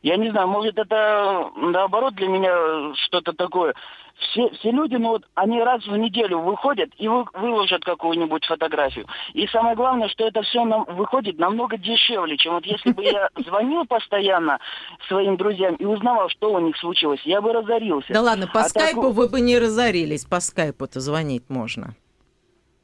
Я 0.01 0.17
не 0.17 0.31
знаю, 0.31 0.47
может 0.47 0.77
это 0.77 1.51
наоборот 1.55 2.15
для 2.15 2.27
меня 2.27 2.95
что-то 3.05 3.33
такое. 3.33 3.75
Все, 4.19 4.49
все 4.49 4.71
люди, 4.71 4.95
ну 4.95 5.09
вот, 5.09 5.23
они 5.33 5.61
раз 5.61 5.85
в 5.85 5.97
неделю 5.97 6.39
выходят 6.39 6.89
и 6.97 7.07
вы, 7.07 7.25
выложат 7.33 7.83
какую-нибудь 7.83 8.45
фотографию. 8.45 9.07
И 9.33 9.47
самое 9.47 9.75
главное, 9.75 10.09
что 10.09 10.27
это 10.27 10.43
все 10.43 10.63
нам 10.63 10.85
выходит 10.85 11.39
намного 11.39 11.77
дешевле, 11.77 12.37
чем 12.37 12.55
вот 12.55 12.65
если 12.65 12.91
бы 12.91 13.03
я 13.03 13.29
звонил 13.45 13.85
постоянно 13.85 14.59
своим 15.07 15.37
друзьям 15.37 15.75
и 15.75 15.85
узнавал, 15.85 16.29
что 16.29 16.53
у 16.53 16.59
них 16.59 16.77
случилось, 16.77 17.21
я 17.23 17.41
бы 17.41 17.51
разорился. 17.51 18.13
Да 18.13 18.21
ладно, 18.21 18.47
по 18.47 18.61
а 18.61 18.69
скайпу 18.69 19.01
так... 19.01 19.13
вы 19.13 19.29
бы 19.29 19.41
не 19.41 19.57
разорились, 19.57 20.25
по 20.25 20.39
скайпу-то 20.39 20.99
звонить 20.99 21.49
можно. 21.49 21.95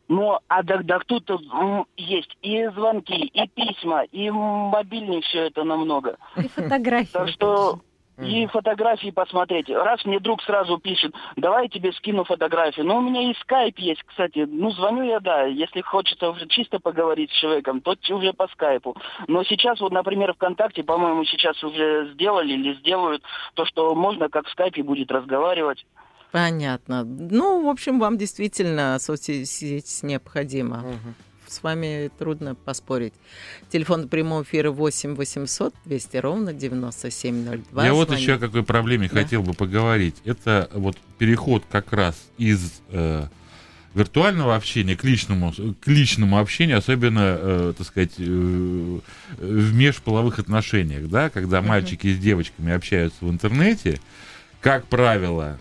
Ну, 0.08 0.40
а 0.48 0.64
да 0.64 1.00
тут 1.06 1.30
есть 1.98 2.38
и 2.42 2.68
звонки, 2.68 3.16
и 3.16 3.48
письма, 3.48 4.04
и 4.04 4.30
мобильный 4.30 5.22
все 5.22 5.48
это 5.48 5.64
намного. 5.64 6.18
И 6.38 6.48
фотографии. 6.48 7.12
Так 7.12 7.30
что 7.30 7.80
и 8.20 8.48
фотографии 8.48 9.12
посмотреть. 9.12 9.70
Раз 9.70 10.04
мне 10.06 10.20
друг 10.20 10.42
сразу 10.42 10.80
пишет, 10.80 11.14
давай 11.36 11.64
я 11.66 11.70
тебе 11.70 11.92
скину 11.94 12.24
фотографию. 12.24 12.86
Ну, 12.86 12.98
у 12.98 13.02
меня 13.02 13.30
и 13.30 13.36
скайп 13.36 13.78
есть, 13.78 14.02
кстати. 14.04 14.48
Ну, 14.50 14.72
звоню 14.72 15.04
я, 15.04 15.20
да. 15.20 15.44
Если 15.44 15.82
хочется 15.82 16.32
уже 16.32 16.48
чисто 16.48 16.80
поговорить 16.80 17.32
с 17.32 17.36
человеком, 17.36 17.82
то 17.82 17.96
уже 18.10 18.34
по 18.34 18.48
скайпу. 18.48 18.96
Но 19.28 19.44
сейчас 19.44 19.80
вот, 19.80 19.92
например, 19.92 20.34
ВКонтакте, 20.34 20.84
по-моему, 20.84 21.26
сейчас 21.26 21.64
уже 21.64 22.12
сделали 22.14 22.54
или 22.54 22.74
сделают 22.76 23.22
то, 23.54 23.66
что 23.66 23.94
можно 23.94 24.30
как 24.30 24.48
в 24.48 24.52
скайпе 24.52 24.82
будет 24.82 25.12
разговаривать. 25.12 25.86
Понятно. 26.32 27.04
Ну, 27.04 27.66
в 27.66 27.70
общем, 27.70 28.00
вам 28.00 28.18
действительно 28.18 28.98
соцсеть 29.00 30.00
необходима. 30.04 30.80
Угу. 30.80 31.14
С 31.48 31.64
вами 31.64 32.12
трудно 32.20 32.56
поспорить. 32.56 33.14
Телефон 33.70 34.10
прямого 34.10 34.44
эфира 34.44 34.70
8 34.70 35.16
800 35.16 35.74
200 35.86 36.18
ровно 36.18 36.54
9702. 36.54 37.86
Я 37.86 37.94
вот 37.94 38.12
еще 38.12 38.34
о 38.34 38.38
какой 38.38 38.64
проблеме 38.64 39.08
да. 39.08 39.22
хотел 39.22 39.44
бы 39.44 39.54
поговорить. 39.54 40.16
Это 40.26 40.70
вот 40.74 40.98
переход 41.18 41.64
как 41.72 41.94
раз 41.94 42.18
из 42.38 42.82
э, 42.90 43.28
виртуального 43.94 44.56
общения 44.56 44.98
к 44.98 45.06
личному, 45.06 45.54
к 45.54 45.88
личному 45.88 46.38
общению, 46.38 46.80
особенно, 46.80 47.38
э, 47.40 47.74
так 47.78 47.88
сказать, 47.88 48.14
э, 48.18 49.00
в 49.38 49.74
межполовых 49.74 50.40
отношениях, 50.40 51.08
да, 51.08 51.30
когда 51.30 51.62
мальчики 51.62 52.14
с 52.14 52.18
девочками 52.20 52.74
общаются 52.74 53.24
в 53.24 53.32
интернете, 53.32 54.02
как 54.60 54.86
правило, 54.88 55.60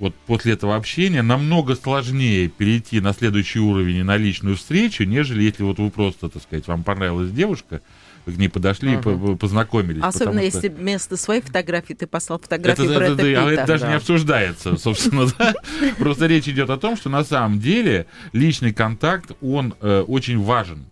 вот 0.00 0.14
после 0.26 0.54
этого 0.54 0.76
общения 0.76 1.22
намного 1.22 1.76
сложнее 1.76 2.48
перейти 2.48 3.00
на 3.00 3.12
следующий 3.12 3.60
уровень 3.60 3.96
и 3.96 4.02
на 4.02 4.16
личную 4.16 4.56
встречу, 4.56 5.04
нежели 5.04 5.44
если 5.44 5.62
вот 5.62 5.78
вы 5.78 5.90
просто, 5.90 6.28
так 6.28 6.42
сказать, 6.42 6.66
вам 6.66 6.82
понравилась 6.82 7.30
девушка, 7.30 7.80
вы 8.26 8.32
к 8.32 8.36
ней 8.38 8.48
подошли 8.48 8.94
uh-huh. 8.94 9.34
и 9.34 9.36
познакомились. 9.36 10.02
Особенно 10.02 10.40
что... 10.40 10.44
если 10.44 10.68
вместо 10.68 11.16
своей 11.16 11.42
фотографии 11.42 11.94
ты 11.94 12.06
послал 12.06 12.38
фотографию 12.38 12.86
это, 12.86 12.98
Брэда 12.98 13.12
это, 13.12 13.22
Питта. 13.22 13.50
это 13.50 13.66
даже 13.66 13.82
да. 13.82 13.88
не 13.90 13.96
обсуждается, 13.96 14.76
собственно, 14.78 15.26
да. 15.38 15.54
Просто 15.98 16.26
речь 16.26 16.48
идет 16.48 16.70
о 16.70 16.78
том, 16.78 16.96
что 16.96 17.10
на 17.10 17.22
самом 17.22 17.60
деле 17.60 18.06
личный 18.32 18.72
контакт, 18.72 19.32
он 19.42 19.74
э, 19.80 20.00
очень 20.06 20.40
важен. 20.40 20.86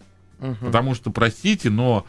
Потому 0.61 0.97
что, 0.97 1.11
простите, 1.11 1.71
но 1.71 2.05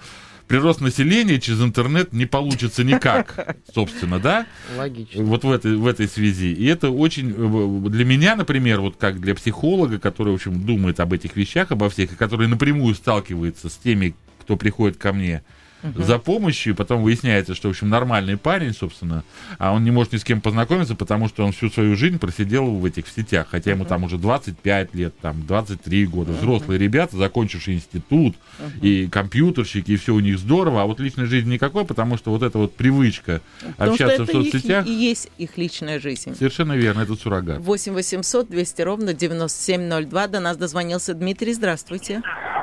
прирост 0.48 0.82
населения 0.82 1.39
через 1.39 1.62
интернет 1.62 2.14
не 2.14 2.26
получится 2.26 2.84
никак, 2.84 3.58
собственно, 3.74 4.20
да? 4.20 4.46
Логично. 4.78 5.24
Вот 5.24 5.44
в 5.44 5.52
этой, 5.52 5.76
в 5.76 5.88
этой 5.88 6.08
связи. 6.08 6.54
И 6.54 6.66
это 6.66 6.89
очень 6.89 7.34
э, 7.36 7.89
для 7.89 8.06
меня, 8.06 8.36
например, 8.36 8.82
вот 8.82 8.98
как 8.98 9.20
для 9.20 9.36
психолога, 9.36 10.00
который, 10.00 10.32
в 10.32 10.36
общем, 10.36 10.66
думает 10.66 11.00
об 11.00 11.14
этих 11.14 11.36
вещах, 11.36 11.72
обо 11.72 11.89
всех, 11.89 12.14
и 12.14 12.16
который 12.16 12.48
напрямую 12.48 12.96
сталкивается 12.96 13.70
с 13.70 13.76
теми, 13.76 14.16
кто 14.39 14.58
приходит 14.58 14.98
ко 14.98 15.14
мне, 15.14 15.44
угу. 15.84 16.03
за 16.03 16.19
помощью, 16.19 16.73
и 16.73 16.75
потом 16.75 17.03
выясняется, 17.03 17.55
что, 17.55 17.67
в 17.67 17.71
общем, 17.71 17.89
нормальный 17.89 18.38
парень, 18.38 18.73
собственно, 18.73 19.23
а 19.57 19.73
он 19.73 19.84
не 19.84 19.91
может 19.91 20.13
ни 20.13 20.17
с 20.17 20.23
кем 20.23 20.41
познакомиться, 20.41 20.95
потому 20.95 21.27
что 21.27 21.45
он 21.45 21.51
всю 21.51 21.69
свою 21.69 21.95
жизнь 21.95 22.19
просидел 22.19 22.65
в 22.65 22.86
этих 22.86 23.05
в 23.07 23.11
сетях, 23.11 23.47
хотя 23.49 23.71
ему 23.71 23.86
там 23.86 24.03
уже 24.03 24.17
25 24.17 24.95
лет, 24.95 25.13
там 25.19 25.45
23 25.45 26.05
года, 26.07 26.31
взрослые 26.31 26.79
ребята, 26.79 27.17
закончившие 27.17 27.77
институт, 27.77 28.36
и 28.81 29.07
компьютерщики, 29.07 29.91
и 29.91 29.95
все 29.97 30.13
у 30.13 30.19
них 30.19 30.38
здорово, 30.39 30.84
а 30.84 30.86
вот 30.86 30.99
личной 30.99 31.25
жизни 31.25 31.53
никакой, 31.53 31.86
потому 31.86 32.17
что 32.17 32.31
вот 32.31 32.43
эта 32.43 32.57
вот 32.57 32.75
привычка 32.75 33.41
потому 33.77 33.93
общаться 33.93 34.23
в 34.25 34.27
соцсетях... 34.27 34.88
и 34.88 34.91
есть 34.91 35.31
их 35.38 35.57
личная 35.57 35.99
жизнь. 35.99 36.36
Совершенно 36.36 36.73
верно, 36.73 37.01
это 37.01 37.15
суррогат. 37.15 37.59
8 37.59 37.93
800 37.93 38.49
200 38.49 38.81
ровно 38.81 39.13
9702, 39.13 40.27
до 40.27 40.39
нас 40.39 40.57
дозвонился 40.57 41.13
Дмитрий, 41.13 41.53
здравствуйте. 41.53 42.21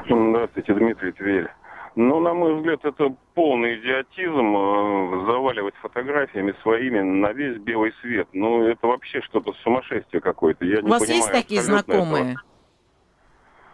Здравствуйте, 0.08 0.74
Дмитрий 0.74 1.12
Тверь. 1.12 1.59
Ну, 1.96 2.20
на 2.20 2.34
мой 2.34 2.56
взгляд, 2.56 2.84
это 2.84 3.14
полный 3.34 3.80
идиотизм 3.80 4.56
э, 4.56 5.26
заваливать 5.26 5.74
фотографиями 5.76 6.54
своими 6.62 7.00
на 7.00 7.32
весь 7.32 7.58
белый 7.58 7.92
свет. 8.00 8.28
Ну, 8.32 8.62
это 8.62 8.86
вообще 8.86 9.20
что-то 9.22 9.52
сумасшествие 9.64 10.20
какое-то. 10.20 10.64
Я 10.64 10.80
У 10.80 10.88
вас 10.88 11.00
понимаю 11.00 11.16
есть 11.16 11.32
такие 11.32 11.62
знакомые? 11.62 12.32
Этого. 12.32 12.49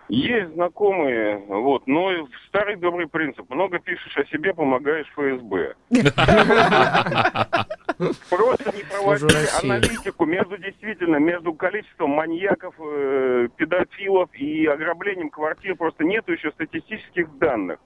Есть 0.09 0.55
знакомые, 0.55 1.39
вот, 1.49 1.87
но 1.87 2.11
старый 2.49 2.77
добрый 2.77 3.09
принцип. 3.09 3.51
Много 3.51 3.81
пишешь 3.81 4.17
о 4.17 4.25
себе, 4.27 4.55
помогаешь 4.55 5.09
ФСБ. 5.09 5.75
Просто 8.29 8.77
не 8.77 8.85
проводите 8.85 9.49
аналитику 9.63 10.27
между 10.27 10.59
действительно, 10.59 11.17
между 11.17 11.55
количеством 11.55 12.11
маньяков, 12.11 12.75
э, 12.79 13.49
педофилов 13.57 14.29
и 14.35 14.67
ограблением 14.67 15.31
квартир. 15.31 15.77
Просто 15.77 16.05
нету 16.05 16.33
еще 16.33 16.51
статистических 16.53 17.39
данных. 17.39 17.81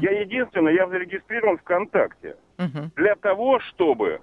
Я 0.00 0.20
единственное, 0.20 0.72
я 0.72 0.88
зарегистрирован 0.88 1.58
ВКонтакте. 1.58 2.36
Для 2.96 3.14
того, 3.16 3.60
чтобы 3.60 4.20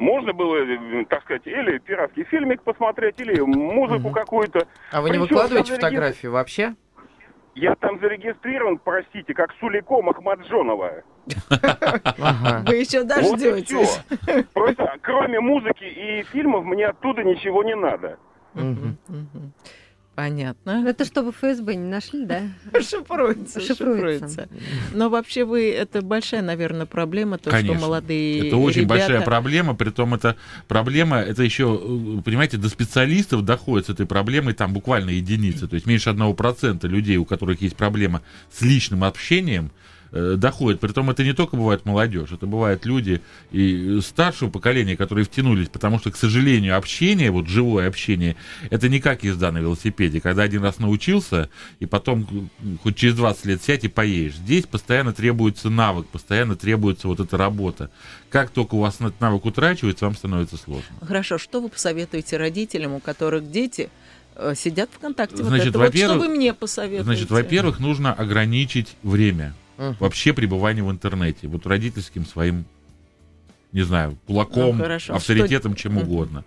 можно 0.00 0.32
было, 0.32 0.56
э, 0.56 1.04
так 1.04 1.22
сказать, 1.22 1.46
или 1.46 1.78
пиратский 1.78 2.24
фильмик 2.24 2.62
посмотреть, 2.62 3.20
или 3.20 3.38
музыку 3.40 4.08
угу. 4.08 4.14
какую-то. 4.14 4.66
А 4.90 5.02
вы 5.02 5.10
не 5.10 5.18
Причем 5.18 5.22
выкладываете 5.22 5.74
фотографии 5.74 6.26
вообще? 6.26 6.74
Я 7.54 7.74
там 7.74 8.00
зарегистрирован, 8.00 8.78
простите, 8.78 9.34
как 9.34 9.52
Суликом 9.60 10.08
Ахмаджонова. 10.08 11.02
Вы 11.26 12.74
еще 12.74 13.04
дождетесь. 13.04 14.00
Просто 14.54 14.96
кроме 15.02 15.40
музыки 15.40 15.84
и 15.84 16.22
фильмов 16.32 16.64
мне 16.64 16.86
оттуда 16.86 17.22
ничего 17.22 17.62
не 17.62 17.76
надо. 17.76 18.18
Понятно. 20.20 20.84
Это 20.86 21.06
чтобы 21.06 21.32
ФСБ 21.32 21.76
не 21.76 21.88
нашли, 21.88 22.26
да? 22.26 22.42
Шифруется, 22.82 23.58
шифруется. 23.58 24.50
Но 24.92 25.08
вообще 25.08 25.46
вы, 25.46 25.70
это 25.70 26.02
большая, 26.02 26.42
наверное, 26.42 26.84
проблема, 26.84 27.38
то, 27.38 27.48
Конечно. 27.48 27.78
что 27.78 27.86
молодые 27.86 28.48
Это 28.48 28.58
очень 28.58 28.82
ребята... 28.82 29.00
большая 29.00 29.20
проблема, 29.22 29.74
при 29.74 29.88
том 29.88 30.12
это 30.12 30.36
проблема, 30.68 31.16
это 31.20 31.42
еще, 31.42 32.20
понимаете, 32.22 32.58
до 32.58 32.68
специалистов 32.68 33.46
доходит 33.46 33.86
с 33.86 33.90
этой 33.90 34.04
проблемой 34.04 34.52
там 34.52 34.74
буквально 34.74 35.08
единицы, 35.08 35.66
то 35.66 35.74
есть 35.74 35.86
меньше 35.86 36.10
одного 36.10 36.34
процента 36.34 36.86
людей, 36.86 37.16
у 37.16 37.24
которых 37.24 37.62
есть 37.62 37.76
проблема 37.76 38.20
с 38.52 38.60
личным 38.60 39.04
общением, 39.04 39.70
э, 40.12 40.34
доходит. 40.36 40.80
Притом 40.80 41.10
это 41.10 41.24
не 41.24 41.32
только 41.32 41.56
бывает 41.56 41.84
молодежь, 41.84 42.32
это 42.32 42.46
бывают 42.46 42.86
люди 42.86 43.20
и 43.50 44.00
старшего 44.02 44.50
поколения, 44.50 44.96
которые 44.96 45.24
втянулись, 45.24 45.68
потому 45.68 45.98
что, 45.98 46.10
к 46.10 46.16
сожалению, 46.16 46.76
общение, 46.76 47.30
вот 47.30 47.48
живое 47.48 47.88
общение, 47.88 48.36
это 48.70 48.88
не 48.88 49.00
как 49.00 49.24
езда 49.24 49.52
на 49.52 49.58
велосипеде, 49.58 50.20
когда 50.20 50.42
один 50.42 50.62
раз 50.62 50.78
научился, 50.78 51.50
и 51.78 51.86
потом 51.86 52.50
хоть 52.82 52.96
через 52.96 53.14
20 53.14 53.44
лет 53.46 53.62
сядь 53.62 53.84
и 53.84 53.88
поедешь. 53.88 54.34
Здесь 54.36 54.66
постоянно 54.66 55.12
требуется 55.12 55.70
навык, 55.70 56.06
постоянно 56.08 56.56
требуется 56.56 57.08
вот 57.08 57.20
эта 57.20 57.36
работа. 57.36 57.90
Как 58.30 58.50
только 58.50 58.74
у 58.76 58.80
вас 58.80 58.96
этот 58.96 59.20
навык 59.20 59.44
утрачивается, 59.44 60.04
вам 60.04 60.14
становится 60.14 60.56
сложно. 60.56 60.96
Хорошо, 61.00 61.38
что 61.38 61.60
вы 61.60 61.68
посоветуете 61.68 62.36
родителям, 62.36 62.94
у 62.94 63.00
которых 63.00 63.50
дети 63.50 63.90
э, 64.36 64.54
сидят 64.56 64.90
ВКонтакте. 64.92 65.42
Значит, 65.42 65.74
вот 65.74 65.82
это. 65.82 66.06
Вот 66.06 66.16
что 66.16 66.18
вы 66.18 66.28
мне 66.28 66.54
посоветуете? 66.54 67.04
Значит, 67.04 67.30
во-первых, 67.30 67.80
нужно 67.80 68.12
ограничить 68.12 68.96
время 69.02 69.54
угу. 69.80 69.96
вообще 69.98 70.32
пребывание 70.32 70.84
в 70.84 70.90
интернете. 70.90 71.48
Вот 71.48 71.66
родительским 71.66 72.26
своим, 72.26 72.64
не 73.72 73.82
знаю, 73.82 74.16
кулаком, 74.26 74.78
ну, 74.78 75.14
авторитетом, 75.14 75.72
Что... 75.72 75.82
чем 75.82 75.98
угодно. 75.98 76.44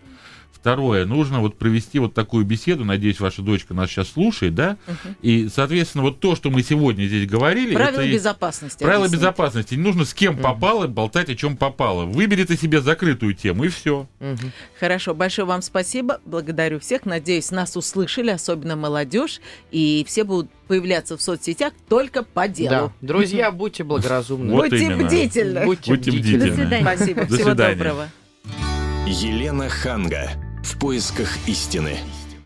Второе, 0.64 1.06
нужно 1.06 1.42
вот 1.42 1.58
провести 1.58 2.00
вот 2.00 2.14
такую 2.14 2.46
беседу, 2.46 2.86
надеюсь, 2.86 3.20
ваша 3.20 3.42
дочка 3.42 3.74
нас 3.74 3.90
сейчас 3.90 4.08
слушает, 4.08 4.56
да, 4.56 4.78
угу. 4.88 5.14
и, 5.22 5.50
соответственно, 5.54 6.06
вот 6.06 6.22
то, 6.22 6.38
что 6.38 6.50
мы 6.50 6.64
сегодня 6.64 7.06
здесь 7.06 7.28
говорили... 7.28 7.76
Правила 7.76 8.00
это 8.00 8.10
безопасности. 8.10 8.82
Правила 8.82 9.04
объяснить. 9.04 9.20
безопасности. 9.20 9.76
Не 9.76 9.82
нужно 9.82 10.06
с 10.06 10.14
кем 10.14 10.36
угу. 10.36 10.44
попало 10.44 10.88
болтать, 10.88 11.28
о 11.28 11.36
чем 11.36 11.58
попало. 11.58 12.06
Выберите 12.06 12.56
себе 12.56 12.80
закрытую 12.80 13.34
тему, 13.34 13.66
и 13.66 13.68
все. 13.68 14.08
Угу. 14.22 14.38
Хорошо, 14.80 15.14
большое 15.14 15.46
вам 15.46 15.62
спасибо, 15.62 16.22
благодарю 16.24 16.80
всех, 16.80 17.06
надеюсь, 17.06 17.52
нас 17.52 17.76
услышали, 17.76 18.30
особенно 18.30 18.78
молодежь, 18.78 19.42
и 19.70 20.06
все 20.08 20.24
будут 20.24 20.50
появляться 20.70 21.18
в 21.18 21.22
соцсетях 21.22 21.74
только 21.90 22.24
по 22.24 22.48
делу. 22.48 22.70
Да. 22.70 22.92
Друзья, 23.02 23.52
будьте 23.52 23.84
благоразумны. 23.84 24.54
Вот 24.54 24.70
будьте 24.70 24.86
именно. 24.86 25.08
бдительны. 25.08 25.66
Будьте, 25.66 25.92
будьте 25.92 26.10
бдительны. 26.10 26.48
До 26.48 26.56
свидания. 26.56 26.84
Спасибо, 26.84 27.22
До 27.26 27.28
всего 27.28 27.50
свидания. 27.50 27.76
доброго. 27.76 28.08
Елена 29.06 29.68
Ханга. 29.68 30.32
В 30.64 30.80
поисках 30.80 31.30
истины. 31.46 32.00